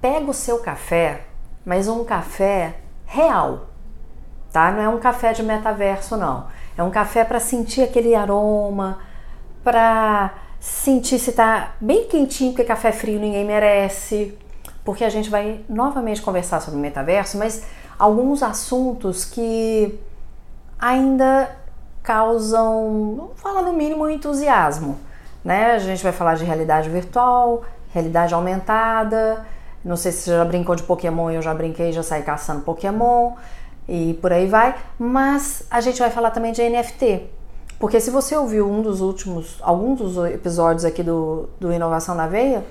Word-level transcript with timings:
Pega 0.00 0.30
o 0.30 0.34
seu 0.34 0.58
café, 0.58 1.26
mas 1.64 1.88
um 1.88 2.04
café 2.04 2.76
real 3.04 3.70
tá? 4.52 4.70
Não 4.72 4.82
é 4.82 4.88
um 4.88 4.98
café 4.98 5.32
de 5.32 5.42
metaverso, 5.42 6.16
não. 6.16 6.46
É 6.76 6.82
um 6.82 6.90
café 6.90 7.24
para 7.24 7.40
sentir 7.40 7.82
aquele 7.82 8.14
aroma, 8.14 8.98
para 9.62 10.32
sentir 10.58 11.18
se 11.18 11.32
tá 11.32 11.72
bem 11.80 12.06
quentinho, 12.06 12.52
porque 12.52 12.64
café 12.64 12.92
frio 12.92 13.18
ninguém 13.18 13.44
merece. 13.44 14.36
Porque 14.84 15.04
a 15.04 15.10
gente 15.10 15.30
vai 15.30 15.60
novamente 15.68 16.22
conversar 16.22 16.60
sobre 16.60 16.78
o 16.78 16.82
metaverso, 16.82 17.38
mas 17.38 17.64
alguns 17.98 18.42
assuntos 18.42 19.24
que 19.24 19.98
ainda 20.78 21.56
causam, 22.02 23.14
vamos 23.16 23.40
falar 23.40 23.62
no 23.62 23.72
mínimo, 23.72 24.08
entusiasmo. 24.08 24.98
Né? 25.44 25.72
A 25.72 25.78
gente 25.78 26.02
vai 26.02 26.12
falar 26.12 26.34
de 26.34 26.44
realidade 26.44 26.88
virtual, 26.88 27.62
realidade 27.92 28.34
aumentada. 28.34 29.46
Não 29.84 29.96
sei 29.96 30.12
se 30.12 30.28
já 30.28 30.44
brincou 30.44 30.74
de 30.74 30.82
Pokémon, 30.82 31.30
eu 31.30 31.40
já 31.40 31.54
brinquei, 31.54 31.92
já 31.92 32.02
saí 32.02 32.22
caçando 32.22 32.60
Pokémon 32.62 33.32
e 33.88 34.14
por 34.20 34.32
aí 34.32 34.46
vai. 34.46 34.76
Mas 34.98 35.64
a 35.70 35.80
gente 35.80 35.98
vai 35.98 36.10
falar 36.10 36.30
também 36.30 36.52
de 36.52 36.62
NFT. 36.68 37.30
Porque 37.78 37.98
se 37.98 38.10
você 38.10 38.36
ouviu 38.36 38.70
um 38.70 38.82
dos 38.82 39.00
últimos, 39.00 39.56
alguns 39.62 39.98
dos 39.98 40.30
episódios 40.30 40.84
aqui 40.84 41.02
do, 41.02 41.48
do 41.58 41.72
Inovação 41.72 42.14
na 42.14 42.26
Veia, 42.26 42.62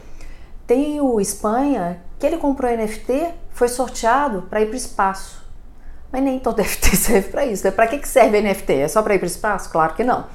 tem 0.67 1.01
o 1.01 1.19
Espanha 1.19 1.99
que 2.19 2.27
ele 2.27 2.37
comprou 2.37 2.69
NFT, 2.71 3.33
foi 3.49 3.67
sorteado 3.67 4.43
para 4.43 4.61
ir 4.61 4.67
para 4.67 4.73
o 4.73 4.77
espaço. 4.77 5.43
Mas 6.11 6.21
nem 6.21 6.39
todo 6.39 6.61
NFT 6.61 6.93
serve 6.95 7.29
para 7.29 7.45
isso. 7.45 7.65
Né? 7.65 7.71
Para 7.71 7.87
que, 7.87 7.97
que 7.97 8.07
serve 8.07 8.39
NFT? 8.39 8.73
É 8.73 8.87
só 8.87 9.01
para 9.01 9.15
ir 9.15 9.17
para 9.17 9.25
o 9.25 9.27
espaço? 9.27 9.71
Claro 9.71 9.95
que 9.95 10.03
não. 10.03 10.25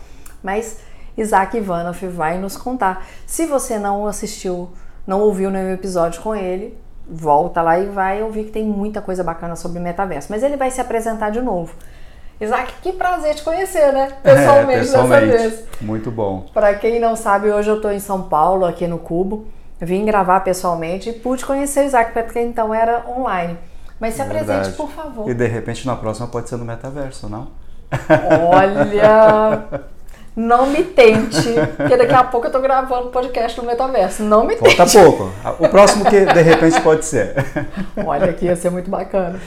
Mas 0.42 0.78
Isaac 1.16 1.56
Ivanov 1.56 2.04
vai 2.08 2.38
nos 2.38 2.56
contar. 2.56 3.06
Se 3.26 3.46
você 3.46 3.78
não 3.78 4.06
assistiu, 4.06 4.72
não 5.06 5.20
ouviu 5.20 5.50
nenhum 5.50 5.72
episódio 5.72 6.20
com 6.22 6.34
ele, 6.34 6.76
volta 7.08 7.60
lá 7.60 7.78
e 7.78 7.86
vai 7.86 8.22
ouvir 8.22 8.44
que 8.44 8.50
tem 8.50 8.64
muita 8.64 9.00
coisa 9.00 9.22
bacana 9.22 9.56
sobre 9.56 9.78
metaverso. 9.78 10.28
Mas 10.30 10.42
ele 10.42 10.56
vai 10.56 10.70
se 10.70 10.80
apresentar 10.80 11.30
de 11.30 11.40
novo. 11.40 11.74
Isaac, 12.40 12.72
que 12.82 12.92
prazer 12.92 13.34
te 13.34 13.42
conhecer, 13.44 13.92
né? 13.92 14.08
Pessoalmente, 14.22 14.72
é, 14.72 14.78
pessoalmente. 14.80 15.26
dessa 15.26 15.48
vez. 15.48 15.64
Muito 15.80 16.10
bom. 16.10 16.46
Para 16.52 16.74
quem 16.74 16.98
não 16.98 17.14
sabe, 17.14 17.50
hoje 17.50 17.70
eu 17.70 17.76
estou 17.76 17.92
em 17.92 18.00
São 18.00 18.22
Paulo, 18.22 18.64
aqui 18.64 18.86
no 18.86 18.98
Cubo. 18.98 19.46
Vim 19.80 20.04
gravar 20.04 20.40
pessoalmente 20.40 21.10
e 21.10 21.12
pude 21.12 21.44
conhecer 21.44 21.80
o 21.80 21.86
Isaac, 21.86 22.12
porque 22.12 22.40
então 22.40 22.74
era 22.74 23.04
online. 23.08 23.58
Mas 24.00 24.14
se 24.14 24.22
apresente, 24.22 24.46
Verdade. 24.46 24.76
por 24.76 24.90
favor. 24.90 25.28
E 25.28 25.34
de 25.34 25.46
repente 25.46 25.86
na 25.86 25.94
próxima 25.94 26.26
pode 26.26 26.48
ser 26.48 26.56
no 26.56 26.64
metaverso, 26.64 27.28
não? 27.28 27.48
Olha! 28.50 29.84
Não 30.36 30.66
me 30.66 30.82
tente, 30.82 31.54
porque 31.76 31.96
daqui 31.96 32.12
a 32.12 32.24
pouco 32.24 32.48
eu 32.48 32.50
tô 32.50 32.60
gravando 32.60 33.08
podcast 33.08 33.60
no 33.60 33.66
metaverso. 33.66 34.22
Não 34.22 34.44
me 34.44 34.56
tente. 34.56 34.76
Falta 34.76 34.92
pouco. 34.92 35.30
O 35.60 35.68
próximo 35.68 36.04
que 36.04 36.24
de 36.24 36.42
repente 36.42 36.80
pode 36.80 37.04
ser. 37.04 37.34
Olha, 38.04 38.30
aqui 38.30 38.46
ia 38.46 38.56
ser 38.56 38.70
muito 38.70 38.90
bacana. 38.90 39.40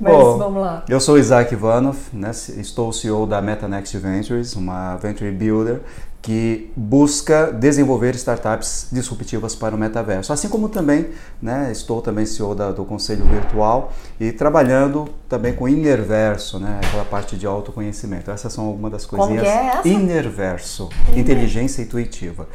Mas 0.00 0.12
Bom, 0.12 0.38
vamos 0.38 0.62
lá. 0.62 0.84
Eu 0.88 1.00
sou 1.00 1.18
Isaac 1.18 1.52
Ivanov, 1.52 1.96
né? 2.12 2.30
estou 2.30 2.92
CEO 2.92 3.26
da 3.26 3.42
MetaNext 3.42 3.96
Ventures, 3.96 4.54
uma 4.54 4.96
venture 4.96 5.30
builder 5.30 5.80
que 6.20 6.70
busca 6.76 7.52
desenvolver 7.52 8.14
startups 8.16 8.88
disruptivas 8.90 9.54
para 9.54 9.74
o 9.74 9.78
metaverso. 9.78 10.32
Assim 10.32 10.48
como 10.48 10.68
também, 10.68 11.10
né, 11.40 11.70
estou 11.70 12.02
também 12.02 12.26
CEO 12.26 12.54
da, 12.54 12.72
do 12.72 12.84
Conselho 12.84 13.24
Virtual 13.24 13.92
e 14.18 14.32
trabalhando 14.32 15.08
também 15.28 15.54
com 15.54 15.68
Inerverso, 15.68 16.58
né, 16.58 16.80
aquela 16.84 17.04
parte 17.04 17.36
de 17.36 17.46
autoconhecimento. 17.46 18.30
Essas 18.30 18.52
são 18.52 18.66
algumas 18.66 18.92
das 18.92 19.06
coisinhas. 19.06 19.46
Como 19.46 19.56
é 19.56 19.66
essa? 19.66 19.88
Inerverso, 19.88 20.88
inteligência 21.16 21.82
intuitiva. 21.82 22.48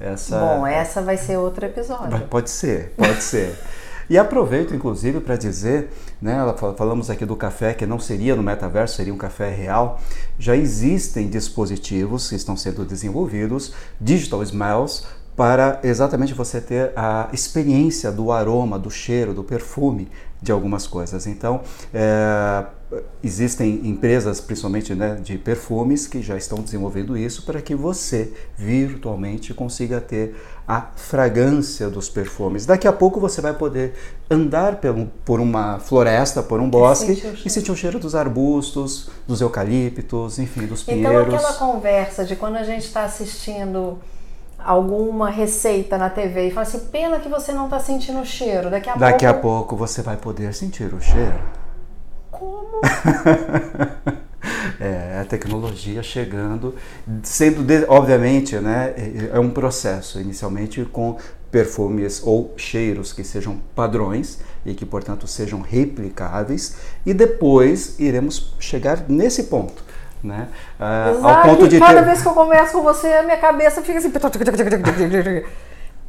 Essa, 0.00 0.38
Bom, 0.38 0.66
essa 0.66 1.02
vai 1.02 1.18
ser 1.18 1.36
outro 1.36 1.66
episódio. 1.66 2.18
Pode 2.22 2.48
ser, 2.48 2.94
pode 2.96 3.22
ser. 3.22 3.54
E 4.10 4.18
aproveito, 4.18 4.74
inclusive, 4.74 5.20
para 5.20 5.36
dizer, 5.36 5.90
né, 6.20 6.36
falamos 6.76 7.08
aqui 7.08 7.24
do 7.24 7.36
café 7.36 7.72
que 7.72 7.86
não 7.86 8.00
seria 8.00 8.34
no 8.34 8.42
metaverso, 8.42 8.96
seria 8.96 9.14
um 9.14 9.16
café 9.16 9.54
real. 9.54 10.00
Já 10.36 10.56
existem 10.56 11.28
dispositivos 11.28 12.28
que 12.28 12.34
estão 12.34 12.56
sendo 12.56 12.84
desenvolvidos, 12.84 13.72
digital 14.00 14.42
smells, 14.42 15.04
para 15.36 15.78
exatamente 15.84 16.34
você 16.34 16.60
ter 16.60 16.92
a 16.96 17.28
experiência 17.32 18.10
do 18.10 18.32
aroma, 18.32 18.80
do 18.80 18.90
cheiro, 18.90 19.32
do 19.32 19.44
perfume 19.44 20.08
de 20.42 20.50
algumas 20.50 20.86
coisas. 20.86 21.26
Então, 21.26 21.60
é, 21.92 22.64
existem 23.22 23.86
empresas, 23.86 24.40
principalmente 24.40 24.94
né, 24.94 25.18
de 25.22 25.36
perfumes, 25.36 26.06
que 26.06 26.22
já 26.22 26.36
estão 26.36 26.58
desenvolvendo 26.58 27.16
isso 27.16 27.44
para 27.44 27.60
que 27.60 27.74
você 27.74 28.32
virtualmente 28.56 29.52
consiga 29.52 30.00
ter 30.00 30.34
a 30.66 30.88
fragrância 30.96 31.90
dos 31.90 32.08
perfumes. 32.08 32.64
Daqui 32.64 32.88
a 32.88 32.92
pouco 32.92 33.20
você 33.20 33.40
vai 33.40 33.52
poder 33.52 33.94
andar 34.30 34.76
pelo, 34.76 35.06
por 35.24 35.40
uma 35.40 35.78
floresta, 35.78 36.42
por 36.42 36.60
um 36.60 36.70
bosque 36.70 37.12
e, 37.12 37.46
e 37.46 37.50
sentir 37.50 37.70
o 37.70 37.76
cheiro 37.76 37.98
dos 37.98 38.14
arbustos, 38.14 39.10
dos 39.26 39.40
eucaliptos, 39.40 40.38
enfim, 40.38 40.66
dos 40.66 40.82
pinheiros. 40.82 41.26
Então, 41.26 41.36
aquela 41.36 41.52
conversa 41.54 42.24
de 42.24 42.36
quando 42.36 42.56
a 42.56 42.64
gente 42.64 42.84
está 42.84 43.04
assistindo 43.04 43.98
alguma 44.64 45.30
receita 45.30 45.96
na 45.98 46.10
TV 46.10 46.48
e 46.48 46.50
fala 46.50 46.66
assim, 46.66 46.80
pena 46.86 47.18
que 47.18 47.28
você 47.28 47.52
não 47.52 47.64
está 47.64 47.78
sentindo 47.78 48.20
o 48.20 48.26
cheiro. 48.26 48.70
Daqui 48.70 48.88
a 48.88 48.94
Daqui 48.94 49.24
pouco... 49.24 49.38
a 49.38 49.40
pouco 49.40 49.76
você 49.76 50.02
vai 50.02 50.16
poder 50.16 50.54
sentir 50.54 50.92
o 50.94 51.00
cheiro. 51.00 51.40
Como? 52.30 52.80
é, 54.80 55.20
a 55.20 55.24
tecnologia 55.24 56.02
chegando, 56.02 56.74
sendo, 57.22 57.62
de, 57.62 57.84
obviamente, 57.88 58.56
né, 58.56 58.94
é, 58.96 59.36
é 59.36 59.40
um 59.40 59.50
processo, 59.50 60.20
inicialmente 60.20 60.84
com 60.84 61.16
perfumes 61.50 62.22
ou 62.24 62.54
cheiros 62.56 63.12
que 63.12 63.24
sejam 63.24 63.60
padrões 63.74 64.38
e 64.64 64.72
que, 64.72 64.86
portanto, 64.86 65.26
sejam 65.26 65.60
replicáveis, 65.60 66.76
e 67.04 67.12
depois 67.12 67.98
iremos 67.98 68.54
chegar 68.58 69.04
nesse 69.08 69.44
ponto 69.44 69.89
né? 70.22 70.48
Uh, 70.78 71.26
ao 71.26 71.42
ponto 71.42 71.68
de 71.68 71.78
cada 71.78 72.00
ter... 72.00 72.04
vez 72.04 72.22
que 72.22 72.28
eu 72.28 72.32
converso 72.32 72.72
com 72.72 72.82
você, 72.82 73.08
a 73.08 73.22
minha 73.22 73.36
cabeça 73.36 73.82
fica 73.82 73.98
assim. 73.98 74.10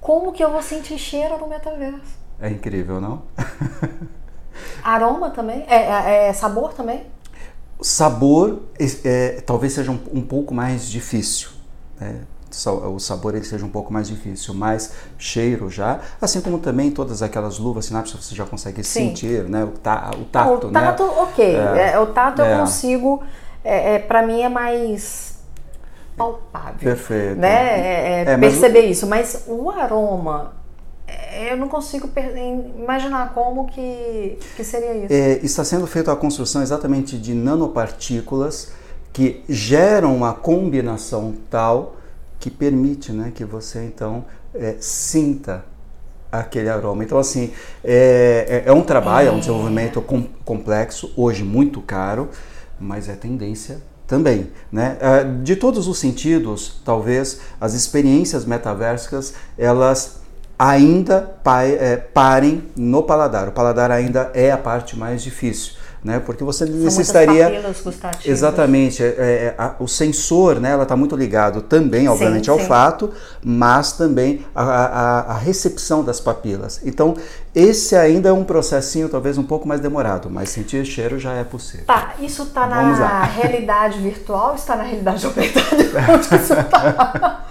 Como 0.01 0.31
que 0.31 0.43
eu 0.43 0.51
vou 0.51 0.63
sentir 0.63 0.97
cheiro 0.97 1.37
no 1.37 1.47
metaverso? 1.47 2.19
É 2.39 2.49
incrível, 2.49 2.99
não? 2.99 3.21
Aroma 4.83 5.29
também? 5.29 5.63
É, 5.67 5.75
é, 5.75 6.27
é 6.27 6.33
sabor 6.33 6.73
também? 6.73 7.05
Sabor 7.79 8.63
é, 9.03 9.41
talvez 9.45 9.73
seja 9.73 9.91
um, 9.91 9.99
um, 10.13 10.21
pouco 10.21 10.53
mais 10.53 10.89
difícil. 10.89 11.49
Né? 11.99 12.21
O 12.93 12.99
sabor 12.99 13.33
ele 13.33 13.45
seja 13.45 13.65
um 13.65 13.69
pouco 13.69 13.93
mais 13.93 14.09
difícil, 14.09 14.53
mas 14.53 14.91
cheiro 15.17 15.69
já, 15.69 16.01
assim 16.19 16.41
como 16.41 16.59
também 16.59 16.91
todas 16.91 17.21
aquelas 17.21 17.57
luvas 17.57 17.85
sinápticas 17.85 18.25
você 18.25 18.35
já 18.35 18.45
consegue 18.45 18.83
Sim. 18.83 19.07
sentir, 19.07 19.45
né? 19.45 19.63
O, 19.63 19.69
ta, 19.69 20.11
o 20.19 20.25
tato, 20.25 20.67
o 20.67 20.71
tato, 20.71 21.03
né? 21.03 21.11
ok. 21.17 21.55
É, 21.55 21.99
o 21.99 22.07
tato 22.07 22.41
eu 22.41 22.45
é. 22.45 22.59
consigo 22.59 23.23
é, 23.63 23.95
é 23.95 23.99
para 23.99 24.25
mim 24.25 24.41
é 24.41 24.49
mais 24.49 25.39
palpável. 26.15 26.79
Perfeito. 26.79 27.39
Né? 27.39 27.47
É, 27.49 28.23
é, 28.27 28.33
é 28.33 28.37
perceber 28.37 28.81
mas... 28.83 28.91
isso. 28.91 29.07
Mas 29.07 29.43
o 29.47 29.69
aroma, 29.69 30.53
é, 31.07 31.53
eu 31.53 31.57
não 31.57 31.67
consigo 31.67 32.09
imaginar 32.77 33.33
como 33.33 33.67
que, 33.67 34.37
que 34.55 34.63
seria 34.63 34.93
isso. 34.93 35.13
É, 35.13 35.39
está 35.43 35.63
sendo 35.63 35.87
feita 35.87 36.11
a 36.11 36.15
construção 36.15 36.61
exatamente 36.61 37.17
de 37.17 37.33
nanopartículas 37.33 38.73
que 39.13 39.43
geram 39.49 40.15
uma 40.15 40.33
combinação 40.33 41.33
tal 41.49 41.95
que 42.39 42.49
permite 42.49 43.11
né, 43.11 43.31
que 43.33 43.43
você 43.43 43.83
então 43.83 44.25
é, 44.53 44.75
sinta 44.79 45.65
aquele 46.31 46.69
aroma. 46.69 47.03
Então, 47.03 47.19
assim, 47.19 47.51
é, 47.83 48.63
é, 48.65 48.69
é 48.69 48.73
um 48.73 48.81
trabalho, 48.81 49.27
é 49.27 49.31
um 49.31 49.39
desenvolvimento 49.39 50.01
com, 50.01 50.23
complexo, 50.45 51.11
hoje 51.17 51.43
muito 51.43 51.81
caro, 51.81 52.29
mas 52.81 53.07
é 53.07 53.13
tendência 53.13 53.81
também. 54.07 54.51
Né? 54.71 54.97
Ah, 54.99 55.23
de 55.23 55.55
todos 55.55 55.87
os 55.87 55.99
sentidos, 55.99 56.81
talvez 56.83 57.39
as 57.59 57.73
experiências 57.73 58.43
metaversas 58.43 59.33
elas 59.57 60.21
ainda 60.59 61.37
é, 61.79 61.95
parem 61.97 62.63
no 62.75 63.01
paladar. 63.01 63.47
O 63.47 63.51
paladar 63.51 63.89
ainda 63.89 64.29
é 64.33 64.51
a 64.51 64.57
parte 64.57 64.97
mais 64.97 65.23
difícil. 65.23 65.73
né? 66.03 66.19
Porque 66.19 66.43
você 66.43 66.67
São 66.67 66.75
necessitaria 66.75 67.63
exatamente 68.25 69.03
é, 69.03 69.07
é, 69.07 69.55
a, 69.57 69.75
o 69.79 69.87
sensor, 69.87 70.59
né? 70.59 70.71
Ela 70.71 70.83
está 70.83 70.95
muito 70.95 71.15
ligado 71.15 71.61
também, 71.61 72.07
obviamente, 72.07 72.45
sim, 72.45 72.51
ao 72.51 72.59
sim. 72.59 72.65
fato, 72.65 73.11
mas 73.43 73.93
também 73.93 74.45
a, 74.53 75.37
recepção 75.41 76.03
das 76.03 76.19
papilas. 76.19 76.81
Então 76.85 77.15
esse 77.53 77.95
ainda 77.95 78.29
é 78.29 78.31
um 78.31 78.45
processinho 78.45 79.09
talvez 79.09 79.37
um 79.37 79.43
pouco 79.43 79.67
mais 79.67 79.81
demorado, 79.81 80.29
mas 80.29 80.49
sentir 80.49 80.85
cheiro 80.85 81.19
já 81.19 81.33
é 81.33 81.43
possível. 81.43 81.85
Tá, 81.85 82.13
isso 82.19 82.43
está 82.43 82.65
na 82.65 83.23
realidade 83.25 83.99
virtual 83.99 84.49
ou 84.49 84.55
está 84.55 84.75
na 84.75 84.83
realidade 84.83 85.25
aumentada? 85.25 85.75
Onde 86.13 86.35
isso 86.35 86.53
está? 86.53 87.45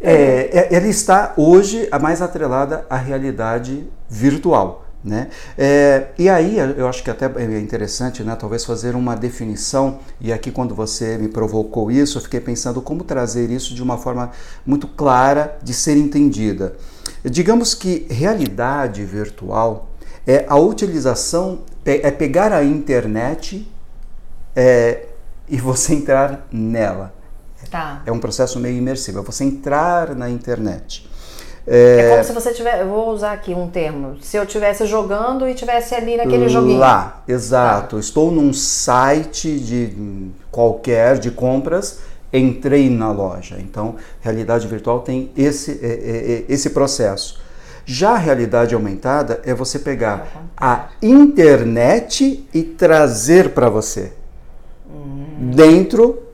é, 0.00 0.12
é, 0.12 0.68
ele 0.70 0.88
está 0.88 1.34
hoje 1.36 1.88
a 1.90 1.98
mais 1.98 2.22
atrelada 2.22 2.86
à 2.88 2.96
realidade 2.96 3.84
virtual. 4.08 4.86
Né? 5.02 5.28
É, 5.56 6.08
e 6.18 6.28
aí 6.28 6.58
eu 6.58 6.86
acho 6.86 7.02
que 7.02 7.10
até 7.10 7.24
é 7.24 7.58
interessante, 7.58 8.22
né, 8.22 8.36
talvez 8.36 8.64
fazer 8.64 8.94
uma 8.94 9.16
definição. 9.16 9.98
E 10.20 10.32
aqui 10.32 10.50
quando 10.50 10.74
você 10.74 11.16
me 11.18 11.26
provocou 11.26 11.90
isso, 11.90 12.18
eu 12.18 12.22
fiquei 12.22 12.40
pensando 12.40 12.80
como 12.82 13.02
trazer 13.02 13.50
isso 13.50 13.74
de 13.74 13.82
uma 13.82 13.96
forma 13.96 14.30
muito 14.64 14.86
clara 14.86 15.58
de 15.62 15.72
ser 15.72 15.96
entendida. 15.96 16.76
Digamos 17.24 17.74
que 17.74 18.06
realidade 18.10 19.04
virtual 19.04 19.90
é 20.26 20.44
a 20.48 20.56
utilização, 20.56 21.60
é 21.84 22.10
pegar 22.10 22.52
a 22.52 22.64
internet 22.64 23.66
é, 24.54 25.06
e 25.48 25.58
você 25.58 25.94
entrar 25.94 26.46
nela. 26.50 27.12
Tá. 27.70 28.02
É 28.06 28.10
um 28.10 28.18
processo 28.18 28.58
meio 28.58 28.76
imersivo, 28.76 29.20
é 29.20 29.22
você 29.22 29.44
entrar 29.44 30.14
na 30.14 30.28
internet. 30.28 31.08
É, 31.66 32.00
é 32.00 32.10
como 32.10 32.24
se 32.24 32.32
você 32.32 32.52
tivesse, 32.52 32.80
eu 32.80 32.88
vou 32.88 33.10
usar 33.10 33.32
aqui 33.32 33.52
um 33.54 33.68
termo, 33.68 34.16
se 34.22 34.36
eu 34.36 34.44
estivesse 34.44 34.86
jogando 34.86 35.46
e 35.46 35.52
estivesse 35.52 35.94
ali 35.94 36.16
naquele 36.16 36.48
joguinho. 36.48 36.78
Lá, 36.78 37.22
exato. 37.28 37.96
Tá. 37.96 38.00
Estou 38.00 38.30
num 38.32 38.52
site 38.52 39.60
de 39.60 40.30
qualquer 40.50 41.18
de 41.18 41.30
compras, 41.30 42.00
entrei 42.32 42.88
na 42.88 43.12
loja. 43.12 43.56
Então, 43.58 43.96
realidade 44.20 44.66
virtual 44.66 45.00
tem 45.00 45.30
esse, 45.36 45.80
é, 45.82 45.86
é, 45.86 46.32
é 46.32 46.44
esse 46.48 46.70
processo. 46.70 47.40
Já 47.84 48.12
a 48.12 48.18
realidade 48.18 48.74
aumentada 48.74 49.40
é 49.44 49.52
você 49.52 49.78
pegar 49.78 50.50
a 50.56 50.90
internet 51.02 52.46
e 52.54 52.62
trazer 52.62 53.50
para 53.50 53.68
você. 53.68 54.12
Hum. 54.88 55.50
Dentro 55.54 56.29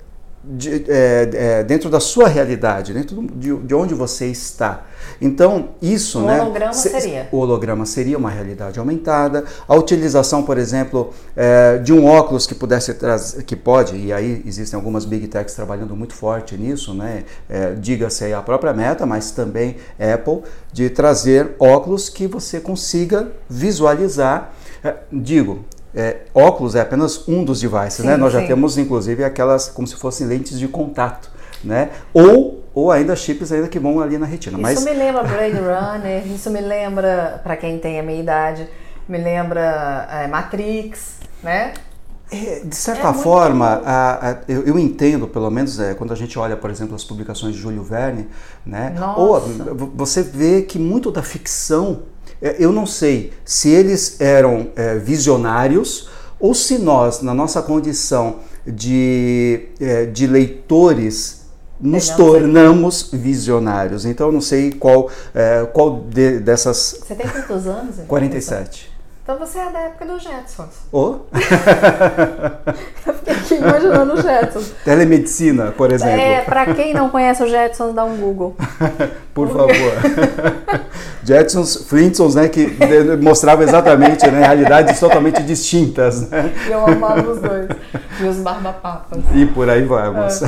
de, 0.48 0.84
é, 0.88 1.30
é, 1.32 1.64
dentro 1.64 1.90
da 1.90 1.98
sua 1.98 2.28
realidade, 2.28 2.92
dentro 2.92 3.20
de, 3.34 3.56
de, 3.56 3.74
onde 3.74 3.94
você 3.94 4.26
está. 4.26 4.86
Então, 5.20 5.70
isso, 5.82 6.20
o 6.20 6.26
né? 6.26 6.40
holograma 6.40 6.72
se, 6.72 6.88
seria. 6.88 7.28
O 7.32 7.38
holograma 7.38 7.84
seria 7.84 8.16
uma 8.16 8.30
realidade 8.30 8.78
aumentada. 8.78 9.44
A 9.66 9.74
utilização, 9.74 10.44
por 10.44 10.56
exemplo, 10.56 11.12
é, 11.34 11.78
de 11.78 11.92
um 11.92 12.06
óculos 12.06 12.46
que 12.46 12.54
pudesse 12.54 12.94
trazer, 12.94 13.42
que 13.42 13.56
pode, 13.56 13.96
e 13.96 14.12
aí 14.12 14.42
existem 14.46 14.76
algumas 14.76 15.04
big 15.04 15.26
techs 15.26 15.54
trabalhando 15.54 15.96
muito 15.96 16.14
forte 16.14 16.56
nisso, 16.56 16.94
né? 16.94 17.24
É, 17.48 17.74
Diga-se 17.74 18.24
aí 18.24 18.32
a 18.32 18.40
própria 18.40 18.72
meta, 18.72 19.04
mas 19.04 19.32
também 19.32 19.76
Apple, 19.98 20.42
de 20.72 20.90
trazer 20.90 21.56
óculos 21.58 22.08
que 22.08 22.26
você 22.28 22.60
consiga 22.60 23.32
visualizar. 23.48 24.52
É, 24.84 24.94
digo, 25.10 25.64
é, 25.96 26.18
óculos 26.34 26.74
é 26.74 26.80
apenas 26.82 27.26
um 27.26 27.42
dos 27.42 27.60
devices, 27.60 27.94
sim, 27.94 28.06
né? 28.06 28.16
Nós 28.16 28.32
sim. 28.32 28.40
já 28.40 28.46
temos 28.46 28.76
inclusive 28.76 29.24
aquelas 29.24 29.68
como 29.68 29.88
se 29.88 29.96
fossem 29.96 30.26
lentes 30.26 30.58
de 30.58 30.68
contato, 30.68 31.30
né? 31.64 31.90
Ou 32.12 32.62
ou 32.76 32.92
ainda 32.92 33.16
chips 33.16 33.50
ainda 33.52 33.68
que 33.68 33.78
vão 33.78 34.00
ali 34.00 34.18
na 34.18 34.26
retina. 34.26 34.58
Isso 34.58 34.62
Mas... 34.62 34.84
me 34.84 34.92
lembra 34.92 35.22
Blade 35.24 35.56
Runner, 35.56 36.26
isso 36.26 36.50
me 36.50 36.60
lembra, 36.60 37.40
para 37.42 37.56
quem 37.56 37.78
tem 37.78 37.98
a 37.98 38.02
minha 38.02 38.20
idade, 38.20 38.68
me 39.08 39.16
lembra 39.16 40.06
é, 40.12 40.26
Matrix, 40.28 41.16
né? 41.42 41.72
É, 42.30 42.60
de 42.60 42.76
certa 42.76 43.08
é 43.08 43.14
forma, 43.14 43.80
a, 43.82 44.30
a, 44.30 44.36
eu, 44.46 44.66
eu, 44.66 44.78
entendo, 44.78 45.26
pelo 45.26 45.48
menos 45.48 45.80
é, 45.80 45.94
quando 45.94 46.12
a 46.12 46.16
gente 46.16 46.38
olha, 46.38 46.56
por 46.56 46.68
exemplo, 46.70 46.94
as 46.94 47.04
publicações 47.04 47.54
de 47.54 47.60
Júlio 47.62 47.82
Verne, 47.82 48.28
né? 48.64 48.94
Nossa. 48.98 49.20
Ou 49.20 49.90
você 49.94 50.22
vê 50.22 50.60
que 50.60 50.78
muito 50.78 51.10
da 51.10 51.22
ficção 51.22 52.02
eu 52.40 52.72
não 52.72 52.86
sei 52.86 53.32
se 53.44 53.70
eles 53.70 54.20
eram 54.20 54.68
é, 54.76 54.96
visionários 54.96 56.08
ou 56.38 56.54
se 56.54 56.78
nós, 56.78 57.22
na 57.22 57.32
nossa 57.32 57.62
condição 57.62 58.36
de, 58.66 59.68
é, 59.80 60.04
de 60.06 60.26
leitores, 60.26 61.46
nos 61.80 62.08
tornamos 62.10 63.10
visionários. 63.12 64.04
Então, 64.04 64.28
eu 64.28 64.32
não 64.32 64.40
sei 64.40 64.72
qual, 64.72 65.10
é, 65.34 65.66
qual 65.72 66.00
de, 66.00 66.40
dessas. 66.40 67.00
Você 67.06 67.14
tem 67.14 67.28
quantos 67.28 67.66
anos? 67.66 67.96
47. 68.06 68.95
Então 69.26 69.36
você 69.40 69.58
é 69.58 69.68
da 69.72 69.80
época 69.80 70.06
do 70.06 70.20
Jetsons. 70.20 70.86
Oh? 70.92 71.16
eu 73.04 73.14
fiquei 73.14 73.34
aqui 73.34 73.54
imaginando 73.56 74.14
o 74.14 74.22
Jetsons. 74.22 74.72
Telemedicina, 74.84 75.72
por 75.72 75.90
exemplo. 75.90 76.20
É, 76.20 76.42
pra 76.42 76.72
quem 76.72 76.94
não 76.94 77.10
conhece 77.10 77.42
o 77.42 77.48
Jetsons, 77.48 77.92
dá 77.92 78.04
um 78.04 78.18
Google. 78.18 78.54
por 79.34 79.48
favor. 79.48 79.74
Jetsons, 81.24 81.88
Flintstones, 81.88 82.36
né, 82.36 82.48
que 82.48 82.68
mostrava 83.20 83.64
exatamente 83.64 84.24
né, 84.30 84.46
realidades 84.46 85.00
totalmente 85.00 85.42
distintas. 85.42 86.30
Né? 86.30 86.54
Eu 86.70 86.86
amava 86.86 87.28
os 87.28 87.40
dois. 87.40 87.68
E 88.20 88.24
os 88.28 88.36
barbapapas. 88.36 89.18
E 89.34 89.44
por 89.44 89.68
aí 89.68 89.82
vamos. 89.82 90.40
É. 90.40 90.46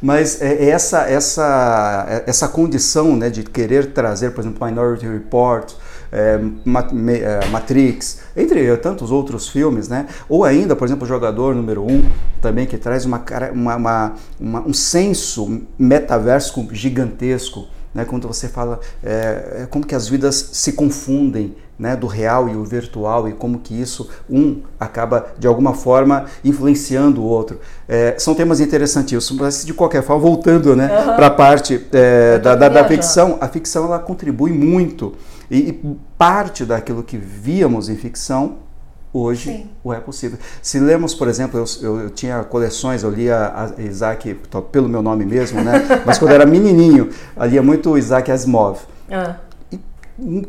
Mas 0.00 0.40
é, 0.40 0.68
essa, 0.68 1.00
essa, 1.10 2.22
essa 2.28 2.46
condição 2.46 3.16
né, 3.16 3.28
de 3.28 3.42
querer 3.42 3.86
trazer, 3.86 4.30
por 4.30 4.42
exemplo, 4.42 4.64
Minority 4.64 5.08
Report, 5.08 5.72
é, 6.12 6.38
é, 6.38 7.46
Matrix, 7.48 8.20
entre 8.36 8.76
tantos 8.78 9.10
outros 9.10 9.48
filmes, 9.48 9.88
né? 9.88 10.06
Ou 10.28 10.44
ainda, 10.44 10.74
por 10.74 10.84
exemplo, 10.84 11.04
o 11.04 11.08
Jogador 11.08 11.54
Número 11.54 11.82
1, 11.82 11.90
um, 11.90 12.02
também 12.40 12.66
que 12.66 12.76
traz 12.76 13.04
uma, 13.04 13.24
uma, 13.52 14.14
uma, 14.38 14.60
um 14.60 14.72
senso 14.72 15.62
metaverso 15.78 16.66
gigantesco, 16.72 17.66
né? 17.94 18.04
Quando 18.04 18.28
você 18.28 18.48
fala 18.48 18.80
é, 19.02 19.62
é, 19.62 19.66
como 19.70 19.86
que 19.86 19.94
as 19.94 20.08
vidas 20.08 20.50
se 20.52 20.72
confundem, 20.72 21.54
né, 21.78 21.94
do 21.94 22.08
real 22.08 22.48
e 22.48 22.56
o 22.56 22.64
virtual 22.64 23.28
e 23.28 23.32
como 23.32 23.60
que 23.60 23.72
isso 23.72 24.10
um 24.28 24.62
acaba 24.80 25.28
de 25.38 25.46
alguma 25.46 25.72
forma 25.72 26.24
influenciando 26.44 27.22
o 27.22 27.24
outro 27.24 27.60
é, 27.88 28.16
são 28.18 28.34
temas 28.34 28.58
interessantíssimos 28.58 29.40
mas 29.40 29.64
de 29.64 29.72
qualquer 29.72 30.02
forma 30.02 30.20
voltando 30.20 30.74
né 30.74 30.90
uhum. 30.90 31.14
para 31.14 31.28
a 31.28 31.30
parte 31.30 31.86
é, 31.92 32.38
da, 32.38 32.56
da, 32.56 32.68
da, 32.68 32.84
ficção 32.84 33.38
a 33.40 33.46
ficção 33.46 33.84
ela 33.84 34.00
contribui 34.00 34.50
muito 34.50 35.14
e, 35.50 35.58
e 35.70 35.96
parte 36.16 36.64
daquilo 36.64 37.02
que 37.02 37.16
víamos 37.16 37.88
em 37.88 37.96
ficção 37.96 38.68
hoje 39.12 39.50
Sim. 39.50 39.70
o 39.82 39.92
é 39.92 40.00
possível. 40.00 40.38
Se 40.62 40.78
lemos, 40.78 41.14
por 41.14 41.28
exemplo, 41.28 41.58
eu, 41.58 41.64
eu, 41.82 42.00
eu 42.02 42.10
tinha 42.10 42.44
coleções, 42.44 43.02
eu 43.02 43.10
lia 43.10 43.52
a 43.54 43.82
Isaac 43.82 44.34
pelo 44.70 44.88
meu 44.88 45.02
nome 45.02 45.24
mesmo, 45.24 45.62
né? 45.62 45.84
Mas 46.04 46.18
quando 46.18 46.32
era 46.32 46.46
menininho, 46.46 47.10
eu 47.36 47.46
lia 47.46 47.62
muito 47.62 47.96
Isaac 47.96 48.30
Asimov. 48.30 48.80
Ah. 49.10 49.36
E 49.72 49.78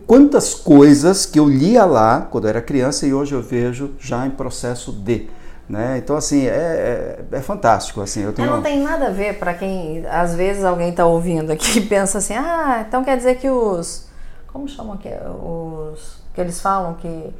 quantas 0.05 0.53
coisas 0.53 1.25
que 1.25 1.39
eu 1.39 1.47
lia 1.47 1.85
lá 1.85 2.27
quando 2.29 2.45
eu 2.45 2.49
era 2.49 2.61
criança 2.61 3.05
e 3.05 3.13
hoje 3.13 3.33
eu 3.33 3.41
vejo 3.41 3.91
já 3.99 4.25
em 4.25 4.31
processo 4.31 4.91
de. 4.91 5.27
Né? 5.69 5.99
Então, 5.99 6.17
assim, 6.17 6.47
é, 6.47 7.19
é, 7.31 7.37
é, 7.37 7.41
fantástico. 7.41 8.01
Assim, 8.01 8.23
eu 8.23 8.33
tenho... 8.33 8.49
não 8.49 8.59
tem 8.59 8.81
nada 8.81 9.07
a 9.07 9.11
ver 9.11 9.37
para 9.37 9.53
quem, 9.53 10.03
às 10.07 10.33
vezes, 10.33 10.63
alguém 10.63 10.89
está 10.89 11.05
ouvindo 11.05 11.51
aqui 11.51 11.77
e 11.77 11.81
pensa 11.85 12.17
assim, 12.17 12.33
ah, 12.33 12.83
então 12.87 13.03
quer 13.03 13.15
dizer 13.15 13.37
que 13.37 13.47
os 13.47 14.08
como 14.51 14.67
chamam 14.67 14.97
que 14.97 15.09
os 15.09 16.21
que 16.33 16.41
eles 16.41 16.61
falam 16.61 16.95
que 16.95 17.33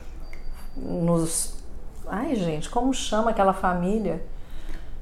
nos 0.78 1.54
ai 2.08 2.36
gente 2.36 2.70
como 2.70 2.94
chama 2.94 3.32
aquela 3.32 3.54
família? 3.54 4.24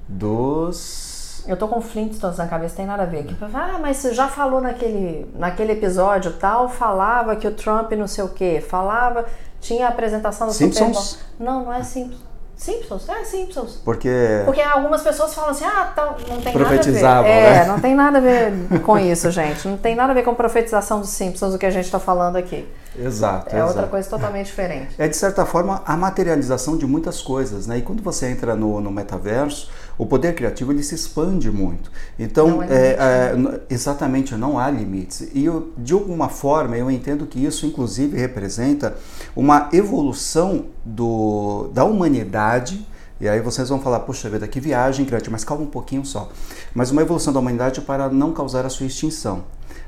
Dos 0.08 1.44
eu 1.48 1.56
tô 1.56 1.68
com 1.68 1.82
Flintstones 1.82 2.38
na 2.38 2.48
cabeça 2.48 2.76
tem 2.76 2.86
nada 2.86 3.04
a 3.04 3.06
ver 3.06 3.26
que 3.26 3.36
ah 3.42 3.78
mas 3.82 3.98
você 3.98 4.14
já 4.14 4.28
falou 4.28 4.62
naquele 4.62 5.30
naquele 5.36 5.74
episódio 5.74 6.34
tal 6.34 6.70
falava 6.70 7.36
que 7.36 7.48
o 7.48 7.52
Trump 7.52 7.92
não 7.92 8.08
sei 8.08 8.24
o 8.24 8.30
que 8.30 8.62
falava 8.62 9.26
tinha 9.60 9.88
a 9.88 9.90
apresentação 9.90 10.48
do 10.48 10.54
Simpsons? 10.54 10.98
Super 10.98 11.46
Bowl. 11.46 11.56
Não 11.56 11.66
não 11.66 11.74
é 11.74 11.84
Simpsons 11.84 12.37
Simpsons, 12.58 13.08
é 13.08 13.24
Simpsons. 13.24 13.80
Porque. 13.86 14.10
Porque 14.44 14.62
algumas 14.62 15.04
pessoas 15.04 15.34
falam 15.34 15.52
assim, 15.52 15.64
ah, 15.64 15.92
tá, 15.96 16.18
não 16.28 16.42
tem 16.42 16.54
nada 16.58 17.20
a 17.20 17.22
ver. 17.22 17.30
É, 17.30 17.60
né? 17.60 17.66
não 17.66 17.80
tem 17.80 17.96
nada 17.96 18.18
a 18.18 18.22
ver 18.22 18.52
com 18.84 18.98
isso, 18.98 19.30
gente. 19.30 19.68
Não 19.68 19.78
tem 19.78 19.96
nada 19.96 20.12
a 20.12 20.16
ver 20.16 20.24
com 20.24 20.34
profetização 20.34 21.00
dos 21.00 21.10
Simpsons, 21.10 21.54
o 21.54 21.60
que 21.60 21.68
a 21.68 21.70
gente 21.70 21.86
está 21.86 22.00
falando 22.00 22.36
aqui. 22.36 22.68
Exato. 22.98 23.56
É 23.56 23.60
exato. 23.60 23.70
outra 23.70 23.88
coisa 23.88 24.10
totalmente 24.10 24.48
diferente. 24.48 24.96
É, 24.98 25.08
de 25.08 25.16
certa 25.16 25.46
forma, 25.46 25.84
a 25.86 25.96
materialização 25.96 26.76
de 26.76 26.88
muitas 26.88 27.22
coisas, 27.22 27.68
né? 27.68 27.78
E 27.78 27.82
quando 27.84 28.02
você 28.02 28.28
entra 28.28 28.56
no, 28.56 28.82
no 28.82 28.90
metaverso, 28.90 29.70
o 29.98 30.06
poder 30.06 30.36
criativo 30.36 30.72
ele 30.72 30.84
se 30.84 30.96
expande 30.96 31.50
muito. 31.50 31.92
Então, 32.20 32.62
é, 32.62 33.32
é, 33.32 33.36
né? 33.36 33.60
exatamente, 33.70 34.36
não 34.36 34.60
há 34.60 34.70
limites. 34.70 35.30
E 35.34 35.46
eu, 35.46 35.72
de 35.77 35.94
alguma 35.94 36.30
forma, 36.30 36.77
eu 36.77 36.89
entendo 36.92 37.25
que 37.25 37.44
isso, 37.44 37.66
inclusive, 37.66 38.18
representa 38.18 38.96
uma 39.36 39.70
evolução 39.74 40.66
do, 40.86 41.70
da 41.74 41.84
humanidade. 41.84 42.86
E 43.20 43.27
aí 43.27 43.42
vocês 43.42 43.70
vão 43.70 43.80
falar, 43.80 44.01
puxa 44.01 44.30
vida, 44.30 44.48
que 44.48 44.60
viagem 44.60 45.04
grande, 45.04 45.30
mas 45.32 45.44
calma 45.44 45.63
um 45.63 45.68
pouquinho 45.68 46.06
só. 46.06 46.30
Mas 46.74 46.92
uma 46.92 47.01
evolução 47.01 47.34
da 47.34 47.39
humanidade 47.39 47.82
para 47.82 48.10
não 48.10 48.32
causar 48.32 48.66
a 48.66 48.70
sua 48.70 48.86
extinção. 48.86 49.44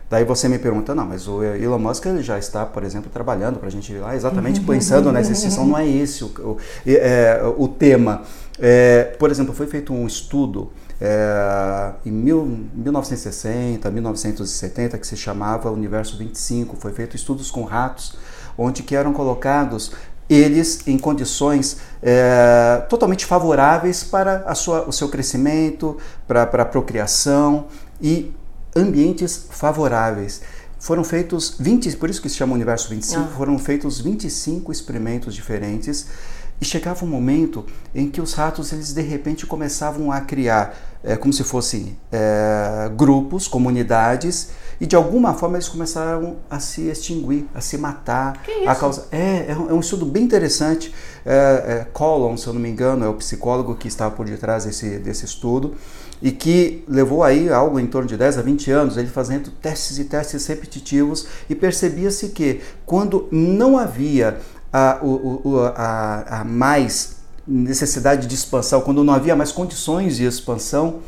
Daí 0.10 0.24
você 0.24 0.50
me 0.50 0.58
pergunta, 0.58 0.96
não, 0.96 1.06
mas 1.06 1.28
o 1.28 1.44
Elon 1.44 1.78
Musk 1.78 2.06
ele 2.08 2.24
já 2.24 2.40
está, 2.40 2.66
por 2.66 2.84
exemplo, 2.84 3.12
trabalhando 3.14 3.60
para 3.60 3.68
a 3.68 3.72
gente 3.72 3.94
ir 3.94 4.00
lá, 4.00 4.16
exatamente 4.16 4.60
pensando 4.62 5.12
nessa 5.12 5.32
extinção. 5.32 5.68
Não 5.68 5.78
é 5.78 5.88
esse 5.88 6.24
o, 6.24 6.28
o, 6.28 6.58
é, 6.88 7.40
o 7.58 7.68
tema. 7.68 8.24
É, 8.58 9.16
por 9.20 9.30
exemplo, 9.30 9.54
foi 9.54 9.68
feito 9.68 9.94
um 9.94 10.08
estudo 10.08 10.72
é, 11.00 11.92
em 12.04 12.12
mil, 12.12 12.44
1960, 12.74 13.90
1970, 13.92 14.98
que 14.98 15.06
se 15.06 15.16
chamava 15.16 15.70
Universo 15.70 16.18
25. 16.18 16.76
Foi 16.78 16.92
feito 16.92 17.16
estudos 17.16 17.52
com 17.52 17.64
ratos, 17.64 18.16
onde 18.58 18.82
que 18.82 18.96
eram 18.96 19.14
colocados 19.14 19.92
eles 20.28 20.88
em 20.88 20.98
condições 20.98 21.78
é, 22.04 22.84
totalmente 22.90 23.26
favoráveis 23.26 24.04
para 24.04 24.44
a 24.46 24.54
sua, 24.54 24.88
o 24.88 24.92
seu 24.92 25.10
crescimento, 25.10 25.98
para, 26.28 26.46
para 26.46 26.64
a 26.64 26.66
procriação 26.66 27.66
e 28.00 28.32
ambientes 28.76 29.48
favoráveis. 29.50 30.42
Foram 30.80 31.04
feitos 31.04 31.56
20, 31.60 31.98
por 31.98 32.10
isso 32.10 32.22
que 32.22 32.30
se 32.30 32.36
chama 32.36 32.54
Universo 32.54 32.90
25, 32.90 33.22
ah. 33.22 33.28
foram 33.36 33.60
feitos 33.60 34.00
25 34.00 34.72
experimentos 34.72 35.36
diferentes 35.36 36.08
e 36.62 36.66
chegava 36.66 37.06
um 37.06 37.08
momento 37.08 37.66
em 37.94 38.10
que 38.10 38.22
os 38.22 38.34
ratos 38.34 38.72
eles 38.72 38.94
de 38.94 39.02
repente 39.02 39.46
começavam 39.46 40.12
a 40.12 40.22
criar 40.22 40.78
é, 41.04 41.16
como 41.16 41.34
se 41.34 41.44
fossem 41.44 41.98
é, 42.12 42.90
grupos, 42.96 43.48
comunidades 43.48 44.50
e 44.80 44.86
de 44.86 44.96
alguma 44.96 45.34
forma 45.34 45.58
eles 45.58 45.68
começaram 45.68 46.38
a 46.50 46.60
se 46.60 46.88
extinguir, 46.88 47.48
a 47.54 47.62
se 47.62 47.78
matar. 47.78 48.42
Que 48.44 48.52
isso? 48.52 48.70
A 48.70 48.76
causa 48.76 49.08
é, 49.12 49.52
é 49.52 49.74
um 49.74 49.80
estudo 49.80 50.06
bem 50.06 50.24
interessante. 50.24 50.94
É, 51.26 51.34
é, 51.34 51.88
Collon, 51.92 52.38
se 52.38 52.48
eu 52.48 52.54
não 52.54 52.62
me 52.62 52.70
engano, 52.70 53.04
é 53.04 53.10
o 53.10 53.14
psicólogo 53.16 53.76
que 53.76 53.88
estava 53.88 54.16
por 54.16 54.26
detrás 54.26 54.64
desse, 54.64 54.98
desse 55.00 55.26
estudo 55.26 55.76
e 56.22 56.32
que 56.32 56.84
levou 56.88 57.24
aí 57.24 57.50
algo 57.50 57.80
em 57.80 57.88
torno 57.88 58.08
de 58.08 58.18
10 58.18 58.38
a 58.38 58.42
20 58.42 58.72
anos, 58.72 58.98
ele 58.98 59.08
fazendo 59.08 59.52
testes 59.52 60.00
e 60.00 60.06
testes 60.06 60.46
repetitivos 60.48 61.28
e 61.50 61.56
percebia-se 61.56 62.30
que 62.30 62.62
quando 62.86 63.28
não 63.32 63.78
havia 63.78 64.40
a, 64.72 65.00
o, 65.02 65.60
a, 65.76 66.42
a 66.42 66.44
mais 66.44 67.20
necessidade 67.48 68.28
de 68.28 68.36
expansão, 68.36 68.82
quando 68.82 69.04
não 69.04 69.14
havia 69.14 69.36
mais 69.36 69.52
condições 69.52 70.18
de 70.18 70.26
expansão, 70.26 71.00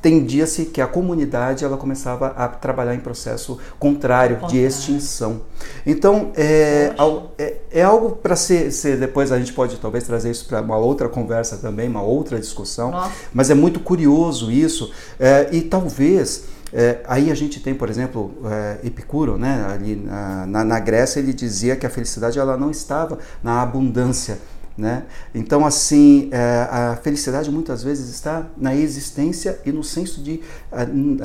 tendia-se 0.00 0.66
que 0.66 0.80
a 0.80 0.86
comunidade 0.86 1.64
ela 1.64 1.76
começava 1.76 2.28
a 2.28 2.48
trabalhar 2.48 2.94
em 2.94 3.00
processo 3.00 3.58
contrário, 3.78 4.36
contrário. 4.36 4.58
de 4.58 4.64
extinção. 4.64 5.42
Então 5.84 6.32
é, 6.36 6.92
é, 7.38 7.56
é 7.70 7.82
algo 7.82 8.16
para 8.16 8.34
ser, 8.36 8.70
ser, 8.72 8.98
depois 8.98 9.30
a 9.30 9.38
gente 9.38 9.52
pode 9.52 9.76
talvez 9.76 10.04
trazer 10.04 10.30
isso 10.30 10.46
para 10.46 10.60
uma 10.60 10.78
outra 10.78 11.08
conversa 11.08 11.56
também, 11.56 11.88
uma 11.88 12.02
outra 12.02 12.38
discussão. 12.38 12.90
Nossa. 12.90 13.12
Mas 13.32 13.50
é 13.50 13.54
muito 13.54 13.80
curioso 13.80 14.50
isso 14.50 14.90
é, 15.18 15.48
e 15.52 15.62
talvez 15.62 16.44
é, 16.72 17.00
aí 17.06 17.30
a 17.30 17.34
gente 17.34 17.60
tem, 17.60 17.74
por 17.74 17.90
exemplo, 17.90 18.32
é, 18.44 18.86
Epicuro, 18.86 19.36
né? 19.36 19.66
Ali 19.72 19.96
na, 19.96 20.46
na, 20.46 20.64
na, 20.64 20.80
Grécia 20.80 21.18
ele 21.18 21.32
dizia 21.32 21.74
que 21.76 21.84
a 21.84 21.90
felicidade 21.90 22.38
ela 22.38 22.56
não 22.56 22.70
estava 22.70 23.18
na 23.42 23.60
abundância, 23.60 24.38
né? 24.80 25.04
Então, 25.34 25.66
assim, 25.66 26.30
é, 26.32 26.66
a 26.70 26.98
felicidade 27.02 27.50
muitas 27.50 27.82
vezes 27.82 28.08
está 28.08 28.46
na 28.56 28.74
existência 28.74 29.60
e 29.64 29.70
no 29.70 29.84
senso 29.84 30.22
de, 30.22 30.40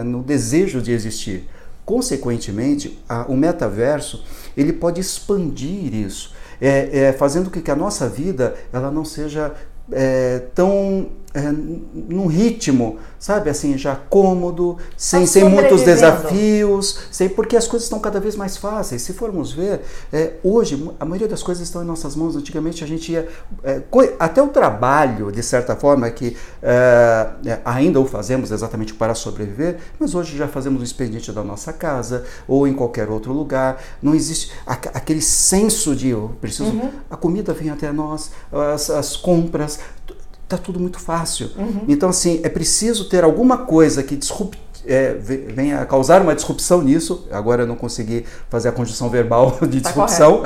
no 0.03 0.21
desejo 0.21 0.81
de 0.81 0.91
existir. 0.91 1.47
Consequentemente, 1.85 2.99
o 3.27 3.35
metaverso 3.35 4.23
ele 4.57 4.73
pode 4.73 4.99
expandir 4.99 5.93
isso, 5.93 6.33
é, 6.59 6.99
é, 6.99 7.13
fazendo 7.13 7.49
com 7.49 7.61
que 7.61 7.71
a 7.71 7.75
nossa 7.75 8.09
vida 8.09 8.55
ela 8.73 8.91
não 8.91 9.05
seja 9.05 9.53
tão 10.55 11.09
é, 11.35 11.51
num 11.51 12.27
ritmo, 12.27 12.97
sabe, 13.19 13.49
assim, 13.49 13.77
já 13.77 13.93
cômodo, 13.93 14.77
sem, 14.95 15.25
sem 15.25 15.43
muitos 15.43 15.81
desafios, 15.83 16.99
sem, 17.11 17.27
porque 17.27 17.57
as 17.57 17.67
coisas 17.67 17.85
estão 17.85 17.99
cada 17.99 18.21
vez 18.21 18.37
mais 18.37 18.55
fáceis. 18.55 19.01
Se 19.01 19.11
formos 19.11 19.51
ver, 19.51 19.81
é, 20.13 20.35
hoje 20.41 20.89
a 20.97 21.03
maioria 21.03 21.27
das 21.27 21.43
coisas 21.43 21.67
estão 21.67 21.83
em 21.83 21.85
nossas 21.85 22.15
mãos. 22.15 22.37
Antigamente 22.37 22.85
a 22.85 22.87
gente 22.87 23.11
ia. 23.11 23.27
É, 23.65 23.81
até 24.17 24.41
o 24.41 24.47
trabalho, 24.47 25.29
de 25.29 25.43
certa 25.43 25.75
forma, 25.75 26.09
que 26.09 26.37
é, 26.63 27.27
é, 27.45 27.59
ainda 27.65 27.99
o 27.99 28.05
fazemos 28.05 28.51
exatamente 28.51 28.93
para 28.93 29.13
sobreviver, 29.13 29.77
mas 29.99 30.15
hoje 30.15 30.37
já 30.37 30.47
fazemos 30.47 30.79
o 30.79 30.85
expediente 30.85 31.33
da 31.33 31.43
nossa 31.43 31.73
casa 31.73 32.23
ou 32.47 32.65
em 32.65 32.73
qualquer 32.73 33.09
outro 33.09 33.33
lugar. 33.33 33.83
Não 34.01 34.15
existe 34.15 34.53
aquele 34.65 35.21
senso 35.21 35.93
de 35.93 36.07
eu 36.07 36.33
preciso. 36.39 36.69
Uhum. 36.69 36.91
A 37.09 37.17
comida 37.17 37.51
vem 37.53 37.69
até 37.69 37.91
nós, 37.91 38.31
as, 38.73 38.89
as 38.89 39.17
compras 39.17 39.79
está 40.45 40.57
tudo 40.57 40.79
muito 40.79 40.99
fácil. 40.99 41.49
Uhum. 41.57 41.85
Então, 41.87 42.09
assim, 42.09 42.39
é 42.43 42.49
preciso 42.49 43.09
ter 43.09 43.23
alguma 43.23 43.57
coisa 43.59 44.01
que 44.01 44.15
disrupte, 44.15 44.63
é, 44.87 45.15
venha 45.15 45.81
a 45.81 45.85
causar 45.85 46.21
uma 46.21 46.35
disrupção 46.35 46.81
nisso. 46.81 47.27
Agora 47.31 47.63
eu 47.63 47.67
não 47.67 47.75
consegui 47.75 48.23
fazer 48.49 48.69
a 48.69 48.71
conjunção 48.71 49.09
verbal 49.09 49.57
de 49.67 49.81
tá 49.81 49.89
disrupção. 49.89 50.43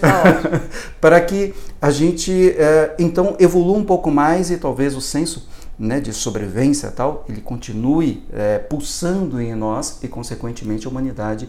Tá 0.00 0.60
para 1.00 1.20
que 1.20 1.54
a 1.82 1.90
gente, 1.90 2.50
é, 2.56 2.94
então, 2.98 3.36
evolua 3.38 3.76
um 3.76 3.84
pouco 3.84 4.10
mais 4.10 4.50
e 4.50 4.56
talvez 4.56 4.94
o 4.94 5.00
senso 5.00 5.48
né, 5.78 6.00
de 6.00 6.12
sobrevivência 6.12 6.90
tal, 6.90 7.24
ele 7.28 7.40
continue 7.40 8.24
é, 8.32 8.58
pulsando 8.58 9.40
em 9.40 9.54
nós 9.54 9.98
e, 10.02 10.08
consequentemente, 10.08 10.86
a 10.86 10.90
humanidade 10.90 11.48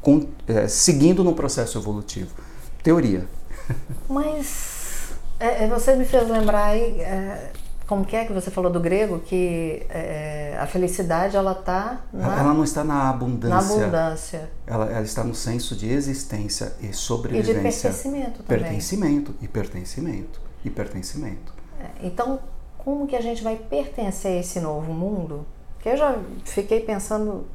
com, 0.00 0.26
é, 0.46 0.68
seguindo 0.68 1.24
no 1.24 1.32
processo 1.32 1.78
evolutivo. 1.78 2.30
Teoria. 2.82 3.26
Mas 4.08 4.73
é, 5.44 5.64
é, 5.64 5.68
você 5.68 5.94
me 5.94 6.06
fez 6.06 6.26
lembrar 6.26 6.68
aí, 6.68 7.00
é, 7.00 7.50
como 7.86 8.04
que 8.04 8.16
é 8.16 8.24
que 8.24 8.32
você 8.32 8.50
falou 8.50 8.72
do 8.72 8.80
grego, 8.80 9.20
que 9.20 9.84
é, 9.90 10.56
a 10.58 10.66
felicidade 10.66 11.36
ela 11.36 11.52
está 11.52 12.00
Ela 12.14 12.54
não 12.54 12.64
está 12.64 12.82
na 12.82 13.10
abundância. 13.10 13.54
Na 13.54 13.58
abundância. 13.58 14.50
Ela, 14.66 14.86
ela, 14.90 15.02
está 15.02 15.22
no 15.22 15.34
senso 15.34 15.76
de 15.76 15.90
existência 15.90 16.72
e 16.80 16.94
sobrevivência. 16.94 17.52
E 17.52 17.54
de 17.54 17.62
pertencimento 17.62 18.42
também. 18.42 18.58
Pertencimento 18.58 19.34
e 19.42 19.48
pertencimento 19.48 20.40
e 20.64 20.70
pertencimento. 20.70 21.52
É, 21.78 22.06
então, 22.06 22.38
como 22.78 23.06
que 23.06 23.14
a 23.14 23.20
gente 23.20 23.44
vai 23.44 23.56
pertencer 23.56 24.38
a 24.38 24.40
esse 24.40 24.60
novo 24.60 24.94
mundo? 24.94 25.46
Que 25.80 25.90
eu 25.90 25.96
já 25.96 26.16
fiquei 26.44 26.80
pensando... 26.80 27.46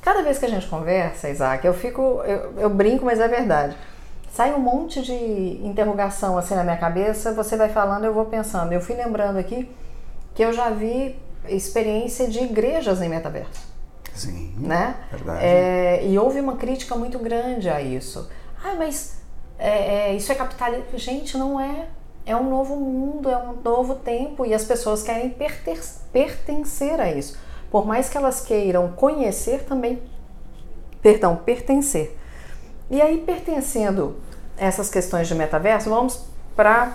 Cada 0.00 0.22
vez 0.22 0.38
que 0.38 0.44
a 0.44 0.50
gente 0.50 0.68
conversa, 0.68 1.28
Isaac, 1.28 1.66
eu 1.66 1.74
fico... 1.74 2.22
eu, 2.24 2.52
eu 2.58 2.70
brinco, 2.70 3.04
mas 3.04 3.18
é 3.18 3.26
verdade 3.26 3.76
sai 4.34 4.52
um 4.52 4.58
monte 4.58 5.00
de 5.00 5.14
interrogação 5.64 6.36
assim 6.36 6.56
na 6.56 6.64
minha 6.64 6.76
cabeça, 6.76 7.32
você 7.32 7.56
vai 7.56 7.68
falando, 7.68 8.04
eu 8.04 8.12
vou 8.12 8.24
pensando. 8.24 8.72
Eu 8.72 8.80
fui 8.80 8.96
lembrando 8.96 9.38
aqui 9.38 9.70
que 10.34 10.44
eu 10.44 10.52
já 10.52 10.70
vi 10.70 11.16
experiência 11.48 12.26
de 12.26 12.40
igrejas 12.40 13.00
em 13.00 13.08
metaverso. 13.08 13.62
Sim, 14.12 14.52
né? 14.58 14.96
verdade. 15.08 15.38
É, 15.40 16.04
e 16.04 16.18
houve 16.18 16.40
uma 16.40 16.56
crítica 16.56 16.96
muito 16.96 17.16
grande 17.20 17.68
a 17.68 17.80
isso. 17.80 18.28
Ah, 18.64 18.74
mas 18.76 19.20
é, 19.56 20.08
é, 20.08 20.14
isso 20.16 20.32
é 20.32 20.34
capitalismo. 20.34 20.98
Gente, 20.98 21.38
não 21.38 21.60
é. 21.60 21.86
É 22.26 22.34
um 22.34 22.50
novo 22.50 22.74
mundo, 22.74 23.30
é 23.30 23.36
um 23.36 23.54
novo 23.62 23.94
tempo 23.94 24.44
e 24.44 24.52
as 24.52 24.64
pessoas 24.64 25.04
querem 25.04 25.30
pertencer 25.30 27.00
a 27.00 27.12
isso. 27.12 27.38
Por 27.70 27.86
mais 27.86 28.08
que 28.08 28.16
elas 28.16 28.40
queiram 28.40 28.88
conhecer, 28.92 29.62
também, 29.62 30.02
perdão, 31.00 31.36
pertencer. 31.36 32.18
E 32.90 33.00
aí, 33.00 33.18
pertencendo 33.18 34.16
a 34.58 34.64
essas 34.64 34.90
questões 34.90 35.26
de 35.26 35.34
metaverso, 35.34 35.88
vamos 35.90 36.24
para 36.54 36.92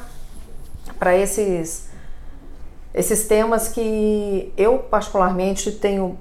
esses, 1.18 1.90
esses 2.94 3.28
temas 3.28 3.68
que 3.68 4.54
eu, 4.58 4.80
particularmente, 4.80 5.72
tenho 5.72 6.18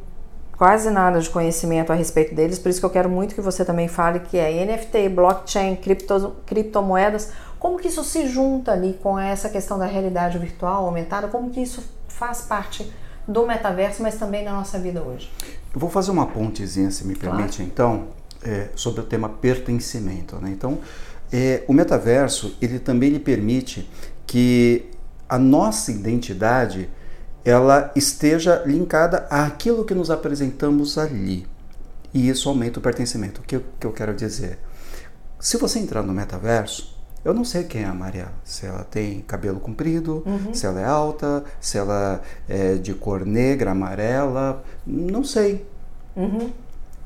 quase 0.57 0.91
nada 0.91 1.21
de 1.21 1.31
conhecimento 1.31 1.93
a 1.93 1.95
respeito 1.95 2.35
deles, 2.35 2.59
por 2.59 2.69
isso 2.69 2.81
que 2.81 2.87
eu 2.87 2.91
quero 2.91 3.09
muito 3.09 3.35
que 3.35 3.41
você 3.41 3.65
também 3.65 3.87
fale 3.87 4.21
que 4.21 4.37
é 4.37 4.65
NFT, 4.65 5.09
blockchain, 5.11 5.77
cripto, 5.77 6.35
criptomoedas, 6.45 7.31
como 7.61 7.79
que 7.79 7.87
isso 7.87 8.03
se 8.03 8.27
junta 8.27 8.73
ali 8.73 8.99
com 9.01 9.17
essa 9.17 9.49
questão 9.49 9.79
da 9.79 9.87
realidade 9.87 10.37
virtual 10.37 10.85
aumentada, 10.85 11.29
como 11.29 11.51
que 11.51 11.61
isso 11.61 11.83
faz 12.09 12.41
parte 12.41 12.93
do 13.27 13.47
metaverso, 13.47 14.03
mas 14.03 14.17
também 14.17 14.45
na 14.45 14.53
nossa 14.53 14.79
vida 14.79 15.01
hoje. 15.01 15.31
Eu 15.73 15.79
vou 15.79 15.91
fazer 15.91 16.11
uma 16.11 16.27
pontezinha, 16.27 16.91
se 16.91 17.07
me 17.07 17.15
permite, 17.15 17.59
claro. 17.59 17.71
então 17.71 18.18
é, 18.43 18.69
sobre 18.75 19.01
o 19.01 19.05
tema 19.05 19.29
pertencimento. 19.29 20.37
Né? 20.37 20.51
Então, 20.51 20.79
é, 21.33 21.63
o 21.69 21.73
metaverso 21.73 22.57
ele 22.61 22.79
também 22.79 23.11
lhe 23.11 23.19
permite 23.19 23.89
que 24.27 24.87
a 25.29 25.39
nossa 25.39 25.91
identidade 25.93 26.89
ela 27.45 27.91
esteja 27.95 28.63
linkada 28.67 29.27
àquilo 29.31 29.85
que 29.85 29.95
nos 29.95 30.11
apresentamos 30.11 30.99
ali. 30.99 31.47
E 32.13 32.29
isso 32.29 32.49
aumenta 32.49 32.79
o 32.79 32.83
pertencimento. 32.83 33.41
O 33.41 33.45
que, 33.45 33.61
que 33.79 33.87
eu 33.87 33.93
quero 33.93 34.15
dizer? 34.15 34.59
Se 35.39 35.57
você 35.57 35.79
entrar 35.79 36.03
no 36.03 36.13
metaverso, 36.13 36.99
eu 37.25 37.35
não 37.35 37.45
sei 37.45 37.65
quem 37.65 37.83
é 37.83 37.87
a 37.87 37.95
Maria. 37.95 38.29
Se 38.45 38.67
ela 38.67 38.85
tem 38.85 39.21
cabelo 39.23 39.61
comprido, 39.61 40.23
uhum. 40.25 40.55
se 40.55 40.67
ela 40.67 40.81
é 40.81 40.85
alta, 40.85 41.45
se 41.61 41.77
ela 41.77 42.23
é 42.49 42.75
de 42.75 42.95
cor 42.95 43.27
negra, 43.27 43.73
amarela, 43.73 44.63
não 44.87 45.23
sei. 45.23 45.67
Uhum. 46.17 46.51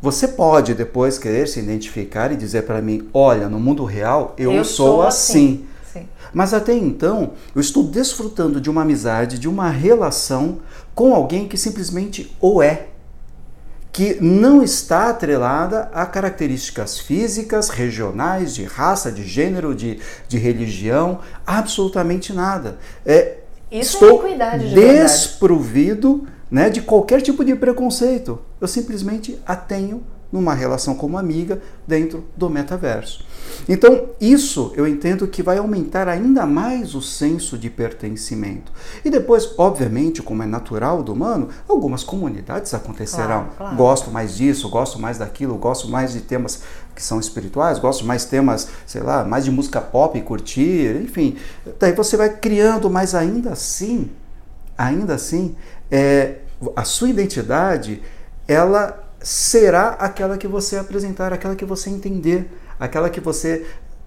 Você 0.03 0.27
pode 0.27 0.75
depois 0.75 1.17
querer 1.17 1.47
se 1.47 1.61
identificar 1.61 2.33
e 2.33 2.37
dizer 2.37 2.63
para 2.63 2.83
mim: 2.83 3.09
olha, 3.15 3.49
no 3.49 3.61
mundo 3.61 3.85
real 3.85 4.35
eu, 4.37 4.53
eu 4.53 4.65
sou, 4.65 4.97
sou, 4.97 5.03
assim. 5.03 5.65
assim. 5.89 6.09
Mas 6.35 6.53
até 6.53 6.75
então, 6.75 7.35
eu 7.55 7.61
estou 7.61 7.85
desfrutando 7.85 8.61
de 8.61 8.69
uma 8.69 8.83
amizade, 8.83 9.39
de 9.39 9.49
uma 9.49 9.71
relação 9.71 10.59
com 10.93 11.15
alguém 11.15 11.47
que 11.47 11.57
simplesmente 11.57 12.35
o 12.41 12.61
é. 12.61 12.87
que 13.93 14.17
não 14.21 14.61
está 14.61 15.11
atrelada 15.11 15.89
a 15.93 16.05
características 16.05 16.99
físicas, 16.99 17.69
regionais, 17.69 18.55
de 18.55 18.65
raça, 18.65 19.13
de 19.13 19.23
gênero, 19.23 19.73
de, 19.73 20.01
de 20.27 20.37
religião, 20.37 21.21
absolutamente 21.47 22.33
nada. 22.33 22.79
É, 23.07 23.37
Isso 23.71 24.05
estou 24.05 24.27
é 24.27 24.59
de 24.59 24.75
desprovido 24.75 26.27
né, 26.53 26.69
de 26.69 26.83
qualquer 26.83 27.23
tipo 27.23 27.43
de 27.43 27.57
preconceito. 27.57 28.39
Eu 28.61 28.69
simplesmente 28.69 29.39
a 29.47 29.57
tenho 29.57 30.05
numa 30.31 30.55
relação 30.55 30.95
como 30.95 31.19
amiga 31.19 31.61
dentro 31.87 32.25
do 32.37 32.49
metaverso. 32.49 33.25
Então, 33.69 34.09
isso 34.21 34.73
eu 34.77 34.87
entendo 34.87 35.27
que 35.27 35.43
vai 35.43 35.59
aumentar 35.59 36.09
ainda 36.09 36.47
mais 36.47 36.95
o 36.95 37.03
senso 37.03 37.59
de 37.59 37.69
pertencimento. 37.69 38.73
E 39.05 39.11
depois, 39.11 39.51
obviamente, 39.59 40.23
como 40.23 40.43
é 40.43 40.47
natural 40.47 41.03
do 41.03 41.13
humano, 41.13 41.49
algumas 41.69 42.03
comunidades 42.03 42.73
acontecerão. 42.73 43.45
Claro, 43.45 43.55
claro. 43.59 43.77
Gosto 43.77 44.11
mais 44.11 44.37
disso, 44.37 44.71
gosto 44.71 44.99
mais 44.99 45.19
daquilo, 45.19 45.57
gosto 45.57 45.89
mais 45.89 46.13
de 46.13 46.21
temas 46.21 46.63
que 46.95 47.03
são 47.03 47.21
espirituais, 47.21 47.79
gosto 47.79 48.05
mais 48.05 48.25
temas, 48.25 48.69
sei 48.87 49.03
lá, 49.03 49.25
mais 49.25 49.45
de 49.45 49.51
música 49.51 49.81
pop, 49.81 50.19
curtir, 50.23 50.97
enfim. 51.03 51.37
Daí 51.79 51.93
você 51.93 52.17
vai 52.17 52.31
criando, 52.31 52.89
mas 52.89 53.15
ainda 53.15 53.51
assim, 53.53 54.11
ainda 54.83 55.15
assim, 55.15 55.55
é, 55.91 56.37
a 56.77 56.85
sua 56.85 57.09
identidade, 57.09 58.03
ela 58.49 58.99
será 59.21 59.91
aquela 59.91 60.37
que 60.37 60.49
você 60.49 60.77
apresentar, 60.77 61.33
aquela 61.33 61.55
que 61.55 61.65
você 61.65 61.91
entender, 61.91 62.51
aquela 62.79 63.09
que 63.09 63.21
você 63.21 63.65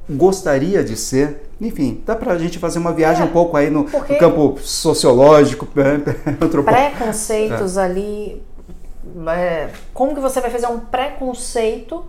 gostaria 0.09 0.83
de 0.83 0.95
ser. 0.95 1.49
Enfim, 1.59 2.03
dá 2.05 2.15
pra 2.15 2.37
gente 2.37 2.59
fazer 2.59 2.79
uma 2.79 2.91
viagem 2.93 3.23
É, 3.23 3.25
um 3.25 3.31
pouco 3.31 3.55
aí 3.57 3.69
no, 3.69 3.83
no 3.83 4.17
campo 4.19 4.59
sociológico, 4.61 5.67
antropológico. 6.41 6.63
preconceitos 6.97 7.77
ali. 7.77 8.43
é, 9.27 9.69
como 9.93 10.13
que 10.13 10.21
você 10.21 10.41
vai 10.41 10.49
fazer 10.51 10.67
um 10.67 10.79
preconceito, 10.79 12.05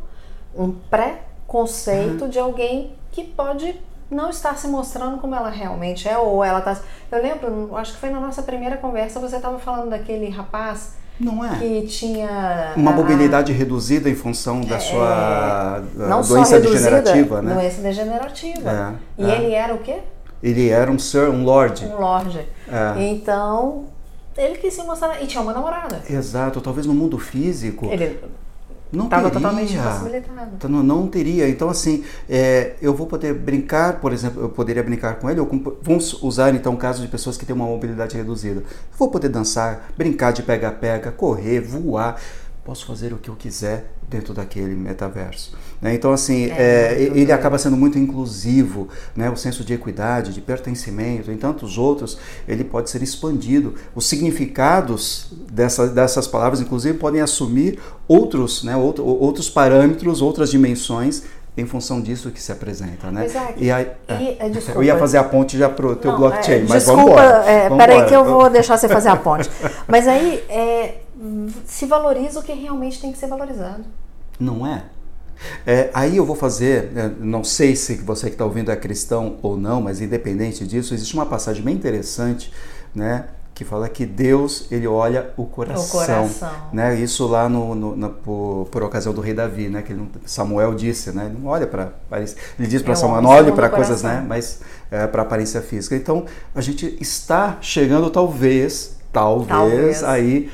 um 0.54 0.72
pré-conceito 0.90 2.24
Uhum. 2.24 2.30
de 2.30 2.38
alguém 2.38 2.92
que 3.12 3.22
pode 3.24 3.80
não 4.10 4.30
estar 4.30 4.56
se 4.56 4.68
mostrando 4.68 5.18
como 5.18 5.34
ela 5.34 5.50
realmente 5.50 6.08
é, 6.08 6.16
ou 6.16 6.44
ela 6.44 6.60
tá. 6.60 6.76
Eu 7.10 7.22
lembro, 7.22 7.76
acho 7.76 7.94
que 7.94 7.98
foi 7.98 8.10
na 8.10 8.20
nossa 8.20 8.42
primeira 8.42 8.76
conversa, 8.76 9.18
você 9.18 9.36
estava 9.36 9.58
falando 9.58 9.90
daquele 9.90 10.28
rapaz 10.28 10.94
Não 11.18 11.44
é? 11.44 11.58
que 11.58 11.82
tinha. 11.86 12.72
Uma 12.76 12.92
a- 12.92 12.94
mobilidade 12.94 13.52
reduzida 13.52 14.08
em 14.08 14.14
função 14.14 14.60
da 14.60 14.78
sua 14.78 15.82
É, 15.98 16.08
não 16.08 16.20
ah, 16.20 16.22
só 16.22 16.34
doença 16.34 16.56
reduzida, 16.56 16.90
degenerativa, 17.02 17.42
né? 17.42 17.54
Doença 17.54 17.82
degenerativa. 17.82 18.98
É, 19.18 19.22
e 19.22 19.30
é. 19.30 19.36
ele 19.36 19.52
era 19.52 19.74
o 19.74 19.78
quê? 19.78 19.98
Ele 20.42 20.68
era 20.68 20.90
um 20.90 20.98
sir, 20.98 21.28
um 21.30 21.44
lord. 21.44 21.84
Um 21.86 21.98
lorde. 21.98 22.46
É. 22.68 23.02
Então, 23.02 23.86
ele 24.36 24.56
quis 24.58 24.74
se 24.74 24.82
mostrar. 24.82 25.20
E 25.22 25.26
tinha 25.26 25.42
uma 25.42 25.52
namorada. 25.52 26.02
Exato, 26.08 26.60
talvez 26.60 26.86
no 26.86 26.94
mundo 26.94 27.18
físico 27.18 27.86
Ele 27.86 28.20
não 28.92 29.04
estava 29.06 29.30
teria. 29.30 29.40
totalmente 29.40 29.74
impossibilitado. 29.74 30.50
Então, 30.56 30.70
não, 30.70 30.82
não 30.82 31.06
teria. 31.08 31.48
Então, 31.48 31.68
assim, 31.68 32.04
é, 32.28 32.74
eu 32.80 32.94
vou 32.94 33.06
poder 33.06 33.34
brincar, 33.34 34.00
por 34.00 34.12
exemplo, 34.12 34.42
eu 34.42 34.48
poderia 34.48 34.82
brincar 34.82 35.16
com 35.16 35.28
ele, 35.28 35.40
ou 35.40 35.46
com- 35.46 35.76
vamos 35.82 36.22
usar 36.22 36.54
então 36.54 36.74
o 36.74 36.76
caso 36.76 37.02
de 37.02 37.08
pessoas 37.08 37.36
que 37.36 37.44
têm 37.44 37.54
uma 37.54 37.66
mobilidade 37.66 38.16
reduzida. 38.16 38.60
Eu 38.60 38.66
vou 38.98 39.10
poder 39.10 39.28
dançar, 39.28 39.88
brincar 39.96 40.32
de 40.32 40.42
pega-pega, 40.42 41.10
correr, 41.10 41.60
voar. 41.60 42.16
Posso 42.66 42.84
fazer 42.84 43.12
o 43.12 43.16
que 43.16 43.30
eu 43.30 43.36
quiser 43.36 43.92
dentro 44.10 44.34
daquele 44.34 44.74
metaverso. 44.74 45.56
né? 45.80 45.94
Então, 45.94 46.12
assim, 46.12 46.50
É, 46.50 46.94
é, 46.98 47.02
ele 47.14 47.30
acaba 47.30 47.56
sendo 47.58 47.76
muito 47.76 47.96
inclusivo, 47.96 48.88
né? 49.14 49.30
o 49.30 49.36
senso 49.36 49.62
de 49.64 49.72
equidade, 49.72 50.32
de 50.34 50.40
pertencimento, 50.40 51.30
em 51.30 51.36
tantos 51.36 51.78
outros, 51.78 52.18
ele 52.48 52.64
pode 52.64 52.90
ser 52.90 53.02
expandido. 53.04 53.74
Os 53.94 54.08
significados 54.08 55.28
dessa, 55.50 55.86
dessas 55.86 56.26
palavras, 56.26 56.60
inclusive, 56.60 56.98
podem 56.98 57.20
assumir 57.20 57.78
outros, 58.08 58.64
né? 58.64 58.76
outro, 58.76 59.04
outros 59.06 59.48
parâmetros, 59.48 60.20
outras 60.20 60.50
dimensões 60.50 61.22
em 61.56 61.64
função 61.64 62.02
disso 62.02 62.30
que 62.30 62.42
se 62.42 62.52
apresenta, 62.52 63.10
né? 63.10 63.26
É, 63.26 63.54
E 63.56 63.70
aí, 63.70 63.86
e- 64.10 64.36
é, 64.40 64.48
desculpa. 64.50 64.78
eu 64.80 64.82
ia 64.82 64.98
fazer 64.98 65.16
a 65.18 65.24
ponte 65.24 65.56
já 65.56 65.70
pro 65.70 65.96
teu 65.96 66.10
Não, 66.12 66.18
blockchain, 66.18 66.56
é, 66.56 66.64
mas 66.68 66.84
desculpa, 66.84 67.02
vamos 67.02 67.12
embora. 67.12 67.50
é, 67.50 67.70
peraí 67.76 68.04
que 68.06 68.14
eu 68.14 68.24
vou 68.26 68.50
deixar 68.50 68.76
você 68.76 68.88
fazer 68.88 69.08
a 69.08 69.16
ponte. 69.16 69.48
Mas 69.88 70.06
aí 70.06 70.44
é, 70.50 70.96
se 71.64 71.86
valoriza 71.86 72.40
o 72.40 72.42
que 72.42 72.52
realmente 72.52 73.00
tem 73.00 73.12
que 73.12 73.18
ser 73.18 73.26
valorizado. 73.26 73.84
Não 74.38 74.66
é? 74.66 74.84
É, 75.66 75.90
aí 75.92 76.16
eu 76.16 76.24
vou 76.24 76.34
fazer, 76.36 76.90
é, 76.96 77.10
não 77.20 77.44
sei 77.44 77.76
se 77.76 77.96
você 77.96 78.26
que 78.26 78.32
está 78.32 78.44
ouvindo 78.44 78.70
é 78.70 78.76
cristão 78.76 79.36
ou 79.42 79.56
não, 79.56 79.82
mas 79.82 80.00
independente 80.00 80.66
disso, 80.66 80.94
existe 80.94 81.14
uma 81.14 81.26
passagem 81.26 81.62
bem 81.62 81.74
interessante, 81.74 82.50
né, 82.94 83.26
que 83.54 83.64
fala 83.64 83.88
que 83.88 84.04
Deus 84.06 84.66
ele 84.70 84.86
olha 84.86 85.30
o 85.36 85.44
coração, 85.46 86.28
coração. 86.28 86.50
né? 86.74 86.94
Isso 87.00 87.26
lá 87.26 87.48
no, 87.48 87.74
no- 87.74 87.96
na- 87.96 88.10
por, 88.10 88.68
por 88.70 88.82
ocasião 88.82 89.14
do 89.14 89.20
rei 89.22 89.32
Davi, 89.32 89.70
né? 89.70 89.80
Que 89.80 89.94
não- 89.94 90.08
Samuel 90.26 90.74
disse, 90.74 91.10
né? 91.10 91.24
Ele 91.24 91.38
não 91.38 91.46
olha 91.48 91.66
para 91.66 91.90
ele 92.58 92.68
diz 92.68 92.82
para 92.82 92.92
É 92.92 92.94
o 92.94 92.98
Samuel, 92.98 93.22
não 93.22 93.30
olhe 93.30 93.52
para 93.52 93.68
o 93.68 93.70
coisas, 93.70 94.02
né? 94.02 94.22
Mas 94.28 94.60
para 95.10 95.22
aparência 95.22 95.62
física. 95.62 95.96
Então 95.96 96.26
a 96.54 96.60
gente 96.60 96.98
está 97.00 97.56
chegando 97.62 98.10
talvez, 98.10 98.96
talvez, 99.10 99.48
Talvez. 99.48 100.04
aí 100.04 100.50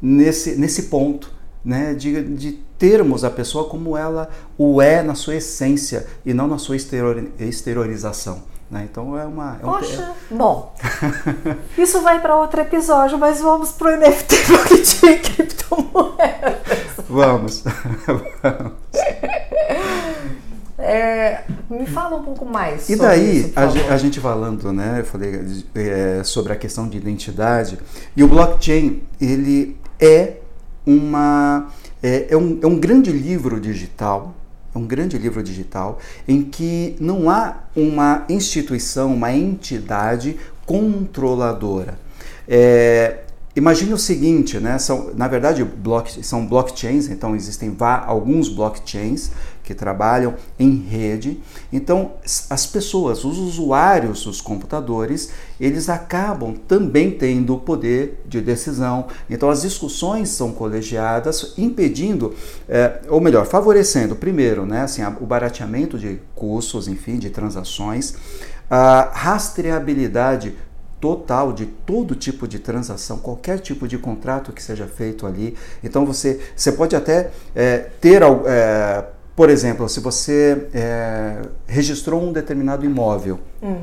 nesse 0.00 0.56
nesse 0.56 0.84
ponto, 0.84 1.32
né? 1.64 1.94
De, 1.94 2.22
de 2.22 2.52
termos 2.78 3.24
a 3.24 3.30
pessoa 3.30 3.68
como 3.68 3.96
ela 3.96 4.28
o 4.58 4.80
é 4.82 5.02
na 5.02 5.14
sua 5.14 5.36
essência 5.36 6.06
e 6.24 6.34
não 6.34 6.46
na 6.46 6.58
sua 6.58 6.76
exterior- 6.76 7.24
exteriorização. 7.38 8.42
Né? 8.70 8.86
Então 8.90 9.16
é 9.16 9.24
uma. 9.24 9.58
É 9.62 9.64
um- 9.66 9.70
Poxa, 9.70 10.12
bom, 10.30 10.74
isso 11.78 12.00
vai 12.02 12.20
para 12.20 12.36
outro 12.36 12.60
episódio, 12.60 13.16
mas 13.16 13.40
vamos 13.40 13.70
pro 13.70 13.96
NFT 13.96 14.34
blockchain 14.48 15.12
e 15.14 15.18
criptomoeda. 15.18 16.60
Vamos. 17.08 17.62
É, 20.78 21.42
me 21.70 21.86
fala 21.86 22.16
um 22.16 22.22
pouco 22.22 22.44
mais. 22.44 22.88
E 22.88 22.96
sobre 22.96 23.06
daí, 23.06 23.40
isso, 23.40 23.52
a, 23.56 23.94
a 23.94 23.96
gente 23.96 24.20
falando, 24.20 24.72
né, 24.72 25.00
eu 25.00 25.04
falei 25.04 25.40
é, 25.74 26.22
sobre 26.22 26.52
a 26.52 26.56
questão 26.56 26.86
de 26.86 26.98
identidade, 26.98 27.78
e 28.14 28.22
o 28.22 28.28
blockchain, 28.28 29.02
ele 29.20 29.76
é 30.00 30.34
uma, 30.86 31.68
é, 32.02 32.26
é 32.30 32.36
um, 32.36 32.58
é 32.62 32.66
um 32.66 32.78
grande 32.78 33.10
livro 33.10 33.60
digital, 33.60 34.34
é 34.74 34.78
um 34.78 34.86
grande 34.86 35.18
livro 35.18 35.42
digital, 35.42 35.98
em 36.28 36.42
que 36.42 36.96
não 37.00 37.28
há 37.30 37.64
uma 37.74 38.24
instituição, 38.28 39.14
uma 39.14 39.32
entidade 39.32 40.36
controladora. 40.64 41.98
É, 42.48 43.20
Imagine 43.56 43.94
o 43.94 43.98
seguinte, 43.98 44.60
né? 44.60 44.76
São, 44.78 45.12
na 45.14 45.26
verdade, 45.26 45.64
block, 45.64 46.22
são 46.22 46.44
blockchains, 46.46 47.08
então 47.08 47.34
existem 47.34 47.70
vá- 47.70 48.04
alguns 48.04 48.50
blockchains 48.50 49.30
que 49.66 49.74
trabalham 49.74 50.34
em 50.58 50.76
rede. 50.76 51.42
Então, 51.72 52.12
as 52.48 52.64
pessoas, 52.64 53.24
os 53.24 53.36
usuários 53.36 54.24
dos 54.24 54.40
computadores, 54.40 55.30
eles 55.60 55.88
acabam 55.88 56.54
também 56.54 57.10
tendo 57.10 57.54
o 57.54 57.58
poder 57.58 58.22
de 58.24 58.40
decisão. 58.40 59.08
Então, 59.28 59.50
as 59.50 59.62
discussões 59.62 60.28
são 60.28 60.52
colegiadas, 60.52 61.54
impedindo, 61.58 62.32
eh, 62.68 63.00
ou 63.08 63.20
melhor, 63.20 63.44
favorecendo, 63.44 64.14
primeiro, 64.14 64.64
né, 64.64 64.82
assim, 64.82 65.02
o 65.20 65.26
barateamento 65.26 65.98
de 65.98 66.20
custos, 66.34 66.86
enfim, 66.86 67.18
de 67.18 67.28
transações, 67.28 68.14
a 68.70 69.10
rastreabilidade 69.12 70.54
total 71.00 71.52
de 71.52 71.66
todo 71.66 72.14
tipo 72.14 72.48
de 72.48 72.58
transação, 72.58 73.18
qualquer 73.18 73.58
tipo 73.58 73.86
de 73.86 73.98
contrato 73.98 74.52
que 74.52 74.62
seja 74.62 74.86
feito 74.86 75.26
ali. 75.26 75.56
Então 75.82 76.06
você, 76.06 76.40
você 76.54 76.72
pode 76.72 76.96
até 76.96 77.30
é, 77.54 77.78
ter, 78.00 78.22
é, 78.22 79.04
por 79.36 79.50
exemplo, 79.50 79.86
se 79.88 80.00
você 80.00 80.66
é, 80.72 81.42
registrou 81.66 82.22
um 82.22 82.32
determinado 82.32 82.84
imóvel, 82.86 83.38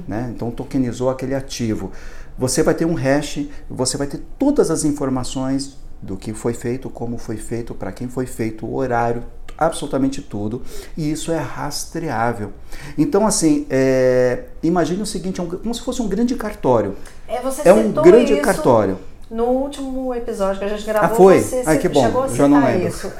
né? 0.08 0.32
então 0.36 0.50
tokenizou 0.50 1.10
aquele 1.12 1.36
ativo, 1.36 1.92
você 2.38 2.63
vai 2.63 2.74
ter 2.74 2.86
um 2.86 2.96
hash, 2.96 3.46
você 3.70 3.96
vai 3.96 4.08
ter 4.08 4.20
todas 4.39 4.72
as 4.72 4.84
informações 4.84 5.78
do 6.02 6.18
que 6.18 6.34
foi 6.34 6.54
feito, 6.56 6.89
como 6.89 7.18
foi 7.20 7.38
feito, 7.38 7.76
para 7.76 7.92
quem 7.92 8.10
foi 8.10 8.26
feito, 8.26 8.66
o 8.66 8.76
horário, 8.76 9.24
absolutamente 9.56 10.22
tudo, 10.22 10.63
e 10.98 11.12
isso 11.12 11.32
é 11.32 11.38
rastreável. 11.38 12.52
Então, 12.98 13.26
assim, 13.28 13.68
é, 13.70 14.46
imagine 14.63 15.04
o 15.04 15.06
seguinte, 15.06 15.39
é 15.39 15.44
um- 15.44 15.48
como 15.50 15.74
se 15.76 15.82
fosse 15.82 16.02
um 16.02 16.08
grande 16.08 16.34
cartório. 16.36 16.96
É, 17.28 17.39
você 17.42 17.70
É 17.70 17.72
um 17.72 17.92
grande 17.92 18.34
isso 18.34 18.42
cartório. 18.42 18.98
No 19.34 19.46
último 19.46 20.13
episódio 20.13 20.60
que 20.60 20.65
a 20.65 20.67
gente 20.67 20.86
gravou, 20.86 21.10
Ah, 21.12 21.15
foi? 21.15 21.41
você 21.41 21.63
Ai, 21.65 21.80
que 21.80 21.89
bom, 21.89 22.04
chegou 22.06 22.22
a 22.22 22.28
citar 22.30 22.38
já 22.38 22.48
não 22.48 22.63
lembro. 22.63 22.88
isso. 22.88 23.12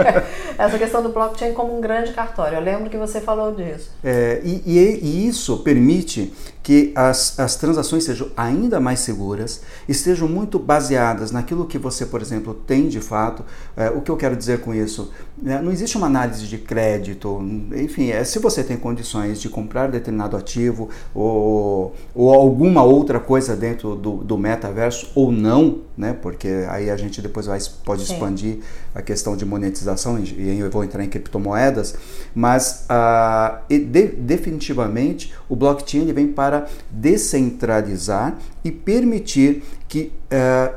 Essa 0.56 0.78
questão 0.78 1.02
do 1.02 1.10
blockchain 1.10 1.52
como 1.52 1.76
um 1.76 1.80
grande 1.82 2.12
cartório. 2.14 2.56
Eu 2.56 2.62
lembro 2.62 2.88
que 2.88 2.96
você 2.96 3.20
falou 3.20 3.52
disso. 3.54 3.90
É, 4.02 4.40
e, 4.42 4.62
e- 4.64 5.00
e 5.02 5.28
isso 5.28 5.58
permite 5.58 6.32
que 6.62 6.92
as, 6.94 7.38
as 7.38 7.56
transações 7.56 8.04
sejam 8.04 8.28
ainda 8.36 8.78
mais 8.80 9.00
seguras, 9.00 9.62
estejam 9.88 10.28
muito 10.28 10.58
baseadas 10.58 11.30
naquilo 11.30 11.64
que 11.64 11.78
você, 11.78 12.04
por 12.04 12.20
exemplo, 12.20 12.54
tem 12.54 12.88
de 12.88 13.00
fato. 13.00 13.44
É, 13.76 13.88
o 13.88 14.00
que 14.00 14.10
eu 14.10 14.16
quero 14.16 14.36
dizer 14.36 14.60
com 14.60 14.74
isso? 14.74 15.10
É, 15.44 15.60
não 15.60 15.72
existe 15.72 15.96
uma 15.96 16.06
análise 16.06 16.46
de 16.46 16.58
crédito, 16.58 17.40
enfim, 17.74 18.10
é, 18.10 18.22
se 18.24 18.38
você 18.38 18.62
tem 18.62 18.76
condições 18.76 19.40
de 19.40 19.48
comprar 19.48 19.90
determinado 19.90 20.36
ativo 20.36 20.90
ou, 21.14 21.94
ou 22.14 22.32
alguma 22.32 22.82
outra 22.82 23.18
coisa 23.18 23.56
dentro 23.56 23.96
do, 23.96 24.18
do 24.18 24.36
metaverso 24.36 25.10
ou 25.14 25.32
não, 25.32 25.80
né? 25.96 26.16
Porque 26.20 26.66
aí 26.68 26.90
a 26.90 26.96
gente 26.96 27.22
depois 27.22 27.46
vai, 27.46 27.58
pode 27.84 28.04
Sim. 28.06 28.14
expandir 28.14 28.58
a 28.94 29.02
questão 29.02 29.36
de 29.36 29.44
monetização 29.44 30.18
e, 30.18 30.24
e 30.24 30.58
eu 30.58 30.70
vou 30.70 30.82
entrar 30.84 31.04
em 31.04 31.08
criptomoedas, 31.08 31.94
mas 32.34 32.84
ah, 32.88 33.60
de, 33.68 34.06
definitivamente 34.08 35.32
o 35.48 35.54
blockchain 35.54 36.02
ele 36.02 36.12
vem 36.12 36.28
para 36.28 36.49
descentralizar 36.90 38.36
e 38.64 38.70
permitir 38.70 39.62
que 39.88 40.12
uh, 40.32 40.74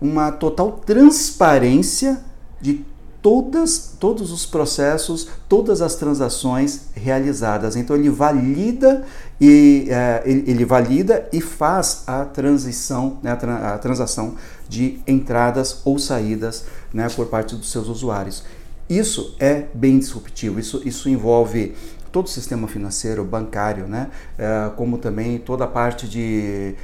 uma 0.00 0.30
total 0.32 0.72
transparência 0.72 2.20
de 2.60 2.84
todas, 3.24 3.96
todos 3.98 4.30
os 4.30 4.44
processos, 4.44 5.28
todas 5.48 5.80
as 5.80 5.94
transações 5.94 6.88
realizadas. 6.94 7.74
Então 7.74 7.96
ele 7.96 8.10
valida 8.10 9.02
e 9.40 9.88
uh, 9.88 10.28
ele, 10.28 10.50
ele, 10.50 10.64
valida 10.66 11.26
e 11.32 11.40
faz 11.40 12.02
a 12.06 12.26
transição, 12.26 13.16
né, 13.22 13.32
a, 13.32 13.36
tra 13.36 13.74
a, 13.74 13.78
transação 13.78 14.34
de 14.68 15.00
entradas 15.06 15.80
ou 15.86 15.98
saídas 15.98 16.66
né, 16.92 17.08
por 17.08 17.26
parte 17.26 17.56
dos 17.56 17.72
seus 17.72 17.88
usuários. 17.88 18.44
Isso 18.90 19.34
é 19.40 19.64
bem 19.72 19.98
disruptivo. 19.98 20.60
Isso, 20.60 20.82
isso 20.84 21.08
envolve 21.08 21.74
todo 22.14 22.26
o 22.26 22.28
sistema 22.28 22.68
financeiro, 22.68 23.24
bancário, 23.24 23.88
né? 23.88 24.08
É, 24.38 24.70
como 24.76 24.98
também 24.98 25.36
toda 25.36 25.64
a 25.64 25.66
parte 25.66 26.08
de, 26.08 26.76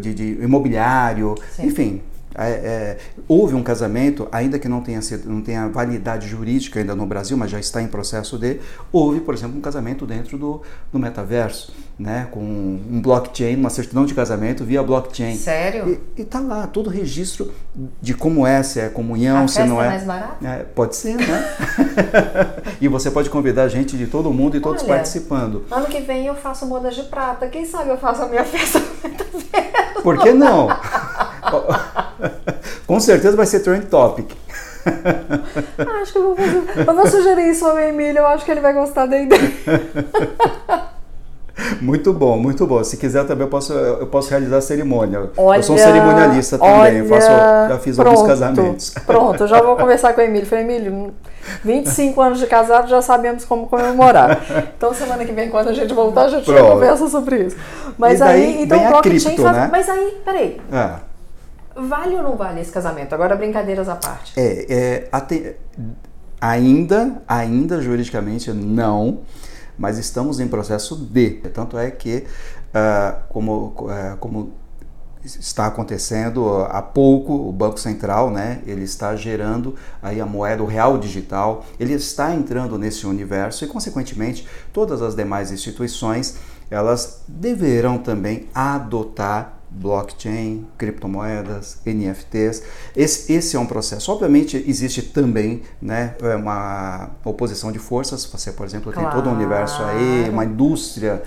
de, 0.00 0.12
de 0.12 0.42
imobiliário, 0.42 1.36
Sim. 1.54 1.66
enfim, 1.66 2.02
é, 2.34 2.50
é, 2.50 2.98
houve 3.28 3.54
um 3.54 3.62
casamento, 3.62 4.28
ainda 4.32 4.58
que 4.58 4.68
não 4.68 4.80
tenha, 4.80 5.02
sido, 5.02 5.28
não 5.28 5.42
tenha 5.42 5.68
validade 5.68 6.28
jurídica 6.28 6.80
ainda 6.80 6.94
no 6.94 7.06
Brasil, 7.06 7.36
mas 7.36 7.50
já 7.50 7.60
está 7.60 7.82
em 7.82 7.88
processo 7.88 8.38
de. 8.38 8.60
Houve, 8.90 9.20
por 9.20 9.34
exemplo, 9.34 9.56
um 9.56 9.60
casamento 9.60 10.06
dentro 10.06 10.38
do, 10.38 10.62
do 10.92 10.98
metaverso, 10.98 11.72
né? 11.98 12.28
com 12.30 12.40
um 12.40 13.00
blockchain, 13.00 13.56
uma 13.56 13.70
certidão 13.70 14.06
de 14.06 14.14
casamento 14.14 14.64
via 14.64 14.82
blockchain. 14.82 15.36
Sério? 15.36 16.00
E, 16.16 16.22
está 16.22 16.40
lá 16.40 16.66
todo 16.66 16.86
o 16.86 16.90
registro 16.90 17.52
de 18.00 18.14
como 18.14 18.46
é, 18.46 18.62
se 18.62 18.80
é 18.80 18.88
comunhão, 18.88 19.44
a 19.44 19.48
se 19.48 19.62
não 19.64 19.82
é. 19.82 19.86
é. 19.86 19.88
mais 19.90 20.04
barato? 20.04 20.46
É, 20.46 20.64
pode 20.74 20.96
ser, 20.96 21.16
né? 21.16 21.54
e 22.80 22.88
você 22.88 23.10
pode 23.10 23.28
convidar 23.30 23.68
gente 23.68 23.96
de 23.96 24.06
todo 24.06 24.32
mundo 24.32 24.56
e 24.56 24.60
todos 24.60 24.82
Olha, 24.82 24.94
participando. 24.94 25.64
Ano 25.70 25.86
que 25.86 26.00
vem 26.00 26.26
eu 26.26 26.34
faço 26.34 26.66
bodas 26.66 26.94
de 26.94 27.02
prata. 27.04 27.46
Quem 27.48 27.64
sabe 27.64 27.90
eu 27.90 27.98
faço 27.98 28.22
a 28.22 28.28
minha 28.28 28.44
festa 28.44 28.80
no 29.04 29.21
metaverso? 29.34 30.02
Por 30.02 30.18
que 30.18 30.32
não? 30.32 30.68
Com 32.86 33.00
certeza 33.00 33.36
vai 33.36 33.46
ser 33.46 33.60
trend 33.60 33.86
topic. 33.86 34.30
Acho 36.02 36.12
que 36.12 36.18
eu 36.18 36.22
vou 36.22 36.36
fazer. 36.36 36.88
Eu 36.88 36.94
vou 36.94 37.06
sugerir 37.06 37.50
isso 37.50 37.66
ao 37.66 37.78
Emílio, 37.78 38.18
eu 38.18 38.26
acho 38.26 38.44
que 38.44 38.50
ele 38.50 38.60
vai 38.60 38.72
gostar 38.72 39.06
da 39.06 39.18
ideia. 39.18 39.42
Muito 41.80 42.12
bom, 42.12 42.38
muito 42.38 42.66
bom. 42.66 42.82
Se 42.82 42.96
quiser 42.96 43.24
também 43.26 43.44
eu 43.44 43.50
posso, 43.50 43.72
eu 43.72 44.06
posso 44.06 44.30
realizar 44.30 44.58
a 44.58 44.60
cerimônia. 44.60 45.30
Olha, 45.36 45.58
eu 45.58 45.62
sou 45.62 45.76
um 45.76 45.78
cerimonialista 45.78 46.58
também, 46.58 46.98
eu 46.98 47.06
faço, 47.06 47.26
já 47.26 47.78
fiz 47.78 47.96
pronto, 47.96 48.08
alguns 48.08 48.26
casamentos. 48.26 48.94
Pronto, 49.06 49.46
já 49.46 49.60
vou 49.60 49.76
conversar 49.76 50.12
com 50.12 50.20
o 50.20 50.24
Emílio. 50.24 50.46
Falei, 50.46 50.64
Emílio, 50.64 51.14
25 51.64 52.20
anos 52.20 52.38
de 52.38 52.46
casado, 52.46 52.88
já 52.88 53.00
sabemos 53.00 53.44
como 53.44 53.66
comemorar. 53.66 54.40
Então 54.76 54.92
semana 54.94 55.24
que 55.24 55.32
vem, 55.32 55.48
quando 55.48 55.68
a 55.68 55.72
gente 55.72 55.92
voltar, 55.94 56.24
a 56.24 56.28
gente 56.28 56.46
conversa 56.46 57.08
sobre 57.08 57.46
isso. 57.46 57.56
Mas 57.96 58.18
daí, 58.18 58.42
aí, 58.42 58.62
então 58.62 58.78
o 58.78 58.88
blockchain 58.88 59.18
cripto. 59.18 59.42
Né? 59.42 59.68
Mas 59.70 59.88
aí, 59.88 60.18
peraí. 60.24 60.60
É. 60.72 61.12
Vale 61.74 62.16
ou 62.16 62.22
não 62.22 62.36
vale 62.36 62.60
esse 62.60 62.70
casamento? 62.70 63.14
Agora, 63.14 63.34
brincadeiras 63.34 63.88
à 63.88 63.96
parte. 63.96 64.38
É, 64.38 64.66
é 64.68 65.08
até, 65.10 65.56
ainda, 66.40 67.22
ainda 67.26 67.80
juridicamente 67.80 68.52
não, 68.52 69.20
mas 69.82 69.98
estamos 69.98 70.38
em 70.38 70.46
processo 70.46 70.94
de. 70.94 71.30
Tanto 71.52 71.76
é 71.76 71.90
que, 71.90 72.24
uh, 72.68 73.20
como, 73.28 73.74
uh, 73.80 74.16
como 74.20 74.52
está 75.24 75.66
acontecendo 75.66 76.64
há 76.70 76.80
pouco, 76.80 77.32
o 77.34 77.50
Banco 77.50 77.80
Central, 77.80 78.30
né, 78.30 78.62
ele 78.64 78.84
está 78.84 79.16
gerando 79.16 79.74
aí 80.00 80.20
a 80.20 80.26
moeda 80.26 80.62
o 80.62 80.66
real 80.66 80.98
digital, 80.98 81.64
ele 81.80 81.94
está 81.94 82.32
entrando 82.32 82.78
nesse 82.78 83.08
universo 83.08 83.64
e, 83.64 83.66
consequentemente, 83.66 84.46
todas 84.72 85.02
as 85.02 85.16
demais 85.16 85.50
instituições, 85.50 86.36
elas 86.70 87.22
deverão 87.26 87.98
também 87.98 88.46
adotar 88.54 89.61
blockchain, 89.74 90.66
criptomoedas, 90.76 91.78
NFTs. 91.86 92.62
Esse, 92.94 93.32
esse 93.32 93.56
é 93.56 93.58
um 93.58 93.66
processo. 93.66 94.12
Obviamente, 94.12 94.62
existe 94.66 95.02
também 95.02 95.62
né, 95.80 96.14
é 96.22 96.36
uma 96.36 97.10
oposição 97.24 97.72
de 97.72 97.78
forças. 97.78 98.24
Você, 98.26 98.52
por 98.52 98.66
exemplo, 98.66 98.92
claro. 98.92 99.08
tem 99.08 99.16
todo 99.16 99.30
um 99.30 99.34
universo 99.34 99.82
aí, 99.82 100.28
uma 100.28 100.44
indústria 100.44 101.22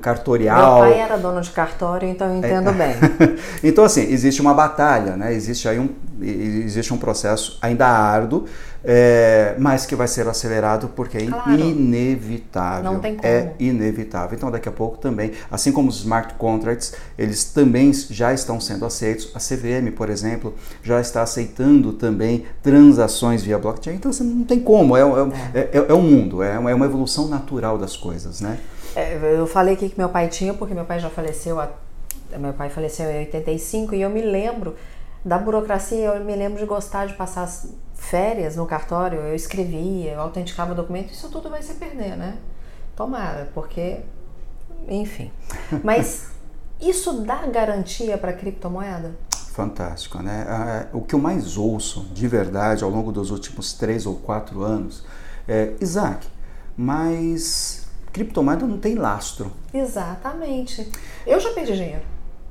cartorial. 0.00 0.82
Meu 0.82 0.90
pai 0.90 1.00
era 1.00 1.16
dono 1.16 1.40
de 1.40 1.50
cartório, 1.50 2.08
então 2.08 2.28
eu 2.28 2.36
entendo 2.36 2.70
é. 2.70 2.72
bem. 2.72 2.96
então, 3.62 3.84
assim, 3.84 4.02
existe 4.02 4.40
uma 4.40 4.54
batalha, 4.54 5.16
né? 5.16 5.32
existe 5.32 5.68
aí 5.68 5.78
um, 5.78 5.88
existe 6.20 6.92
um 6.92 6.98
processo 6.98 7.58
ainda 7.60 7.86
árduo, 7.86 8.46
é, 8.84 9.54
mas 9.58 9.86
que 9.86 9.94
vai 9.94 10.08
ser 10.08 10.26
acelerado 10.26 10.88
porque 10.88 11.18
é 11.18 11.26
claro. 11.26 11.52
inevitável. 11.52 12.92
Não 12.92 13.00
tem 13.00 13.16
como. 13.16 13.26
É 13.26 13.52
inevitável. 13.58 14.36
Então, 14.36 14.50
daqui 14.50 14.68
a 14.68 14.72
pouco 14.72 14.98
também, 14.98 15.32
assim 15.50 15.70
como 15.70 15.88
os 15.88 15.98
smart 16.00 16.34
contracts, 16.34 16.94
eles 17.16 17.44
também 17.44 17.92
já 17.92 18.32
estão 18.32 18.60
sendo 18.60 18.84
aceitos. 18.84 19.30
A 19.34 19.38
CVM, 19.38 19.92
por 19.94 20.10
exemplo, 20.10 20.54
já 20.82 21.00
está 21.00 21.22
aceitando 21.22 21.92
também 21.92 22.44
transações 22.62 23.42
via 23.42 23.58
blockchain. 23.58 23.94
Então, 23.94 24.10
assim, 24.10 24.24
não 24.24 24.44
tem 24.44 24.60
como. 24.60 24.96
É, 24.96 25.02
é, 25.02 25.60
é, 25.60 25.78
é, 25.78 25.86
é 25.88 25.94
um 25.94 26.02
mundo, 26.02 26.42
é 26.42 26.58
uma, 26.58 26.70
é 26.70 26.74
evolução 26.74 27.28
natural 27.28 27.78
das 27.78 27.96
coisas, 27.96 28.40
né? 28.40 28.58
É, 28.94 29.38
eu 29.38 29.46
falei 29.46 29.74
aqui 29.74 29.88
que 29.88 29.98
meu 29.98 30.08
pai 30.08 30.28
tinha, 30.28 30.52
porque 30.52 30.74
meu 30.74 30.84
pai 30.84 30.98
já 30.98 31.08
faleceu, 31.08 31.58
a, 31.58 31.70
meu 32.38 32.52
pai 32.52 32.68
faleceu 32.68 33.10
em 33.10 33.18
85 33.20 33.94
e 33.94 34.02
eu 34.02 34.10
me 34.10 34.20
lembro 34.20 34.74
da 35.24 35.38
burocracia, 35.38 36.06
eu 36.06 36.24
me 36.24 36.34
lembro 36.34 36.58
de 36.58 36.66
gostar 36.66 37.06
de 37.06 37.14
passar 37.14 37.48
férias 38.02 38.56
no 38.56 38.66
cartório, 38.66 39.20
eu 39.20 39.34
escrevia, 39.34 40.12
eu 40.12 40.20
autenticava 40.20 40.72
o 40.72 40.74
documento, 40.74 41.12
isso 41.12 41.30
tudo 41.30 41.48
vai 41.48 41.62
se 41.62 41.74
perder, 41.74 42.16
né? 42.16 42.36
Tomara, 42.96 43.48
porque, 43.54 44.00
enfim. 44.88 45.30
Mas 45.82 46.30
isso 46.80 47.22
dá 47.22 47.46
garantia 47.46 48.18
para 48.18 48.32
criptomoeda? 48.32 49.14
Fantástico, 49.52 50.20
né? 50.20 50.44
Ah, 50.48 50.86
o 50.92 51.00
que 51.00 51.14
eu 51.14 51.18
mais 51.18 51.56
ouço 51.56 52.06
de 52.12 52.26
verdade 52.26 52.82
ao 52.82 52.90
longo 52.90 53.12
dos 53.12 53.30
últimos 53.30 53.72
três 53.74 54.04
ou 54.04 54.16
quatro 54.16 54.62
anos 54.62 55.04
é 55.46 55.74
Isaac, 55.80 56.26
mas 56.76 57.86
criptomoeda 58.12 58.66
não 58.66 58.78
tem 58.78 58.94
lastro. 58.96 59.52
Exatamente. 59.72 60.90
Eu 61.26 61.38
já 61.38 61.50
perdi 61.52 61.76
dinheiro. 61.76 62.02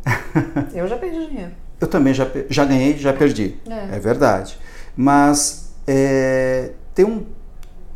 eu 0.74 0.88
já 0.88 0.98
perdi 0.98 1.28
dinheiro. 1.28 1.52
Eu 1.80 1.88
também 1.88 2.14
já, 2.14 2.28
já 2.50 2.64
ganhei, 2.64 2.98
já 2.98 3.12
perdi. 3.12 3.60
É, 3.68 3.96
é 3.96 4.00
verdade. 4.00 4.58
Mas 4.95 5.71
é, 5.88 6.71
tem, 6.93 7.06
um, 7.06 7.25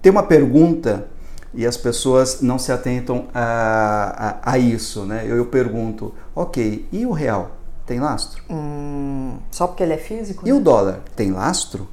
tem 0.02 0.12
uma 0.12 0.24
pergunta 0.24 1.08
e 1.54 1.66
as 1.66 1.78
pessoas 1.78 2.42
não 2.42 2.60
se 2.60 2.72
atentam 2.72 3.28
a, 3.34 4.42
a, 4.44 4.52
a 4.54 4.58
isso, 4.58 5.06
né? 5.06 5.24
Eu, 5.26 5.38
eu, 5.38 5.46
pergunto, 5.46 6.14
ok, 6.36 6.88
e 6.92 7.06
o 7.06 7.12
real? 7.12 7.52
Tem 7.86 8.00
lastro? 8.00 8.44
Hum, 8.50 9.38
só 9.52 9.68
porque 9.68 9.84
ele 9.84 9.94
é 9.94 9.98
físico? 9.98 10.46
E 10.46 10.52
né? 10.52 10.58
o 10.58 10.60
dólar? 10.60 11.02
Tem 11.16 11.32
lastro? 11.32 11.88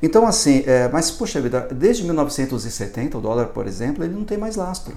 Então, 0.00 0.26
assim, 0.26 0.62
é, 0.66 0.88
mas 0.88 1.10
puxa 1.10 1.40
vida, 1.40 1.68
desde 1.72 2.04
1970 2.04 3.18
o 3.18 3.20
dólar, 3.20 3.46
por 3.46 3.66
exemplo, 3.66 4.04
ele 4.04 4.14
não 4.14 4.24
tem 4.24 4.38
mais 4.38 4.56
lastro. 4.56 4.96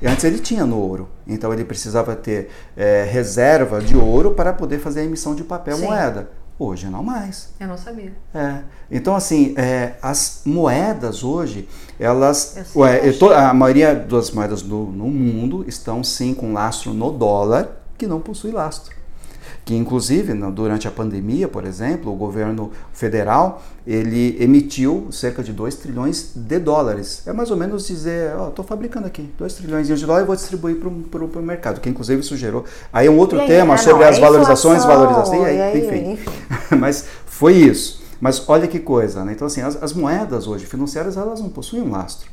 E 0.00 0.06
antes 0.06 0.24
ele 0.24 0.38
tinha 0.38 0.66
no 0.66 0.78
ouro, 0.78 1.08
então 1.26 1.52
ele 1.52 1.64
precisava 1.64 2.16
ter 2.16 2.50
é, 2.76 3.04
reserva 3.08 3.80
de 3.80 3.96
ouro 3.96 4.32
para 4.32 4.52
poder 4.52 4.78
fazer 4.78 5.00
a 5.00 5.04
emissão 5.04 5.34
de 5.34 5.44
papel 5.44 5.76
Sim. 5.76 5.86
moeda. 5.86 6.30
Hoje 6.58 6.86
não 6.86 7.02
mais. 7.02 7.48
Eu 7.58 7.66
não 7.66 7.76
sabia. 7.76 8.12
É. 8.32 8.60
Então, 8.90 9.16
assim, 9.16 9.54
é, 9.56 9.96
as 10.00 10.42
moedas 10.44 11.24
hoje, 11.24 11.68
elas. 11.98 12.56
Ué, 12.76 13.00
a 13.36 13.52
maioria 13.52 13.94
das 13.94 14.30
moedas 14.30 14.62
do, 14.62 14.84
no 14.84 15.08
mundo 15.08 15.64
estão 15.66 16.04
sim 16.04 16.32
com 16.32 16.52
lastro 16.52 16.94
no 16.94 17.10
dólar, 17.10 17.68
que 17.98 18.06
não 18.06 18.20
possui 18.20 18.52
lastro 18.52 18.93
que 19.64 19.74
inclusive 19.74 20.34
durante 20.50 20.86
a 20.86 20.90
pandemia, 20.90 21.48
por 21.48 21.64
exemplo, 21.64 22.12
o 22.12 22.16
governo 22.16 22.70
federal 22.92 23.62
ele 23.86 24.36
emitiu 24.38 25.08
cerca 25.10 25.42
de 25.42 25.52
2 25.52 25.74
trilhões 25.76 26.32
de 26.34 26.58
dólares. 26.58 27.22
É 27.26 27.32
mais 27.32 27.50
ou 27.50 27.56
menos 27.56 27.86
dizer, 27.86 28.34
ó, 28.36 28.46
oh, 28.46 28.48
estou 28.48 28.64
fabricando 28.64 29.06
aqui 29.06 29.30
2 29.38 29.54
trilhões 29.54 29.86
de 29.86 30.06
dólares 30.06 30.24
e 30.24 30.26
vou 30.26 30.36
distribuir 30.36 30.76
para 30.76 31.24
o 31.24 31.42
mercado, 31.42 31.80
que 31.80 31.88
inclusive 31.88 32.20
isso 32.20 32.36
gerou. 32.36 32.64
Aí 32.92 33.06
é 33.06 33.10
um 33.10 33.16
outro 33.16 33.40
aí, 33.40 33.46
tema 33.46 33.74
é, 33.74 33.76
sobre 33.78 34.04
não, 34.04 34.10
as 34.10 34.18
valorizações, 34.18 34.84
valorizações, 34.84 35.40
e 35.40 35.44
aí, 35.44 35.60
aí, 35.60 35.86
enfim. 35.86 36.12
enfim. 36.12 36.30
Mas 36.76 37.06
foi 37.24 37.54
isso. 37.54 38.02
Mas 38.20 38.42
olha 38.48 38.68
que 38.68 38.78
coisa, 38.78 39.24
né? 39.24 39.32
Então 39.32 39.46
assim, 39.46 39.62
as, 39.62 39.82
as 39.82 39.92
moedas 39.94 40.46
hoje 40.46 40.66
financeiras 40.66 41.16
elas 41.16 41.40
não 41.40 41.48
possuem 41.48 41.82
um 41.82 41.90
lastro. 41.90 42.30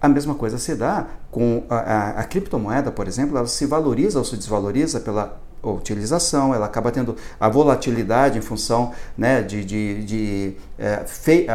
A 0.00 0.08
mesma 0.08 0.34
coisa 0.34 0.56
se 0.56 0.74
dá 0.74 1.06
com 1.30 1.62
a, 1.68 1.76
a, 1.76 2.10
a 2.20 2.24
criptomoeda, 2.24 2.90
por 2.90 3.06
exemplo, 3.06 3.36
ela 3.36 3.46
se 3.46 3.66
valoriza 3.66 4.18
ou 4.18 4.24
se 4.24 4.36
desvaloriza 4.36 4.98
pela 4.98 5.38
utilização, 5.62 6.54
ela 6.54 6.66
acaba 6.66 6.90
tendo 6.90 7.16
a 7.38 7.48
volatilidade 7.48 8.38
em 8.38 8.40
função 8.40 8.92
né, 9.16 9.42
de, 9.42 9.64
de, 9.64 10.04
de 10.04 10.56
é, 10.78 11.04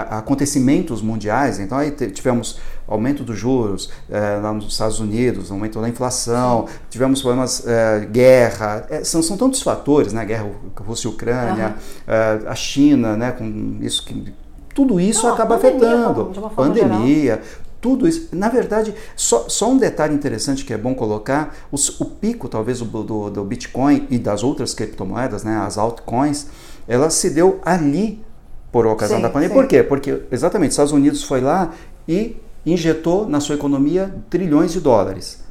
acontecimentos 0.09 1.01
mundiais. 1.01 1.59
Então, 1.59 1.77
aí 1.77 1.91
tivemos 1.91 2.59
aumento 2.87 3.23
dos 3.23 3.37
juros 3.37 3.89
é, 4.09 4.39
lá 4.41 4.53
nos 4.53 4.71
Estados 4.71 4.99
Unidos, 4.99 5.51
aumento 5.51 5.81
da 5.81 5.89
inflação, 5.89 6.67
tivemos 6.89 7.21
problemas, 7.21 7.65
é, 7.65 8.07
guerra, 8.11 8.87
são, 9.03 9.21
são 9.23 9.35
tantos 9.37 9.61
fatores, 9.61 10.13
né, 10.13 10.23
guerra 10.23 10.49
Rússia-Ucrânia, 10.77 11.75
uhum. 12.07 12.49
a 12.49 12.55
China, 12.55 13.17
né, 13.17 13.31
com 13.31 13.77
isso 13.81 14.05
que 14.05 14.33
tudo 14.75 14.99
isso 14.99 15.25
Não, 15.25 15.33
acaba 15.33 15.57
pandemia, 15.57 15.95
afetando. 15.95 16.51
pandemia, 16.53 17.41
tudo 17.85 18.07
isso. 18.07 18.29
Na 18.31 18.49
verdade, 18.49 18.95
só, 19.15 19.47
só 19.47 19.69
um 19.69 19.77
detalhe 19.77 20.15
interessante 20.15 20.65
que 20.65 20.73
é 20.73 20.77
bom 20.77 20.95
colocar: 20.95 21.55
os, 21.71 22.01
o 22.01 22.05
pico, 22.05 22.49
talvez, 22.49 22.79
do, 22.79 23.03
do, 23.03 23.29
do, 23.29 23.43
Bitcoin 23.43 24.07
e 24.09 24.17
das 24.17 24.43
outras 24.43 24.73
criptomoedas, 24.73 25.43
né, 25.43 25.55
as 25.57 25.77
altcoins, 25.77 26.47
ela 26.87 27.11
se 27.11 27.29
deu 27.29 27.61
ali 27.63 28.25
por 28.71 28.87
ocasião 28.87 29.17
sim, 29.17 29.21
da 29.21 29.29
pandemia. 29.29 29.55
Sim. 29.55 29.61
Por 29.61 29.67
quê? 29.67 29.83
Porque 29.83 30.23
exatamente, 30.31 30.69
os 30.69 30.73
Estados 30.73 30.93
Unidos 30.93 31.21
foi 31.21 31.41
lá 31.41 31.73
e 32.09 32.37
injetou 32.65 33.29
na 33.29 33.39
sua 33.39 33.53
economia 33.53 34.15
trilhões 34.31 34.73
de 34.73 34.79
dólares. 34.79 35.43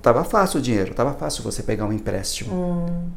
Tava 0.00 0.22
fácil 0.22 0.60
o 0.60 0.62
dinheiro, 0.62 0.94
tava 0.94 1.12
fácil 1.12 1.42
você 1.42 1.60
pegar 1.60 1.86
um 1.86 1.92
empréstimo. 1.92 2.54
Hum. 2.54 3.08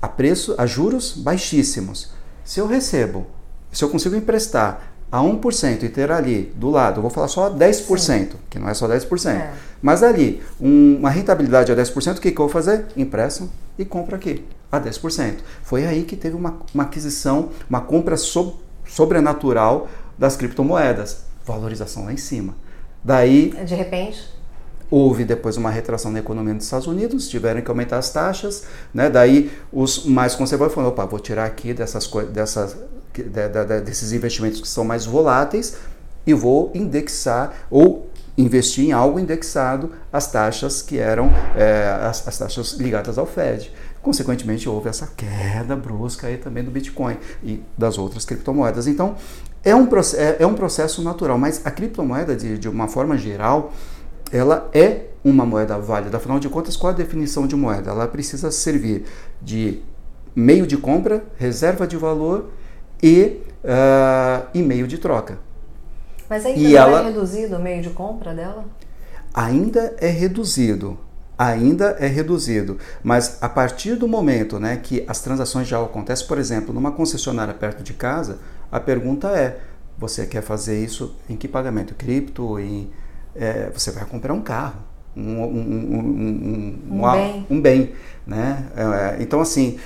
A 0.00 0.06
preço, 0.06 0.54
a 0.56 0.64
juros 0.64 1.12
baixíssimos. 1.16 2.12
Se 2.44 2.60
eu 2.60 2.68
recebo, 2.68 3.26
se 3.72 3.82
eu 3.82 3.88
consigo 3.88 4.14
emprestar 4.14 4.89
a 5.10 5.20
1% 5.20 5.82
e 5.82 5.88
ter 5.88 6.10
ali 6.12 6.52
do 6.54 6.70
lado, 6.70 7.00
vou 7.00 7.10
falar 7.10 7.28
só 7.28 7.50
10%, 7.50 7.98
Sim. 7.98 8.28
que 8.48 8.58
não 8.58 8.68
é 8.68 8.74
só 8.74 8.88
10%, 8.88 9.30
é. 9.30 9.52
mas 9.82 10.02
ali 10.02 10.40
um, 10.60 10.96
uma 10.98 11.10
rentabilidade 11.10 11.72
a 11.72 11.76
10%, 11.76 12.18
o 12.18 12.20
que, 12.20 12.30
que 12.30 12.40
eu 12.40 12.46
vou 12.46 12.48
fazer? 12.48 12.86
Empréstimo 12.96 13.50
e 13.78 13.84
compro 13.84 14.14
aqui 14.14 14.44
a 14.70 14.80
10%. 14.80 15.38
Foi 15.62 15.86
aí 15.86 16.04
que 16.04 16.16
teve 16.16 16.36
uma, 16.36 16.58
uma 16.72 16.84
aquisição, 16.84 17.48
uma 17.68 17.80
compra 17.80 18.16
so, 18.16 18.60
sobrenatural 18.86 19.88
das 20.16 20.36
criptomoedas, 20.36 21.24
valorização 21.44 22.04
lá 22.04 22.12
em 22.12 22.16
cima. 22.16 22.54
Daí. 23.02 23.50
De 23.64 23.74
repente. 23.74 24.38
Houve 24.90 25.24
depois 25.24 25.56
uma 25.56 25.70
retração 25.70 26.10
na 26.10 26.18
economia 26.18 26.52
dos 26.52 26.64
Estados 26.64 26.88
Unidos, 26.88 27.28
tiveram 27.28 27.60
que 27.62 27.70
aumentar 27.70 27.98
as 27.98 28.12
taxas, 28.12 28.64
né? 28.92 29.08
Daí 29.08 29.48
os 29.72 30.04
mais 30.04 30.34
conservadores 30.34 30.74
falaram, 30.74 30.92
opa, 30.92 31.06
vou 31.06 31.20
tirar 31.20 31.44
aqui 31.44 31.72
dessas, 31.72 32.10
dessas 32.32 32.76
desses 33.84 34.12
investimentos 34.12 34.60
que 34.60 34.68
são 34.68 34.84
mais 34.84 35.04
voláteis 35.04 35.76
e 36.26 36.34
vou 36.34 36.70
indexar 36.74 37.52
ou 37.70 38.10
investir 38.36 38.86
em 38.86 38.92
algo 38.92 39.18
indexado 39.18 39.92
às 40.12 40.30
taxas 40.30 40.82
que 40.82 40.98
eram 40.98 41.30
é, 41.56 41.98
as, 42.02 42.26
as, 42.26 42.38
taxas 42.38 42.72
ligadas 42.72 43.18
ao 43.18 43.26
Fed. 43.26 43.72
Consequentemente, 44.02 44.68
houve 44.68 44.88
essa 44.88 45.06
queda 45.16 45.76
brusca 45.76 46.26
aí 46.26 46.38
também 46.38 46.64
do 46.64 46.70
Bitcoin 46.70 47.18
e 47.42 47.62
das 47.76 47.98
outras 47.98 48.24
criptomoedas. 48.24 48.86
Então, 48.86 49.14
é 49.62 49.74
um, 49.74 49.86
é, 50.16 50.36
é 50.42 50.46
um 50.46 50.54
processo 50.54 51.02
natural, 51.02 51.36
mas 51.38 51.60
a 51.66 51.70
criptomoeda, 51.70 52.34
de, 52.34 52.56
de 52.56 52.68
uma 52.68 52.88
forma 52.88 53.18
geral, 53.18 53.72
ela 54.32 54.70
é 54.72 55.06
uma 55.22 55.44
moeda 55.44 55.78
válida. 55.78 56.16
Afinal 56.16 56.38
de 56.38 56.48
contas, 56.48 56.76
qual 56.76 56.92
a 56.92 56.96
definição 56.96 57.46
de 57.46 57.54
moeda? 57.54 57.90
Ela 57.90 58.08
precisa 58.08 58.50
servir 58.50 59.04
de 59.42 59.82
meio 60.34 60.66
de 60.66 60.78
compra, 60.78 61.24
reserva 61.36 61.86
de 61.86 61.96
valor 61.96 62.50
e 63.02 63.42
uh, 63.64 64.46
e 64.52 64.62
meio 64.62 64.86
de 64.86 64.98
troca. 64.98 65.38
Mas 66.28 66.46
ainda 66.46 66.60
e 66.60 66.76
ela, 66.76 67.00
é 67.00 67.04
reduzido 67.04 67.56
o 67.56 67.60
meio 67.60 67.82
de 67.82 67.90
compra 67.90 68.32
dela? 68.32 68.64
Ainda 69.34 69.96
é 69.98 70.08
reduzido. 70.08 70.98
Ainda 71.36 71.96
é 71.98 72.06
reduzido, 72.06 72.76
mas 73.02 73.38
a 73.42 73.48
partir 73.48 73.94
do 73.94 74.06
momento 74.06 74.60
né, 74.60 74.76
que 74.76 75.02
as 75.08 75.22
transações 75.22 75.66
já 75.66 75.82
acontecem, 75.82 76.26
por 76.26 76.36
exemplo, 76.36 76.74
numa 76.74 76.92
concessionária 76.92 77.54
perto 77.54 77.82
de 77.82 77.94
casa, 77.94 78.40
a 78.70 78.78
pergunta 78.78 79.28
é: 79.28 79.58
você 79.96 80.26
quer 80.26 80.42
fazer 80.42 80.84
isso 80.84 81.16
em 81.30 81.36
que 81.36 81.48
pagamento? 81.48 81.94
Cripto? 81.94 82.58
Em, 82.58 82.90
é, 83.34 83.70
você 83.72 83.90
vai 83.90 84.04
comprar 84.04 84.34
um 84.34 84.42
carro, 84.42 84.80
um, 85.16 85.22
um, 85.22 86.78
um, 86.90 86.98
um, 87.00 87.10
bem. 87.10 87.60
bem 87.60 87.92
né? 88.26 88.66
É, 88.76 89.22
então, 89.22 89.40
assim, 89.40 89.78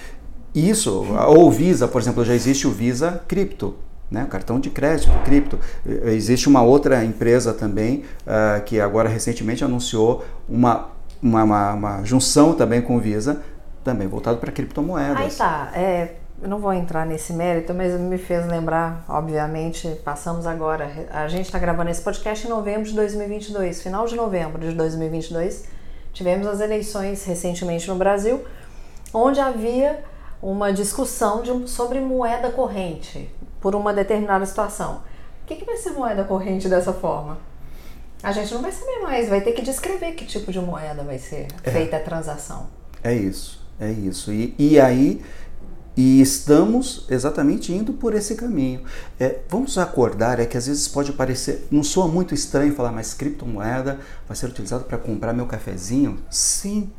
isso, 0.55 1.05
ou 1.27 1.51
Visa, 1.51 1.89
por 1.89 2.01
exemplo, 2.01 2.25
já 2.25 2.33
existe 2.33 2.67
o 2.67 2.71
Visa 2.71 3.23
Cripto, 3.27 3.75
né? 4.09 4.25
cartão 4.31 4.61
de 4.61 4.71
crédito, 4.71 5.11
cripto. 5.25 5.59
Existe 6.05 6.49
uma 6.49 6.63
outra 6.63 7.05
empresa 7.05 7.53
também 7.53 8.05
uh, 8.27 8.63
que 8.65 8.81
agora 8.81 9.09
recentemente 9.09 9.65
anunciou 9.65 10.25
uma, 10.49 10.91
uma, 11.21 11.43
uma, 11.43 11.73
uma, 11.73 12.05
junção 12.05 12.55
também 12.55 12.81
com 12.81 12.97
o 12.97 13.01
Visa, 13.01 13.43
também 13.83 14.07
voltado 14.07 14.39
para 14.39 14.53
criptomoedas. 14.53 15.19
Aí 15.19 15.31
tá, 15.31 15.73
é, 15.75 16.13
eu 16.41 16.49
não 16.49 16.59
vou 16.59 16.73
entrar 16.73 17.05
nesse 17.05 17.33
mérito, 17.33 17.75
mas 17.75 17.99
me 17.99 18.19
fez 18.19 18.47
lembrar, 18.47 19.05
obviamente, 19.09 19.89
passamos 20.05 20.47
agora, 20.47 21.09
a 21.11 21.27
gente 21.27 21.47
está 21.47 21.59
gravando 21.59 21.91
esse 21.91 22.01
podcast 22.01 22.47
em 22.47 22.51
novembro 22.51 22.85
de 22.85 22.95
2022, 22.95 23.83
final 23.83 24.07
de 24.07 24.15
novembro 24.15 24.61
de 24.61 24.75
2022, 24.75 25.65
tivemos 26.13 26.47
as 26.47 26.61
eleições 26.61 27.25
recentemente 27.25 27.89
no 27.89 27.97
Brasil, 27.97 28.45
onde 29.13 29.41
havia 29.41 30.03
uma 30.45 30.73
discussão 30.75 31.41
de, 31.43 31.71
sobre 31.71 32.01
moeda 32.01 32.51
corrente 32.51 33.31
por 33.61 33.75
uma 33.75 33.95
determinada 33.95 34.45
situação. 34.45 35.03
O 35.43 35.47
que, 35.47 35.57
que 35.57 35.65
vai 35.65 35.79
ser 35.79 35.91
moeda 35.93 36.23
corrente 36.23 36.69
dessa 36.69 36.93
forma? 36.93 37.39
A 38.23 38.31
gente 38.31 38.53
não 38.53 38.61
vai 38.61 38.71
saber 38.71 39.01
mais, 39.03 39.29
vai 39.29 39.41
ter 39.41 39.53
que 39.53 39.63
descrever 39.63 40.13
que 40.13 40.27
tipo 40.27 40.53
de 40.53 40.61
moeda 40.61 41.03
vai 41.03 41.19
ser 41.19 41.49
é. 41.63 41.71
feita 41.71 41.97
a 41.97 42.01
transação. 42.01 42.69
É 43.03 43.15
isso, 43.15 43.67
é 43.81 43.91
isso. 43.91 44.31
E, 44.33 44.55
e 44.59 44.79
aí, 44.79 45.25
e 45.97 46.21
estamos 46.21 47.07
exatamente 47.09 47.73
indo 47.73 47.95
por 47.95 48.15
esse 48.15 48.35
caminho. 48.35 48.83
É, 49.19 49.41
vamos 49.49 49.79
acordar, 49.79 50.41
é 50.41 50.45
que 50.45 50.59
às 50.59 50.67
vezes 50.67 50.87
pode 50.87 51.15
parecer, 51.15 51.67
não 51.71 51.83
soa 51.83 52.07
muito 52.07 52.35
estranho 52.35 52.75
falar, 52.75 52.93
mas 52.93 53.15
criptomoeda 53.15 53.99
vai 54.29 54.37
ser 54.37 54.47
utilizado 54.47 54.85
para 54.85 54.99
comprar 54.99 55.33
meu 55.33 55.47
cafezinho? 55.47 56.19
Sim. 56.31 56.93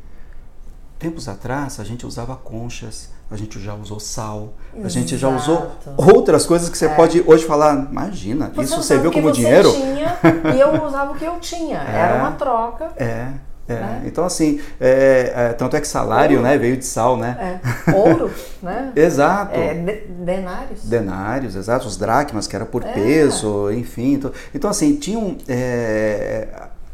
Tempos 0.98 1.28
atrás 1.28 1.78
a 1.78 1.84
gente 1.84 2.06
usava 2.06 2.34
conchas, 2.34 3.10
a 3.30 3.36
gente 3.36 3.58
já 3.60 3.74
usou 3.74 3.98
sal, 3.98 4.54
Exato. 4.72 4.86
a 4.86 4.88
gente 4.88 5.16
já 5.16 5.28
usou 5.28 5.72
outras 5.96 6.46
coisas 6.46 6.68
que 6.68 6.78
você 6.78 6.86
é. 6.86 6.94
pode 6.94 7.24
hoje 7.26 7.44
falar, 7.44 7.88
imagina, 7.90 8.52
você 8.54 8.62
isso 8.62 8.76
você 8.76 8.98
viu 8.98 9.10
como 9.10 9.32
dinheiro? 9.32 9.72
Tinha, 9.72 10.18
e 10.54 10.60
eu 10.60 10.84
usava 10.84 11.12
o 11.12 11.16
que 11.16 11.24
eu 11.24 11.38
tinha, 11.40 11.78
é, 11.78 11.98
era 11.98 12.16
uma 12.16 12.32
troca. 12.32 12.92
É. 12.96 13.28
É. 13.68 13.74
Né? 13.74 14.02
Então, 14.06 14.24
assim, 14.24 14.60
é, 14.80 15.32
é, 15.34 15.52
tanto 15.52 15.76
é 15.76 15.80
que 15.80 15.88
salário 15.88 16.40
né, 16.40 16.56
veio 16.56 16.76
de 16.76 16.84
sal, 16.84 17.16
né? 17.16 17.60
É. 17.88 17.90
Ouro, 17.92 18.30
né? 18.62 18.92
exato. 18.94 19.58
É, 19.58 19.74
denários. 19.74 20.84
Denários, 20.84 21.56
exato. 21.56 21.84
Os 21.88 21.96
dracmas, 21.96 22.46
que 22.46 22.54
era 22.54 22.64
por 22.64 22.84
é. 22.84 22.92
peso, 22.92 23.72
enfim. 23.72 24.12
Então, 24.12 24.32
então 24.54 24.70
assim, 24.70 24.94
tinham 24.94 25.36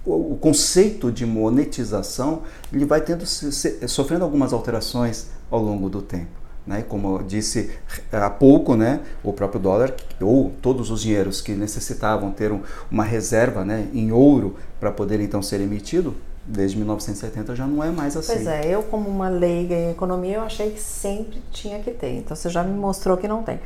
o, 0.05 0.37
conceito 0.41 1.13
de 1.13 1.25
monetização 1.25 2.43
ele 2.73 2.85
vai 2.85 3.01
tendo 3.01 3.25
sofrendo 3.25 4.25
algumas 4.25 4.53
alterações 4.53 5.29
ao 5.53 5.61
longo 5.61 5.89
do 5.89 6.01
tempo. 6.01 6.43
Né? 6.67 6.83
Como 6.89 7.19
eu 7.19 7.23
disse 7.23 7.71
há 8.11 8.31
pouco, 8.31 8.75
né? 8.75 9.01
o 9.23 9.33
próprio 9.33 9.61
dólar 9.61 9.95
ou 10.21 10.51
todos 10.63 10.91
os 10.91 11.03
dinheiros 11.03 11.41
que 11.41 11.53
necessitavam 11.53 12.31
ter 12.31 12.51
um, 12.51 12.63
uma 12.91 13.05
reserva 13.05 13.65
né? 13.65 13.89
em 13.93 14.13
ouro 14.13 14.57
para 14.81 14.91
poder 14.91 15.21
então 15.21 15.43
ser 15.43 15.61
emitido, 15.61 16.15
desde 16.45 16.77
1970 16.77 17.55
já 17.55 17.67
não 17.67 17.83
é 17.83 17.91
mais 17.91 18.17
assim. 18.17 18.35
Pois 18.35 18.47
é, 18.47 18.67
eu 18.67 18.83
como 18.85 19.09
uma 19.09 19.29
leiga 19.29 19.75
em 19.75 19.91
economia, 19.91 20.37
eu 20.37 20.43
achei 20.43 20.71
que 20.71 20.81
sempre 20.81 21.43
tinha 21.51 21.81
que 21.81 21.91
ter. 21.91 22.17
Então 22.19 22.37
você 22.37 22.49
já 22.49 22.63
me 22.63 22.75
mostrou 22.75 23.17
que 23.17 23.29
não 23.29 23.43
tem. 23.43 23.61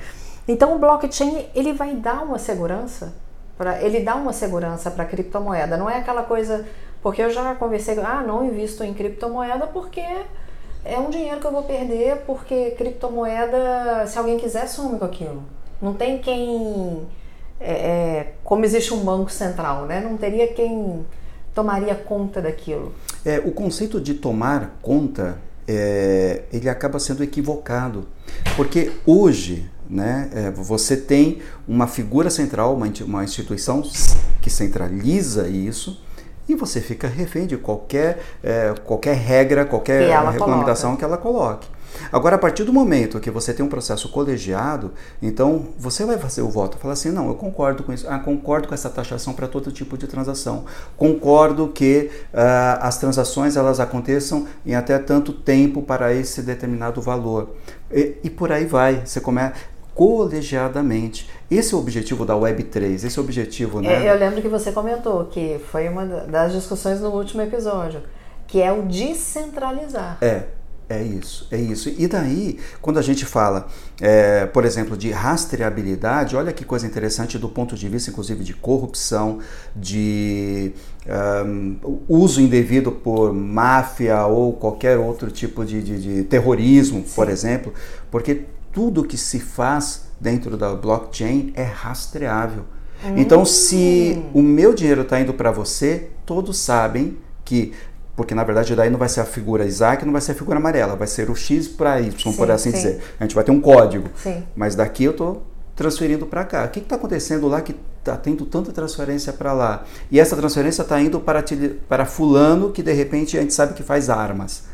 Então 0.48 0.74
o 0.74 0.78
blockchain 0.78 1.46
ele 1.54 1.72
vai 1.72 1.94
dar 1.94 2.22
uma 2.22 2.38
segurança 2.38 3.12
para 3.58 3.80
ele 3.82 4.00
dá 4.00 4.14
uma 4.14 4.32
segurança 4.32 4.90
para 4.90 5.04
a 5.04 5.06
criptomoeda. 5.06 5.76
Não 5.76 5.88
é 5.88 5.98
aquela 5.98 6.22
coisa 6.22 6.66
porque 7.02 7.22
eu 7.22 7.30
já 7.30 7.54
conversei, 7.54 7.98
ah, 8.00 8.22
não 8.26 8.44
invisto 8.44 8.82
em 8.82 8.92
criptomoeda 8.92 9.66
porque 9.66 10.02
é 10.88 10.98
um 10.98 11.10
dinheiro 11.10 11.40
que 11.40 11.46
eu 11.46 11.52
vou 11.52 11.62
perder 11.62 12.18
porque 12.26 12.72
criptomoeda, 12.72 14.06
se 14.06 14.18
alguém 14.18 14.38
quiser, 14.38 14.66
some 14.68 14.98
com 14.98 15.04
aquilo. 15.04 15.42
Não 15.80 15.94
tem 15.94 16.18
quem. 16.18 17.06
É, 17.58 17.72
é, 17.72 18.32
como 18.44 18.64
existe 18.64 18.92
um 18.92 19.00
banco 19.00 19.30
central, 19.30 19.86
né? 19.86 20.00
Não 20.00 20.16
teria 20.16 20.48
quem 20.48 21.04
tomaria 21.54 21.94
conta 21.94 22.40
daquilo. 22.40 22.94
É, 23.24 23.38
o 23.38 23.50
conceito 23.50 24.00
de 24.00 24.14
tomar 24.14 24.78
conta 24.82 25.38
é, 25.66 26.42
ele 26.52 26.68
acaba 26.68 26.98
sendo 26.98 27.24
equivocado, 27.24 28.06
porque 28.56 28.92
hoje 29.06 29.68
né, 29.88 30.30
é, 30.32 30.50
você 30.50 30.96
tem 30.96 31.40
uma 31.66 31.86
figura 31.86 32.30
central, 32.30 32.74
uma, 32.74 32.86
uma 33.04 33.24
instituição 33.24 33.82
que 34.40 34.50
centraliza 34.50 35.48
isso 35.48 36.00
e 36.48 36.54
você 36.54 36.80
fica 36.80 37.08
refém 37.08 37.46
de 37.46 37.56
qualquer, 37.56 38.18
é, 38.42 38.74
qualquer 38.84 39.16
regra, 39.16 39.64
qualquer 39.64 40.06
que 40.06 40.32
regulamentação 40.32 40.90
coloca. 40.90 40.98
que 40.98 41.04
ela 41.04 41.16
coloque. 41.16 41.76
Agora, 42.12 42.36
a 42.36 42.38
partir 42.38 42.64
do 42.64 42.72
momento 42.72 43.20
que 43.20 43.30
você 43.30 43.52
tem 43.52 43.64
um 43.64 43.68
processo 43.68 44.10
colegiado, 44.10 44.92
então 45.20 45.68
você 45.78 46.04
vai 46.04 46.18
fazer 46.18 46.42
o 46.42 46.48
voto, 46.48 46.76
falar 46.78 46.94
assim, 46.94 47.10
não, 47.10 47.28
eu 47.28 47.34
concordo 47.34 47.82
com 47.82 47.92
isso, 47.92 48.06
ah, 48.08 48.18
concordo 48.18 48.68
com 48.68 48.74
essa 48.74 48.90
taxação 48.90 49.32
para 49.32 49.48
todo 49.48 49.72
tipo 49.72 49.96
de 49.96 50.06
transação, 50.06 50.64
concordo 50.96 51.68
que 51.68 52.10
uh, 52.32 52.80
as 52.80 52.98
transações 52.98 53.56
elas 53.56 53.80
aconteçam 53.80 54.46
em 54.64 54.74
até 54.74 54.98
tanto 54.98 55.32
tempo 55.32 55.82
para 55.82 56.12
esse 56.12 56.42
determinado 56.42 57.00
valor. 57.00 57.50
E, 57.90 58.16
e 58.24 58.30
por 58.30 58.52
aí 58.52 58.66
vai, 58.66 59.02
você 59.04 59.20
começa 59.20 59.54
colegiadamente. 59.96 61.28
Esse 61.50 61.72
é 61.72 61.76
o 61.76 61.80
objetivo 61.80 62.26
da 62.26 62.34
Web3, 62.34 63.04
esse 63.06 63.18
é 63.18 63.20
o 63.20 63.24
objetivo, 63.24 63.80
né? 63.80 64.06
É, 64.06 64.12
eu 64.12 64.18
lembro 64.18 64.42
que 64.42 64.48
você 64.48 64.70
comentou 64.70 65.24
que 65.24 65.58
foi 65.72 65.88
uma 65.88 66.04
das 66.04 66.52
discussões 66.52 67.00
no 67.00 67.08
último 67.08 67.40
episódio, 67.40 68.02
que 68.46 68.60
é 68.60 68.70
o 68.70 68.82
descentralizar. 68.82 70.18
É, 70.20 70.44
é 70.86 71.02
isso, 71.02 71.48
é 71.50 71.56
isso. 71.56 71.88
E 71.88 72.06
daí, 72.06 72.58
quando 72.82 72.98
a 72.98 73.02
gente 73.02 73.24
fala, 73.24 73.68
é, 73.98 74.44
por 74.44 74.66
exemplo, 74.66 74.98
de 74.98 75.10
rastreabilidade, 75.10 76.36
olha 76.36 76.52
que 76.52 76.64
coisa 76.64 76.86
interessante 76.86 77.38
do 77.38 77.48
ponto 77.48 77.74
de 77.74 77.88
vista, 77.88 78.10
inclusive, 78.10 78.44
de 78.44 78.52
corrupção, 78.52 79.38
de 79.74 80.74
um, 81.46 81.96
uso 82.06 82.40
indevido 82.40 82.92
por 82.92 83.32
máfia 83.32 84.26
ou 84.26 84.52
qualquer 84.52 84.98
outro 84.98 85.30
tipo 85.30 85.64
de, 85.64 85.82
de, 85.82 86.00
de 86.00 86.24
terrorismo, 86.24 86.98
Sim. 86.98 87.14
por 87.14 87.30
exemplo, 87.30 87.72
porque 88.10 88.44
tudo 88.76 89.04
que 89.04 89.16
se 89.16 89.40
faz 89.40 90.02
dentro 90.20 90.54
da 90.54 90.74
blockchain 90.74 91.50
é 91.56 91.62
rastreável. 91.62 92.64
Hum. 93.02 93.14
Então, 93.16 93.42
se 93.42 94.22
o 94.34 94.42
meu 94.42 94.74
dinheiro 94.74 95.00
está 95.00 95.18
indo 95.18 95.32
para 95.32 95.50
você, 95.50 96.10
todos 96.26 96.58
sabem 96.58 97.16
que 97.42 97.72
porque 98.14 98.34
na 98.34 98.44
verdade 98.44 98.74
daí 98.74 98.90
não 98.90 98.98
vai 98.98 99.08
ser 99.08 99.20
a 99.20 99.24
figura 99.24 99.64
Isaac, 99.64 100.04
não 100.04 100.12
vai 100.12 100.20
ser 100.20 100.32
a 100.32 100.34
figura 100.34 100.58
amarela, 100.58 100.94
vai 100.94 101.06
ser 101.06 101.30
o 101.30 101.34
X 101.34 101.68
para 101.68 102.02
Y, 102.02 102.18
sim, 102.18 102.36
por 102.36 102.50
assim 102.50 102.70
sim. 102.70 102.76
dizer. 102.76 103.02
A 103.18 103.24
gente 103.24 103.34
vai 103.34 103.44
ter 103.44 103.50
um 103.50 103.60
código. 103.62 104.10
Sim. 104.22 104.44
Mas 104.54 104.74
daqui 104.74 105.04
eu 105.04 105.12
estou 105.12 105.42
transferindo 105.74 106.26
para 106.26 106.44
cá. 106.44 106.64
O 106.66 106.68
que 106.68 106.80
está 106.80 106.96
acontecendo 106.96 107.48
lá 107.48 107.62
que 107.62 107.74
está 107.98 108.14
tendo 108.14 108.44
tanta 108.44 108.72
transferência 108.72 109.32
para 109.32 109.54
lá? 109.54 109.84
E 110.10 110.20
essa 110.20 110.36
transferência 110.36 110.82
está 110.82 111.00
indo 111.00 111.18
para, 111.18 111.42
para 111.88 112.04
fulano 112.04 112.72
que 112.72 112.82
de 112.82 112.92
repente 112.92 113.38
a 113.38 113.40
gente 113.40 113.54
sabe 113.54 113.72
que 113.72 113.82
faz 113.82 114.10
armas. 114.10 114.64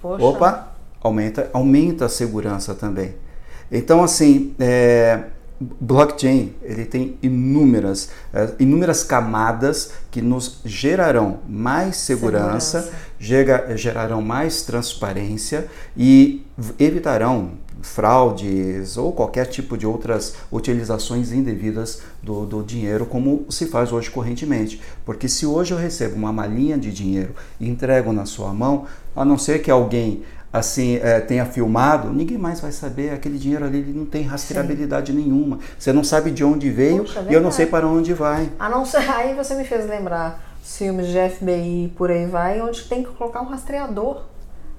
Poxa. 0.00 0.24
Opa, 0.24 0.72
aumenta, 1.02 1.50
aumenta 1.52 2.06
a 2.06 2.08
segurança 2.08 2.74
também. 2.74 3.25
Então, 3.70 4.02
assim, 4.02 4.54
é, 4.58 5.24
blockchain 5.60 6.54
ele 6.62 6.84
tem 6.84 7.16
inúmeras, 7.22 8.10
é, 8.32 8.52
inúmeras 8.58 9.02
camadas 9.02 9.92
que 10.10 10.20
nos 10.20 10.60
gerarão 10.64 11.40
mais 11.48 11.96
segurança, 11.96 12.82
segurança. 13.18 13.76
gerarão 13.76 14.20
mais 14.20 14.62
transparência 14.62 15.66
e 15.96 16.44
evitarão 16.78 17.52
fraudes 17.82 18.96
ou 18.96 19.12
qualquer 19.12 19.46
tipo 19.46 19.76
de 19.76 19.86
outras 19.86 20.34
utilizações 20.50 21.32
indevidas 21.32 22.02
do, 22.22 22.44
do, 22.44 22.62
dinheiro, 22.62 23.06
como 23.06 23.46
se 23.48 23.66
faz 23.66 23.92
hoje 23.92 24.10
correntemente. 24.10 24.80
Porque 25.04 25.28
se 25.28 25.46
hoje 25.46 25.72
eu 25.72 25.78
recebo 25.78 26.16
uma 26.16 26.32
malinha 26.32 26.76
de 26.76 26.92
dinheiro 26.92 27.34
e 27.60 27.68
entrego 27.68 28.12
na 28.12 28.26
sua 28.26 28.52
mão, 28.52 28.86
a 29.14 29.24
não 29.24 29.38
ser 29.38 29.60
que 29.60 29.70
alguém 29.70 30.22
assim 30.56 30.96
é, 30.96 31.20
tenha 31.20 31.44
filmado, 31.44 32.12
ninguém 32.12 32.38
mais 32.38 32.60
vai 32.60 32.72
saber. 32.72 33.10
Aquele 33.10 33.38
dinheiro 33.38 33.64
ali 33.64 33.78
ele 33.78 33.92
não 33.92 34.06
tem 34.06 34.22
rastreabilidade 34.22 35.12
Sim. 35.12 35.18
nenhuma. 35.18 35.58
Você 35.78 35.92
não 35.92 36.04
sabe 36.04 36.30
de 36.30 36.44
onde 36.44 36.70
veio 36.70 37.04
Puxa, 37.04 37.24
e 37.28 37.32
eu 37.32 37.40
não 37.40 37.50
sei 37.50 37.66
para 37.66 37.86
onde 37.86 38.12
vai. 38.12 38.50
A 38.58 38.68
não 38.68 38.84
ser, 38.84 39.08
aí 39.10 39.34
você 39.34 39.54
me 39.54 39.64
fez 39.64 39.86
lembrar 39.88 40.56
os 40.62 40.76
filmes 40.76 41.06
de 41.06 41.28
FBI 41.28 41.92
por 41.96 42.10
aí 42.10 42.26
vai, 42.26 42.60
onde 42.60 42.82
tem 42.84 43.02
que 43.04 43.10
colocar 43.10 43.40
um 43.40 43.46
rastreador 43.46 44.22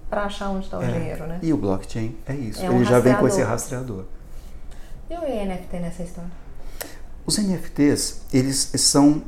para 0.10 0.24
achar 0.24 0.50
onde 0.50 0.66
está 0.66 0.80
o 0.80 0.84
é, 0.84 0.92
dinheiro, 0.92 1.28
né? 1.28 1.40
E 1.42 1.54
o 1.54 1.58
blockchain 1.58 2.16
é 2.26 2.34
isso. 2.34 2.63
É 2.63 2.70
um 2.70 2.78
ele 2.78 2.86
já 2.86 3.00
vem 3.00 3.16
com 3.16 3.28
esse 3.28 3.42
rastreador. 3.42 4.06
E 5.10 5.13
o 5.16 5.22
NFT 5.22 5.80
nessa 5.80 6.04
história? 6.04 6.32
Os 7.26 7.38
NFTs, 7.38 8.22
eles 8.34 8.72
são 8.76 9.12
uh, 9.12 9.24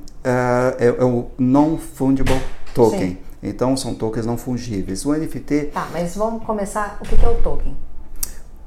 é, 0.77 0.87
é 0.87 1.03
o 1.03 1.31
non-fungible 1.37 2.41
token. 2.73 2.99
Sim. 2.99 3.17
Então 3.41 3.75
são 3.77 3.95
tokens 3.95 4.25
não 4.25 4.37
fungíveis. 4.37 5.05
O 5.05 5.13
NFT. 5.13 5.71
Tá, 5.73 5.87
mas 5.91 6.15
vamos 6.15 6.43
começar. 6.43 6.99
O 7.01 7.03
que 7.03 7.25
é 7.25 7.29
o 7.29 7.35
token? 7.41 7.75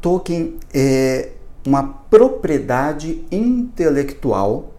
Token 0.01 0.59
é 0.73 1.31
uma 1.67 1.83
propriedade 2.11 3.25
intelectual 3.31 4.73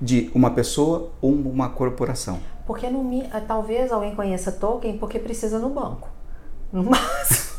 de 0.00 0.30
uma 0.34 0.50
pessoa 0.50 1.10
ou 1.20 1.32
uma 1.32 1.68
corporação. 1.68 2.40
Porque 2.66 2.88
no, 2.88 3.04
talvez 3.46 3.92
alguém 3.92 4.14
conheça 4.14 4.50
token 4.50 4.96
porque 4.98 5.18
precisa 5.18 5.58
no 5.58 5.68
banco. 5.68 6.08
Mas 6.72 7.52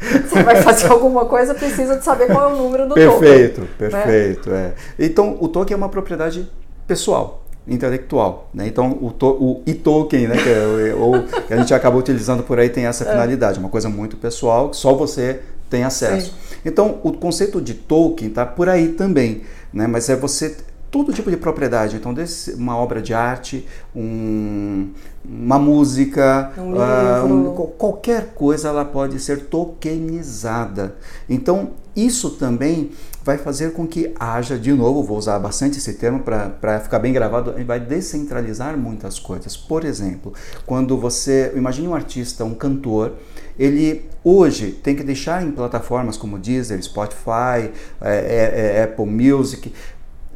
você 0.00 0.42
vai 0.42 0.62
fazer 0.62 0.88
alguma 0.92 1.24
coisa, 1.26 1.54
precisa 1.54 1.96
de 1.96 2.04
saber 2.04 2.26
qual 2.26 2.50
é 2.50 2.52
o 2.52 2.56
número 2.56 2.88
do 2.88 2.94
perfeito, 2.94 3.60
token. 3.60 3.76
Perfeito, 3.76 4.00
perfeito. 4.02 4.50
Né? 4.50 4.74
É. 4.98 5.04
Então 5.06 5.36
o 5.40 5.48
token 5.48 5.74
é 5.74 5.76
uma 5.76 5.88
propriedade 5.88 6.50
pessoal 6.86 7.39
intelectual. 7.70 8.50
Né? 8.52 8.66
Então, 8.66 8.98
o, 9.00 9.10
to, 9.10 9.26
o 9.26 9.62
e-token, 9.64 10.28
né, 10.28 10.36
que, 10.36 10.48
é, 10.48 10.94
ou, 10.94 11.22
que 11.22 11.54
a 11.54 11.56
gente 11.56 11.72
acaba 11.72 11.96
utilizando 11.96 12.42
por 12.42 12.58
aí, 12.58 12.68
tem 12.68 12.86
essa 12.86 13.04
é. 13.04 13.10
finalidade, 13.10 13.58
uma 13.58 13.68
coisa 13.68 13.88
muito 13.88 14.16
pessoal, 14.16 14.70
que 14.70 14.76
só 14.76 14.94
você 14.94 15.40
tem 15.70 15.84
acesso. 15.84 16.32
Sim. 16.32 16.56
Então, 16.64 16.98
o 17.02 17.12
conceito 17.12 17.60
de 17.60 17.74
token 17.74 18.28
está 18.28 18.44
por 18.44 18.68
aí 18.68 18.88
também, 18.88 19.42
né? 19.72 19.86
mas 19.86 20.08
é 20.08 20.16
você 20.16 20.56
todo 20.90 21.12
tipo 21.12 21.30
de 21.30 21.36
propriedade. 21.36 21.96
Então, 21.96 22.12
desde 22.12 22.52
uma 22.52 22.76
obra 22.76 23.00
de 23.00 23.14
arte, 23.14 23.66
um, 23.94 24.90
uma 25.24 25.58
música, 25.58 26.52
um 26.58 26.74
uh, 26.74 27.32
um, 27.32 27.54
qualquer 27.78 28.34
coisa 28.34 28.68
ela 28.68 28.84
pode 28.84 29.18
ser 29.20 29.44
tokenizada. 29.44 30.96
Então, 31.28 31.70
isso 31.94 32.30
também 32.30 32.90
vai 33.22 33.36
fazer 33.36 33.72
com 33.72 33.86
que 33.86 34.14
haja, 34.18 34.58
de 34.58 34.72
novo, 34.72 35.02
vou 35.02 35.18
usar 35.18 35.38
bastante 35.38 35.78
esse 35.78 35.94
termo 35.94 36.20
para 36.20 36.80
ficar 36.80 36.98
bem 36.98 37.12
gravado, 37.12 37.54
vai 37.64 37.78
descentralizar 37.78 38.76
muitas 38.76 39.18
coisas. 39.18 39.56
Por 39.56 39.84
exemplo, 39.84 40.32
quando 40.66 40.96
você, 40.96 41.52
imagine 41.54 41.88
um 41.88 41.94
artista, 41.94 42.44
um 42.44 42.54
cantor, 42.54 43.12
ele 43.58 44.08
hoje 44.24 44.72
tem 44.72 44.96
que 44.96 45.04
deixar 45.04 45.42
em 45.42 45.50
plataformas 45.50 46.16
como 46.16 46.38
Deezer, 46.38 46.82
Spotify, 46.82 47.70
é, 48.00 48.10
é, 48.10 48.76
é, 48.78 48.82
Apple 48.84 49.06
Music, 49.06 49.72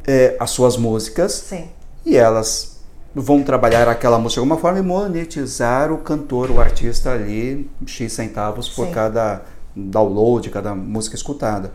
é, 0.05 0.35
as 0.39 0.51
suas 0.51 0.77
músicas 0.77 1.31
Sim. 1.33 1.65
e 2.05 2.15
elas 2.15 2.75
vão 3.15 3.41
trabalhar 3.41 3.87
aquela 3.87 4.19
música 4.19 4.35
de 4.35 4.39
alguma 4.41 4.59
forma 4.59 4.77
e 4.77 4.81
monetizar 4.83 5.91
o 5.91 5.97
cantor, 5.99 6.51
o 6.51 6.59
artista 6.59 7.13
ali, 7.13 7.67
X 7.87 8.13
centavos 8.13 8.69
por 8.69 8.87
Sim. 8.87 8.93
cada 8.93 9.41
download, 9.75 10.49
cada 10.49 10.75
música 10.75 11.15
escutada. 11.15 11.71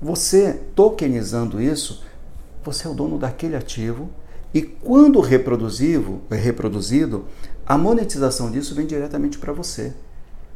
Você 0.00 0.60
tokenizando 0.74 1.60
isso, 1.60 2.04
você 2.62 2.86
é 2.86 2.90
o 2.90 2.94
dono 2.94 3.18
daquele 3.18 3.56
ativo 3.56 4.10
e 4.52 4.62
quando 4.62 5.20
reproduzido, 5.20 6.20
reproduzido, 6.30 7.26
a 7.66 7.76
monetização 7.76 8.50
disso 8.50 8.74
vem 8.74 8.86
diretamente 8.86 9.38
para 9.38 9.52
você. 9.52 9.92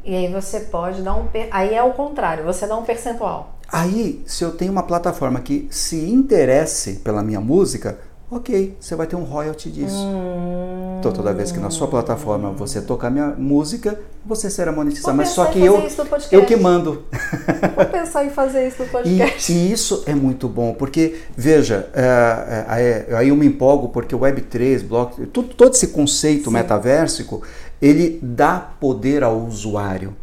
E 0.04 0.14
aí 0.14 0.32
você 0.32 0.60
pode 0.60 1.02
dar 1.02 1.14
um. 1.14 1.26
Aí 1.50 1.74
é 1.74 1.82
o 1.82 1.92
contrário, 1.92 2.44
você 2.44 2.66
dá 2.66 2.76
um 2.76 2.84
percentual. 2.84 3.58
Aí, 3.72 4.22
se 4.26 4.42
eu 4.42 4.52
tenho 4.52 4.72
uma 4.72 4.82
plataforma 4.82 5.40
que 5.40 5.68
se 5.70 6.10
interesse 6.10 6.94
pela 7.04 7.22
minha 7.22 7.40
música, 7.40 7.98
ok, 8.30 8.76
você 8.78 8.94
vai 8.94 9.06
ter 9.06 9.16
um 9.16 9.24
royalty 9.24 9.70
disso. 9.70 9.98
Hum. 9.98 10.96
Então, 10.98 11.12
toda 11.12 11.32
vez 11.32 11.50
que 11.50 11.58
na 11.58 11.70
sua 11.70 11.88
plataforma 11.88 12.52
você 12.52 12.80
tocar 12.80 13.10
minha 13.10 13.28
música, 13.28 13.98
você 14.24 14.48
será 14.48 14.70
monetizado. 14.70 15.16
Mas 15.16 15.30
só 15.30 15.46
que 15.46 15.58
eu, 15.58 15.82
eu 16.30 16.44
que 16.44 16.54
mando. 16.56 17.04
Vou 17.74 17.86
pensar 17.86 18.24
em 18.24 18.30
fazer 18.30 18.68
isso 18.68 18.82
no 18.82 18.88
podcast. 18.88 19.52
E, 19.52 19.56
e 19.56 19.72
isso 19.72 20.04
é 20.06 20.14
muito 20.14 20.48
bom, 20.48 20.74
porque, 20.74 21.22
veja, 21.36 21.88
é, 21.94 23.06
é, 23.10 23.16
aí 23.16 23.28
eu 23.28 23.36
me 23.36 23.46
empolgo 23.46 23.88
porque 23.88 24.14
o 24.14 24.20
Web3, 24.20 24.86
bloco, 24.86 25.26
todo, 25.26 25.48
todo 25.54 25.74
esse 25.74 25.88
conceito 25.88 26.50
Sim. 26.50 26.54
metaversico, 26.54 27.42
ele 27.80 28.20
dá 28.22 28.58
poder 28.78 29.24
ao 29.24 29.38
usuário 29.38 30.14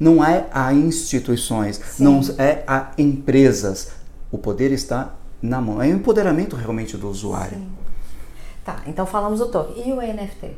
não 0.00 0.24
é 0.24 0.46
a 0.50 0.72
instituições, 0.72 1.76
Sim. 1.76 2.04
não 2.04 2.20
é 2.38 2.64
a 2.66 2.92
empresas. 2.96 3.88
O 4.32 4.38
poder 4.38 4.72
está 4.72 5.14
na 5.42 5.60
mão. 5.60 5.82
É 5.82 5.88
o 5.88 5.92
empoderamento 5.92 6.56
realmente 6.56 6.96
do 6.96 7.08
usuário. 7.08 7.58
Sim. 7.58 7.68
Tá, 8.64 8.82
então 8.86 9.06
falamos 9.06 9.38
do 9.38 9.46
token. 9.46 9.88
E 9.88 9.92
o 9.92 9.96
NFT? 9.96 10.56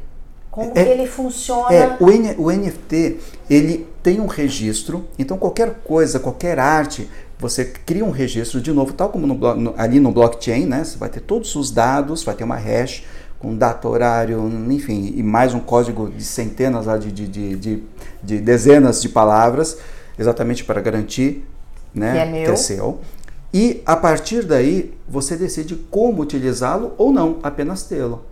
Como 0.51 0.71
é, 0.75 0.85
que 0.85 0.90
ele 0.90 1.07
funciona? 1.07 1.75
É, 1.75 1.97
o, 1.99 2.11
N, 2.11 2.35
o 2.37 2.51
NFT, 2.51 3.18
ele 3.49 3.87
tem 4.03 4.21
um 4.21 4.27
registro, 4.27 5.09
então 5.18 5.38
qualquer 5.38 5.81
coisa, 5.83 6.21
qualquer 6.21 6.59
arte, 6.59 7.09
você 7.38 7.64
cria 7.64 8.05
um 8.05 8.11
registro 8.11 8.61
de 8.61 8.71
novo, 8.71 8.92
tal 8.92 9.09
como 9.09 9.27
no, 9.27 9.35
no, 9.55 9.75
ali 9.79 9.99
no 9.99 10.12
blockchain, 10.12 10.66
né? 10.66 10.85
Você 10.85 10.99
vai 10.99 11.09
ter 11.09 11.21
todos 11.21 11.57
os 11.57 11.71
dados, 11.71 12.23
vai 12.23 12.35
ter 12.35 12.45
uma 12.45 12.57
hash 12.57 13.03
com 13.38 13.57
data, 13.57 13.88
horário, 13.88 14.47
enfim, 14.71 15.14
e 15.16 15.23
mais 15.23 15.55
um 15.55 15.59
código 15.59 16.11
de 16.11 16.23
centenas 16.23 16.87
de, 17.03 17.11
de, 17.11 17.57
de, 17.57 17.83
de 18.23 18.38
dezenas 18.38 19.01
de 19.01 19.09
palavras, 19.09 19.79
exatamente 20.18 20.64
para 20.64 20.81
garantir 20.81 21.45
né, 21.95 22.12
que, 22.12 22.18
é 22.18 22.27
meu. 22.27 22.45
que 22.45 22.51
é 22.51 22.57
seu. 22.57 23.01
E 23.53 23.83
a 23.85 23.95
partir 23.97 24.45
daí 24.45 24.95
você 25.07 25.37
decide 25.37 25.77
como 25.91 26.23
utilizá-lo 26.23 26.95
ou 26.97 27.12
não, 27.12 27.38
apenas 27.43 27.83
tê-lo. 27.83 28.25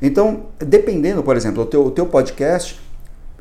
Então, 0.00 0.46
dependendo, 0.58 1.22
por 1.22 1.36
exemplo, 1.36 1.62
o 1.62 1.66
teu, 1.66 1.86
o 1.86 1.90
teu 1.90 2.06
podcast, 2.06 2.78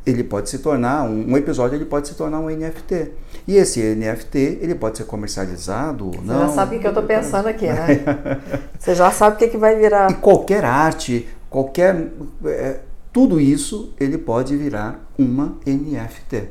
ele 0.06 0.24
pode 0.24 0.50
se 0.50 0.60
tornar, 0.60 1.04
um, 1.04 1.34
um, 1.34 1.38
episódio 1.38 1.76
ele 1.76 1.86
pode 1.86 2.08
se 2.08 2.16
tornar 2.16 2.40
um 2.40 2.50
NFT. 2.50 3.12
E 3.48 3.58
esse 3.58 3.82
NFT, 3.82 4.60
ele 4.62 4.74
pode 4.74 4.98
ser 4.98 5.04
comercializado 5.04 6.06
ou 6.06 6.22
não. 6.24 6.40
Você 6.40 6.48
já 6.48 6.50
sabe 6.50 6.78
o 6.78 6.80
que 6.80 6.88
eu 6.88 6.92
estou 6.92 7.04
pensando 7.04 7.48
aqui, 7.48 7.68
né? 7.68 8.40
Você 8.80 8.96
já 8.96 9.12
sabe 9.12 9.36
o 9.36 9.40
que, 9.40 9.50
que 9.50 9.58
vai 9.58 9.76
virar. 9.76 10.10
E 10.10 10.16
qualquer 10.16 10.64
arte, 10.64 11.28
qualquer... 11.50 12.12
É, 12.46 12.80
tudo 13.12 13.40
isso, 13.40 13.94
ele 14.00 14.18
pode 14.18 14.56
virar 14.56 15.08
uma 15.18 15.58
NFT. 15.66 16.50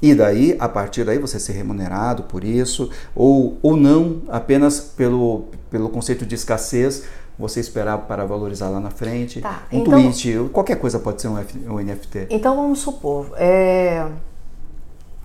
E 0.00 0.14
daí, 0.14 0.56
a 0.58 0.68
partir 0.68 1.04
daí, 1.04 1.18
você 1.18 1.40
ser 1.40 1.52
remunerado 1.52 2.24
por 2.24 2.44
isso, 2.44 2.90
ou, 3.14 3.58
ou 3.62 3.76
não, 3.76 4.22
apenas 4.28 4.78
pelo, 4.78 5.46
pelo 5.70 5.88
conceito 5.88 6.26
de 6.26 6.34
escassez, 6.34 7.04
você 7.38 7.60
esperar 7.60 7.98
para 7.98 8.24
valorizar 8.24 8.68
lá 8.68 8.80
na 8.80 8.90
frente. 8.90 9.40
Tá, 9.40 9.66
um 9.72 9.78
então, 9.78 9.92
tweet, 9.92 10.50
qualquer 10.52 10.76
coisa 10.76 10.98
pode 10.98 11.20
ser 11.20 11.28
um, 11.28 11.38
F, 11.38 11.58
um 11.66 11.78
NFT. 11.78 12.28
Então 12.30 12.56
vamos 12.56 12.78
supor 12.78 13.32
é, 13.36 14.06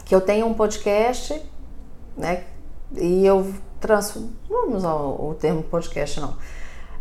que 0.05 0.13
eu 0.13 0.21
tenho 0.21 0.45
um 0.45 0.53
podcast, 0.53 1.41
né? 2.17 2.43
E 2.95 3.25
eu 3.25 3.53
transformo. 3.79 4.31
Vamos 4.49 4.77
usar 4.77 4.93
o, 4.93 5.35
termo 5.39 5.63
podcast, 5.63 6.19
não. 6.19 6.35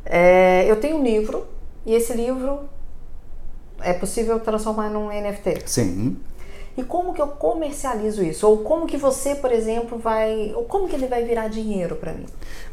É, 0.04 0.64
eu 0.68 0.76
tenho 0.76 0.96
um 0.96 1.02
livro 1.02 1.44
e 1.84 1.92
esse 1.92 2.14
livro 2.14 2.60
é 3.80 3.92
possível 3.92 4.38
transformar 4.40 4.90
num 4.90 5.08
NFT. 5.08 5.62
Sim. 5.66 6.16
E 6.80 6.82
como 6.82 7.12
que 7.12 7.20
eu 7.20 7.28
comercializo 7.28 8.24
isso? 8.24 8.48
Ou 8.48 8.58
como 8.58 8.86
que 8.86 8.96
você, 8.96 9.34
por 9.34 9.52
exemplo, 9.52 9.98
vai. 9.98 10.54
Ou 10.54 10.64
como 10.64 10.88
que 10.88 10.96
ele 10.96 11.06
vai 11.06 11.22
virar 11.22 11.48
dinheiro 11.48 11.94
para 11.94 12.14
mim? 12.14 12.24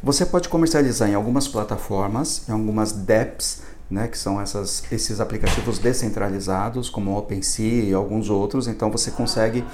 Você 0.01 0.25
pode 0.25 0.47
comercializar 0.47 1.09
em 1.09 1.13
algumas 1.13 1.45
plataformas, 1.45 2.47
em 2.47 2.53
algumas 2.53 2.93
DEPs, 2.93 3.63
né, 3.91 4.07
que 4.07 4.17
são 4.17 4.39
essas, 4.39 4.89
esses 4.93 5.19
aplicativos 5.19 5.77
descentralizados, 5.77 6.89
como 6.89 7.11
o 7.11 7.17
OpenSea 7.17 7.83
e 7.83 7.93
alguns 7.93 8.29
outros. 8.29 8.69
Então 8.69 8.89
você 8.89 9.11
consegue 9.11 9.65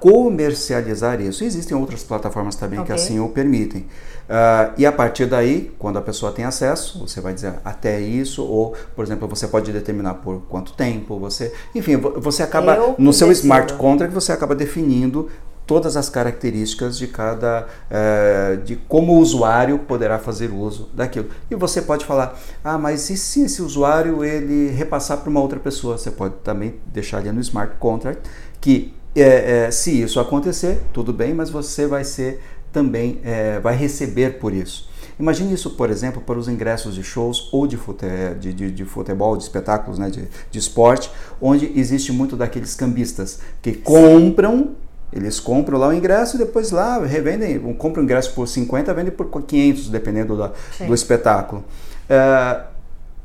comercializar 0.00 1.20
isso. 1.20 1.44
Existem 1.44 1.76
outras 1.76 2.02
plataformas 2.02 2.56
também 2.56 2.78
okay. 2.78 2.94
que 2.94 3.00
assim 3.00 3.20
o 3.20 3.28
permitem. 3.28 3.82
Uh, 4.28 4.74
e 4.76 4.84
a 4.84 4.92
partir 4.92 5.26
daí, 5.26 5.72
quando 5.78 5.98
a 5.98 6.02
pessoa 6.02 6.30
tem 6.30 6.44
acesso, 6.44 6.98
você 6.98 7.20
vai 7.20 7.32
dizer 7.32 7.54
até 7.64 7.98
isso, 7.98 8.44
ou, 8.44 8.74
por 8.94 9.04
exemplo, 9.04 9.26
você 9.26 9.48
pode 9.48 9.72
determinar 9.72 10.14
por 10.14 10.42
quanto 10.48 10.72
tempo, 10.72 11.18
você. 11.18 11.52
Enfim, 11.74 11.96
você 11.96 12.42
acaba. 12.42 12.74
Eu 12.76 12.94
no 12.98 13.12
seu 13.12 13.28
decido. 13.28 13.46
smart 13.46 13.72
contract, 13.74 14.14
você 14.14 14.32
acaba 14.32 14.54
definindo 14.54 15.28
todas 15.68 15.98
as 15.98 16.08
características 16.08 16.96
de 16.96 17.06
cada 17.06 17.66
uh, 17.90 18.56
de 18.62 18.76
como 18.76 19.12
o 19.12 19.18
usuário 19.18 19.78
poderá 19.80 20.18
fazer 20.18 20.50
uso 20.50 20.88
daquilo 20.94 21.28
e 21.50 21.54
você 21.54 21.82
pode 21.82 22.06
falar 22.06 22.40
ah 22.64 22.78
mas 22.78 23.10
e 23.10 23.18
se 23.18 23.42
esse 23.42 23.60
usuário 23.60 24.24
ele 24.24 24.70
repassar 24.70 25.18
para 25.18 25.28
uma 25.28 25.40
outra 25.40 25.60
pessoa 25.60 25.98
você 25.98 26.10
pode 26.10 26.36
também 26.42 26.76
deixar 26.86 27.18
ali 27.18 27.30
no 27.30 27.40
smart 27.42 27.74
contract 27.78 28.22
que 28.62 28.94
é, 29.20 29.66
é, 29.66 29.70
se 29.70 30.02
isso 30.02 30.20
acontecer, 30.20 30.80
tudo 30.92 31.12
bem, 31.12 31.34
mas 31.34 31.50
você 31.50 31.86
vai 31.86 32.04
ser 32.04 32.40
também 32.72 33.20
é, 33.24 33.58
vai 33.60 33.74
receber 33.74 34.38
por 34.38 34.52
isso. 34.52 34.88
Imagine 35.18 35.52
isso, 35.52 35.70
por 35.70 35.90
exemplo, 35.90 36.22
para 36.22 36.38
os 36.38 36.46
ingressos 36.48 36.94
de 36.94 37.02
shows 37.02 37.48
ou 37.52 37.66
de, 37.66 37.76
fute 37.76 38.06
de, 38.38 38.52
de, 38.52 38.70
de 38.70 38.84
futebol, 38.84 39.36
de 39.36 39.42
espetáculos, 39.42 39.98
né, 39.98 40.10
de, 40.10 40.28
de 40.50 40.58
esporte, 40.58 41.10
onde 41.40 41.72
existe 41.78 42.12
muito 42.12 42.36
daqueles 42.36 42.74
cambistas 42.74 43.40
que 43.60 43.72
compram, 43.72 44.76
eles 45.12 45.40
compram 45.40 45.78
lá 45.78 45.88
o 45.88 45.92
ingresso 45.92 46.36
e 46.36 46.38
depois 46.38 46.70
lá 46.70 47.04
revendem, 47.04 47.58
compram 47.74 48.02
o 48.02 48.04
ingresso 48.04 48.32
por 48.32 48.46
50, 48.46 48.94
vendem 48.94 49.12
por 49.12 49.26
500, 49.42 49.88
dependendo 49.88 50.36
da, 50.36 50.52
do 50.86 50.94
espetáculo. 50.94 51.64
É, 52.08 52.60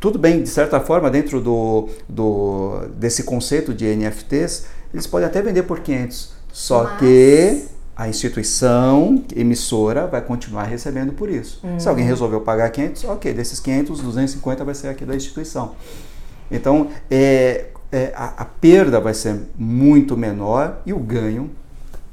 tudo 0.02 0.18
bem, 0.18 0.41
de 0.41 0.50
certa 0.50 0.80
forma, 0.80 1.10
dentro 1.12 1.39
do, 1.39 1.89
do, 2.10 2.88
desse 2.98 3.24
conceito 3.24 3.74
de 3.74 3.86
NFTs, 3.86 4.66
eles 4.94 5.08
podem 5.08 5.28
até 5.28 5.41
vender 5.41 5.64
por 5.64 5.80
500, 5.80 6.34
só 6.52 6.84
Mas... 6.84 7.00
que 7.00 7.66
a 7.96 8.08
instituição 8.08 9.24
emissora 9.36 10.08
vai 10.08 10.22
continuar 10.22 10.64
recebendo 10.64 11.14
por 11.14 11.30
isso. 11.30 11.62
Se 11.78 11.88
alguém 11.88 12.06
resolveu 12.06 12.41
pagar 12.41 12.70
500, 12.70 13.04
ok, 13.06 13.34
desses 13.34 13.60
500, 13.60 14.02
250 14.02 14.64
vai 14.64 14.74
ser 14.74 14.88
aqui 14.88 15.06
da 15.06 15.16
instituição. 15.16 15.76
Então, 16.50 16.89
é, 17.10 17.66
é, 17.91 18.12
a, 18.16 18.41
a, 18.41 18.46
perda 18.46 19.00
vai 19.00 19.14
ser 19.14 19.39
muito 19.58 20.18
menor 20.18 20.82
e 20.86 20.94
o 20.94 21.00
ganho, 21.00 21.52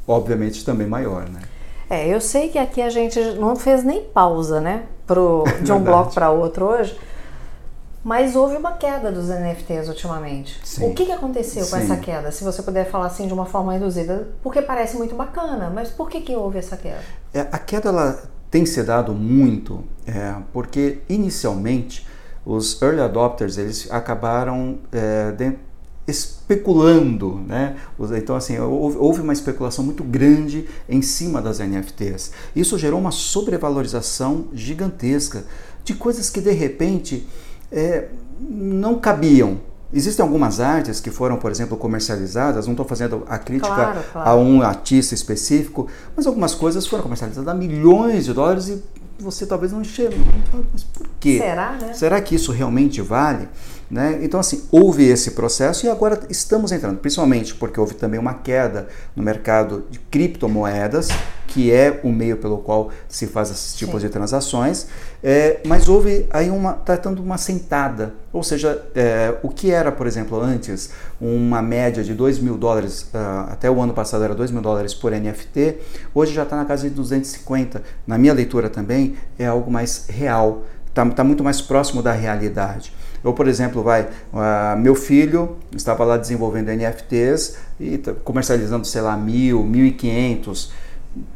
obviamente, 0.07 0.65
também 0.65 0.87
maior, 0.87 1.29
né? 1.29 1.41
É, 1.89 2.07
eu 2.07 2.21
sei 2.21 2.49
que 2.49 2.59
aqui 2.59 2.81
a 2.81 2.91
gente 2.91 3.19
não 3.35 3.57
fez 3.57 3.83
nem 3.83 4.03
pausa, 4.05 4.61
né, 4.61 4.85
pro, 5.07 5.45
de 5.63 5.73
um 5.73 5.81
bloco 5.83 6.15
para 6.15 6.31
outro 6.31 6.67
hoje, 6.67 6.97
mas 8.03 8.35
houve 8.35 8.57
uma 8.57 8.73
queda 8.73 9.13
dos 9.13 9.29
NFTs 9.29 9.89
ultimamente. 9.89 10.59
Sim. 10.65 10.91
O 10.91 10.95
que, 10.95 11.07
que 11.07 11.13
aconteceu 11.13 11.67
com 11.67 11.77
Sim. 11.77 11.83
essa 11.83 11.97
queda? 11.97 12.31
Se 12.33 12.43
você 12.43 12.63
puder 12.63 12.91
falar 12.91 13.07
assim 13.07 13.27
de 13.27 13.35
uma 13.35 13.47
forma 13.47 13.73
reduzida, 13.73 14.29
porque 14.43 14.63
parece 14.63 14.97
muito 14.97 15.15
bacana, 15.15 15.71
mas 15.71 15.91
por 15.91 16.09
que, 16.09 16.21
que 16.21 16.35
houve 16.35 16.59
essa 16.59 16.77
queda? 16.77 17.01
É, 17.33 17.41
a 17.41 17.59
queda 17.59 17.91
ela 17.91 18.23
tem 18.51 18.65
se 18.65 18.83
dado 18.83 19.13
muito 19.13 19.85
é, 20.07 20.35
porque 20.53 21.01
inicialmente 21.09 22.07
os 22.45 22.81
early 22.83 23.01
adopters 23.01 23.59
eles 23.59 23.87
acabaram 23.91 24.79
é, 24.91 25.31
de, 25.33 25.53
especulando, 26.07 27.37
né? 27.47 27.77
Então 28.17 28.35
assim 28.35 28.59
houve 28.59 29.21
uma 29.21 29.33
especulação 29.33 29.85
muito 29.85 30.03
grande 30.03 30.67
em 30.89 31.03
cima 31.03 31.41
das 31.41 31.59
NFTs. 31.59 32.33
Isso 32.57 32.79
gerou 32.79 32.99
uma 32.99 33.13
sobrevalorização 33.13 34.49
gigantesca 34.53 35.45
de 35.85 35.95
coisas 35.95 36.29
que 36.29 36.41
de 36.41 36.53
repente 36.53 37.27
é, 37.71 38.09
não 38.41 38.99
cabiam. 38.99 39.59
Existem 39.93 40.23
algumas 40.23 40.61
artes 40.61 41.01
que 41.01 41.11
foram, 41.11 41.37
por 41.37 41.51
exemplo, 41.51 41.77
comercializadas, 41.77 42.67
não 42.67 42.75
estou 42.75 42.87
fazendo 42.87 43.25
a 43.29 43.39
crítica 43.39 43.75
claro, 43.75 44.01
claro. 44.13 44.31
a 44.31 44.37
um 44.37 44.63
artista 44.63 45.15
específico, 45.15 45.89
mas 46.15 46.27
algumas 46.27 46.55
coisas 46.55 46.87
foram 46.87 47.03
comercializadas 47.03 47.49
a 47.49 47.55
milhões 47.55 48.25
de 48.27 48.33
dólares 48.33 48.69
e 48.69 48.83
você 49.19 49.45
talvez 49.45 49.73
não 49.73 49.81
enxergue. 49.81 50.21
Mas 50.73 50.85
por 50.85 51.09
quê? 51.19 51.39
Será, 51.39 51.73
né? 51.73 51.93
Será 51.93 52.21
que 52.21 52.37
isso 52.37 52.53
realmente 52.53 53.01
vale? 53.01 53.49
Né? 53.91 54.21
Então, 54.23 54.39
assim, 54.39 54.63
houve 54.71 55.05
esse 55.05 55.33
processo 55.33 55.85
e 55.85 55.89
agora 55.89 56.21
estamos 56.31 56.71
entrando, 56.71 56.99
principalmente 56.99 57.55
porque 57.57 57.81
houve 57.81 57.95
também 57.95 58.21
uma 58.21 58.35
queda 58.35 58.89
no 59.17 59.23
mercado 59.23 59.85
de 59.91 59.99
criptomoedas, 59.99 61.09
que 61.51 61.73
é 61.73 62.01
o 62.05 62.11
meio 62.11 62.37
pelo 62.37 62.59
qual 62.59 62.91
se 63.09 63.27
faz 63.27 63.51
esses 63.51 63.75
tipos 63.75 64.01
Sim. 64.01 64.07
de 64.07 64.13
transações, 64.13 64.87
é, 65.23 65.59
mas 65.67 65.89
houve 65.89 66.27
aí 66.31 66.49
uma, 66.49 66.75
tratando 66.75 67.17
tá 67.17 67.23
uma 67.23 67.37
sentada, 67.37 68.15
ou 68.33 68.45
seja, 68.45 68.81
é, 68.95 69.35
o 69.43 69.49
que 69.49 69.73
era, 69.73 69.91
por 69.91 70.07
exemplo, 70.07 70.41
antes 70.41 70.91
uma 71.21 71.61
média 71.61 72.05
de 72.05 72.15
2 72.15 72.39
mil 72.39 72.57
dólares, 72.57 73.03
uh, 73.13 73.51
até 73.51 73.69
o 73.69 73.81
ano 73.81 73.93
passado 73.93 74.23
era 74.23 74.35
2 74.35 74.53
mil 74.53 74.63
dólares 74.63 74.95
por 74.95 75.11
NFT, 75.11 75.79
hoje 76.15 76.33
já 76.33 76.45
está 76.45 76.57
na 76.57 76.65
casa 76.65 76.89
de 76.89 76.95
250. 76.95 77.83
Na 78.07 78.17
minha 78.17 78.33
leitura 78.33 78.71
também 78.71 79.17
é 79.37 79.47
algo 79.47 79.71
mais 79.71 80.07
real, 80.09 80.63
está 80.87 81.05
tá 81.07 81.25
muito 81.25 81.43
mais 81.43 81.61
próximo 81.61 82.03
da 82.03 82.13
realidade. 82.13 82.93
Eu, 83.23 83.35
por 83.35 83.47
exemplo, 83.47 83.83
vai, 83.83 84.03
uh, 84.33 84.79
meu 84.79 84.95
filho 84.95 85.57
estava 85.77 86.05
lá 86.05 86.17
desenvolvendo 86.17 86.69
NFTs 86.69 87.57
e 87.79 87.99
comercializando, 88.25 88.87
sei 88.87 89.03
lá, 89.03 89.17
mil, 89.17 89.63
mil 89.63 89.85
e 89.85 89.93
quinhentos, 89.93 90.73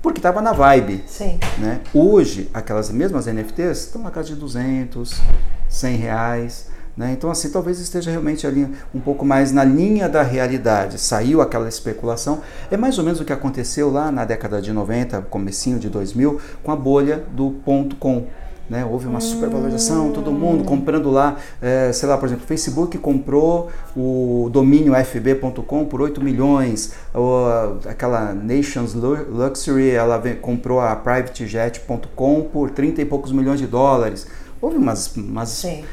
porque 0.01 0.19
estava 0.19 0.41
na 0.41 0.53
vibe. 0.53 1.05
Sim. 1.07 1.39
Né? 1.59 1.81
Hoje, 1.93 2.51
aquelas 2.55 2.91
mesmas 2.91 3.27
NFTs 3.27 3.87
estão 3.87 4.03
na 4.03 4.11
casa 4.11 4.29
de 4.29 4.37
200, 4.37 5.21
100 5.69 5.97
reais. 5.97 6.67
Né? 6.97 7.13
Então, 7.13 7.31
assim, 7.31 7.51
talvez 7.51 7.81
esteja 7.81 8.11
realmente 8.11 8.47
ali 8.47 8.73
um 8.95 9.01
pouco 9.01 9.25
mais 9.25 9.51
na 9.51 9.65
linha 9.65 10.09
da 10.09 10.23
realidade. 10.23 10.99
Saiu 10.99 11.41
aquela 11.41 11.69
especulação. 11.69 12.41
É 12.71 12.77
mais 12.77 12.99
ou 12.99 13.05
menos 13.05 13.21
o 13.21 13.25
que 13.25 13.33
aconteceu 13.33 13.91
lá 13.91 14.13
na 14.13 14.25
década 14.25 14.63
de 14.63 14.73
90, 14.73 15.23
comecinho 15.23 15.79
de 15.79 15.89
2000, 15.89 16.41
com 16.63 16.71
a 16.71 16.77
bolha 16.77 17.25
do 17.33 17.51
ponto 17.65 17.97
.com. 17.97 18.27
Né? 18.69 18.85
Houve 18.85 19.07
uma 19.07 19.21
supervalorização, 19.21 20.11
todo 20.11 20.33
mundo 20.33 20.65
comprando 20.65 21.11
lá, 21.11 21.37
é, 21.61 21.93
sei 21.93 22.09
lá, 22.09 22.17
por 22.17 22.27
exemplo, 22.27 22.45
o 22.45 22.47
Facebook 22.47 22.97
comprou 22.97 23.71
o 23.95 24.49
domínio 24.51 24.95
fb.com 24.95 25.85
por 25.85 26.01
8 26.01 26.23
milhões, 26.23 26.95
ou 27.13 27.47
aquela 27.87 28.33
Nations 28.33 28.95
Luxury, 28.95 29.91
ela 29.91 30.23
comprou 30.41 30.81
a 30.81 30.97
privatejet.com 30.97 32.43
por 32.45 32.71
30 32.71 33.03
e 33.03 33.05
poucos 33.05 33.33
milhões 33.33 33.61
de 33.61 33.67
dólares. 33.67 34.27
Houve 34.61 34.79
umas, 34.79 35.15
umas 35.15 35.51
Sim. 35.51 35.85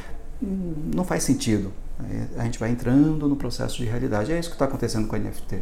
não 0.41 1.03
faz 1.03 1.23
sentido. 1.23 1.73
A 2.37 2.43
gente 2.43 2.57
vai 2.57 2.71
entrando 2.71 3.27
no 3.27 3.35
processo 3.35 3.77
de 3.77 3.85
realidade. 3.85 4.31
É 4.31 4.39
isso 4.39 4.49
que 4.49 4.55
está 4.55 4.65
acontecendo 4.65 5.07
com 5.07 5.15
a 5.15 5.19
NFT. 5.19 5.59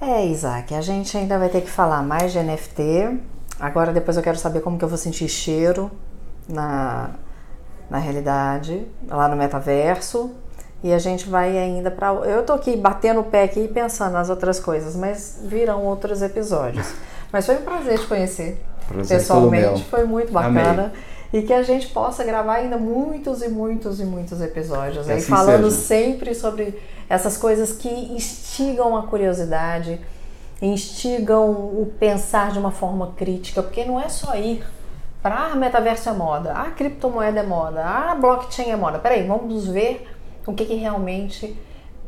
É, 0.00 0.26
Isaac, 0.26 0.74
a 0.74 0.80
gente 0.80 1.16
ainda 1.16 1.38
vai 1.38 1.50
ter 1.50 1.60
que 1.60 1.70
falar 1.70 2.02
mais 2.02 2.32
de 2.32 2.38
NFT, 2.38 3.20
Agora 3.60 3.92
depois 3.92 4.16
eu 4.16 4.22
quero 4.22 4.38
saber 4.38 4.60
como 4.60 4.78
que 4.78 4.84
eu 4.84 4.88
vou 4.88 4.96
sentir 4.96 5.28
cheiro 5.28 5.90
na, 6.48 7.10
na 7.90 7.98
realidade, 7.98 8.86
lá 9.06 9.28
no 9.28 9.36
metaverso. 9.36 10.30
E 10.82 10.94
a 10.94 10.98
gente 10.98 11.28
vai 11.28 11.58
ainda 11.58 11.90
para. 11.90 12.08
Eu 12.08 12.42
tô 12.42 12.54
aqui 12.54 12.74
batendo 12.74 13.20
o 13.20 13.24
pé 13.24 13.42
aqui 13.42 13.68
pensando 13.68 14.12
nas 14.12 14.30
outras 14.30 14.58
coisas, 14.58 14.96
mas 14.96 15.40
virão 15.44 15.84
outros 15.84 16.22
episódios. 16.22 16.90
Mas 17.32 17.46
foi 17.46 17.58
um 17.58 17.62
prazer 17.62 17.96
te 17.96 18.06
conhecer. 18.08 18.60
Prazer 18.88 19.18
pessoalmente, 19.18 19.84
foi 19.84 20.02
muito 20.02 20.32
bacana. 20.32 20.86
Amei. 20.86 20.90
e 21.32 21.42
que 21.42 21.52
a 21.52 21.62
gente 21.62 21.86
possa 21.86 22.24
gravar 22.24 22.54
ainda 22.54 22.76
muitos 22.76 23.40
e 23.40 23.48
muitos 23.48 24.00
e 24.00 24.04
muitos 24.04 24.40
episódios 24.40 25.08
aí, 25.08 25.18
assim 25.18 25.28
falando 25.28 25.70
seja. 25.70 25.82
sempre 25.82 26.34
sobre 26.34 26.76
essas 27.08 27.36
coisas 27.36 27.70
que 27.70 27.88
instigam 27.88 28.96
a 28.96 29.06
curiosidade, 29.06 30.00
instigam 30.60 31.50
o 31.50 31.92
pensar 31.98 32.52
de 32.52 32.58
uma 32.58 32.70
forma 32.70 33.12
crítica, 33.16 33.62
porque 33.62 33.84
não 33.84 34.00
é 34.00 34.08
só 34.08 34.34
ir 34.36 34.64
para 35.22 35.52
ah, 35.52 35.54
metaverso 35.54 36.08
é 36.08 36.12
moda, 36.12 36.52
ah, 36.54 36.70
criptomoeda 36.70 37.40
é 37.40 37.42
moda, 37.42 37.82
ah, 37.84 38.14
blockchain 38.14 38.70
é 38.70 38.76
moda. 38.76 38.98
Peraí, 38.98 39.26
vamos 39.26 39.66
ver 39.66 40.08
o 40.46 40.52
que, 40.52 40.64
que 40.64 40.74
realmente 40.74 41.56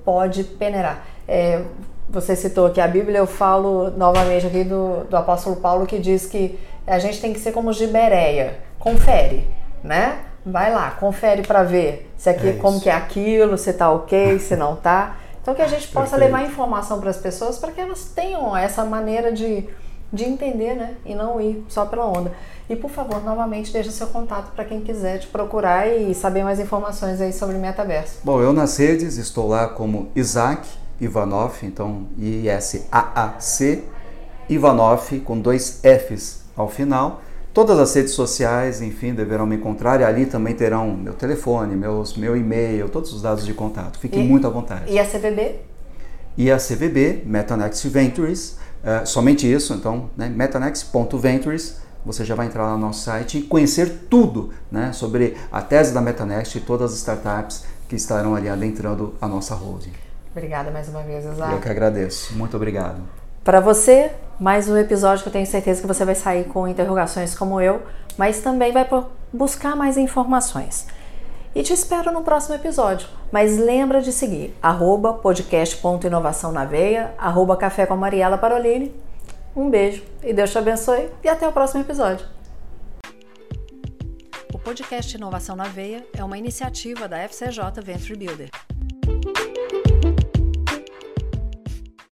pode 0.04 0.44
peneirar. 0.44 1.04
É, 1.28 1.62
você 2.08 2.34
citou 2.34 2.66
aqui 2.66 2.80
a 2.80 2.88
Bíblia, 2.88 3.18
eu 3.18 3.26
falo 3.26 3.90
novamente 3.90 4.46
aqui 4.46 4.64
do, 4.64 5.04
do 5.04 5.16
apóstolo 5.16 5.56
Paulo 5.56 5.86
que 5.86 5.98
diz 5.98 6.26
que 6.26 6.58
a 6.86 6.98
gente 6.98 7.20
tem 7.20 7.32
que 7.32 7.38
ser 7.38 7.52
como 7.52 7.72
Gibereia, 7.72 8.58
confere, 8.78 9.48
né? 9.82 10.18
Vai 10.44 10.74
lá, 10.74 10.90
confere 10.90 11.42
para 11.42 11.62
ver 11.62 12.10
se 12.16 12.28
aqui 12.28 12.48
É 12.48 12.52
como 12.54 12.80
que 12.80 12.90
é 12.90 12.92
aquilo, 12.92 13.56
se 13.56 13.72
tá 13.72 13.90
ok, 13.92 14.38
se 14.40 14.56
não 14.56 14.74
tá. 14.74 15.16
Então 15.42 15.54
que 15.54 15.62
a 15.62 15.66
gente 15.66 15.88
possa 15.88 16.16
Perfeito. 16.16 16.36
levar 16.36 16.48
informação 16.48 17.00
para 17.00 17.10
as 17.10 17.16
pessoas 17.16 17.58
para 17.58 17.72
que 17.72 17.80
elas 17.80 18.04
tenham 18.14 18.56
essa 18.56 18.84
maneira 18.84 19.32
de, 19.32 19.68
de 20.12 20.24
entender, 20.24 20.74
né? 20.74 20.94
E 21.04 21.14
não 21.14 21.40
ir 21.40 21.64
só 21.68 21.84
pela 21.84 22.06
onda. 22.06 22.32
E 22.70 22.76
por 22.76 22.90
favor, 22.90 23.22
novamente 23.24 23.72
deixa 23.72 23.90
seu 23.90 24.06
contato 24.06 24.52
para 24.54 24.64
quem 24.64 24.80
quiser 24.80 25.18
te 25.18 25.26
procurar 25.26 25.88
e 25.88 26.14
saber 26.14 26.44
mais 26.44 26.60
informações 26.60 27.20
aí 27.20 27.32
sobre 27.32 27.58
metaverso. 27.58 28.20
Bom, 28.22 28.40
eu 28.40 28.52
nas 28.52 28.76
redes 28.76 29.16
estou 29.16 29.48
lá 29.48 29.66
como 29.68 30.10
Isaac 30.14 30.66
Ivanov, 31.00 31.56
então 31.64 32.06
I-S-A-A-C, 32.16 33.84
Ivanov 34.48 35.20
com 35.24 35.40
dois 35.40 35.80
Fs 35.82 36.44
ao 36.56 36.68
final. 36.68 37.20
Todas 37.54 37.78
as 37.78 37.94
redes 37.94 38.12
sociais, 38.12 38.80
enfim, 38.80 39.12
deverão 39.12 39.44
me 39.44 39.56
encontrar 39.56 40.00
e 40.00 40.04
ali 40.04 40.24
também 40.24 40.54
terão 40.54 40.96
meu 40.96 41.12
telefone, 41.12 41.76
meus, 41.76 42.16
meu 42.16 42.34
e-mail, 42.36 42.88
todos 42.88 43.12
os 43.12 43.20
dados 43.22 43.44
de 43.44 43.52
contato. 43.52 43.98
Fiquem 43.98 44.24
E- 44.24 44.28
muito 44.28 44.46
à 44.46 44.50
vontade. 44.50 44.90
E 44.90 44.98
a 44.98 45.04
CVB? 45.04 45.56
E 46.36 46.50
a 46.50 46.56
CVB, 46.56 47.22
Metanext 47.26 47.86
Ventures, 47.88 48.56
eh, 48.82 49.04
somente 49.04 49.50
isso, 49.52 49.74
então, 49.74 50.08
né, 50.16 50.30
metanext.ventures, 50.30 51.76
você 52.06 52.24
já 52.24 52.34
vai 52.34 52.46
entrar 52.46 52.64
lá 52.64 52.72
no 52.72 52.78
nosso 52.78 53.02
site 53.04 53.38
e 53.38 53.42
conhecer 53.42 54.06
tudo 54.08 54.50
né, 54.70 54.92
sobre 54.94 55.36
a 55.52 55.60
tese 55.60 55.92
da 55.92 56.00
Metanext 56.00 56.56
e 56.56 56.60
todas 56.62 56.92
as 56.92 56.98
startups 56.98 57.64
que 57.86 57.94
estarão 57.94 58.34
ali 58.34 58.48
adentrando 58.48 59.14
a 59.20 59.28
nossa 59.28 59.54
holding. 59.54 59.92
Obrigada 60.34 60.70
mais 60.70 60.88
uma 60.88 61.02
vez, 61.02 61.26
Eu 61.26 61.32
Isaac. 61.34 61.60
que 61.60 61.68
agradeço. 61.68 62.34
Muito 62.34 62.56
obrigado. 62.56 63.21
Para 63.44 63.58
você, 63.58 64.12
mais 64.38 64.68
um 64.68 64.76
episódio 64.76 65.24
que 65.24 65.28
eu 65.28 65.32
tenho 65.32 65.46
certeza 65.46 65.80
que 65.80 65.86
você 65.86 66.04
vai 66.04 66.14
sair 66.14 66.44
com 66.44 66.68
interrogações 66.68 67.34
como 67.34 67.60
eu, 67.60 67.82
mas 68.16 68.40
também 68.40 68.70
vai 68.70 68.88
buscar 69.32 69.74
mais 69.74 69.98
informações. 69.98 70.86
E 71.52 71.60
te 71.64 71.72
espero 71.72 72.12
no 72.12 72.22
próximo 72.22 72.54
episódio. 72.54 73.08
Mas 73.32 73.58
lembra 73.58 74.00
de 74.00 74.12
seguir 74.12 74.56
arroba 74.62 75.14
podcast.inovação 75.14 76.52
na 76.52 76.64
veia, 76.64 77.14
arroba 77.18 77.56
café 77.56 77.84
com 77.84 77.96
Mariela 77.96 78.38
Parolini. 78.38 78.94
Um 79.56 79.68
beijo 79.68 80.04
e 80.22 80.32
Deus 80.32 80.52
te 80.52 80.58
abençoe 80.58 81.10
e 81.24 81.28
até 81.28 81.46
o 81.48 81.52
próximo 81.52 81.80
episódio. 81.80 82.24
O 84.54 84.58
podcast 84.58 85.16
Inovação 85.16 85.56
na 85.56 85.64
Veia 85.64 86.06
é 86.16 86.22
uma 86.22 86.38
iniciativa 86.38 87.08
da 87.08 87.18
FCJ 87.18 87.82
Venture 87.82 88.16
Builder. 88.16 88.50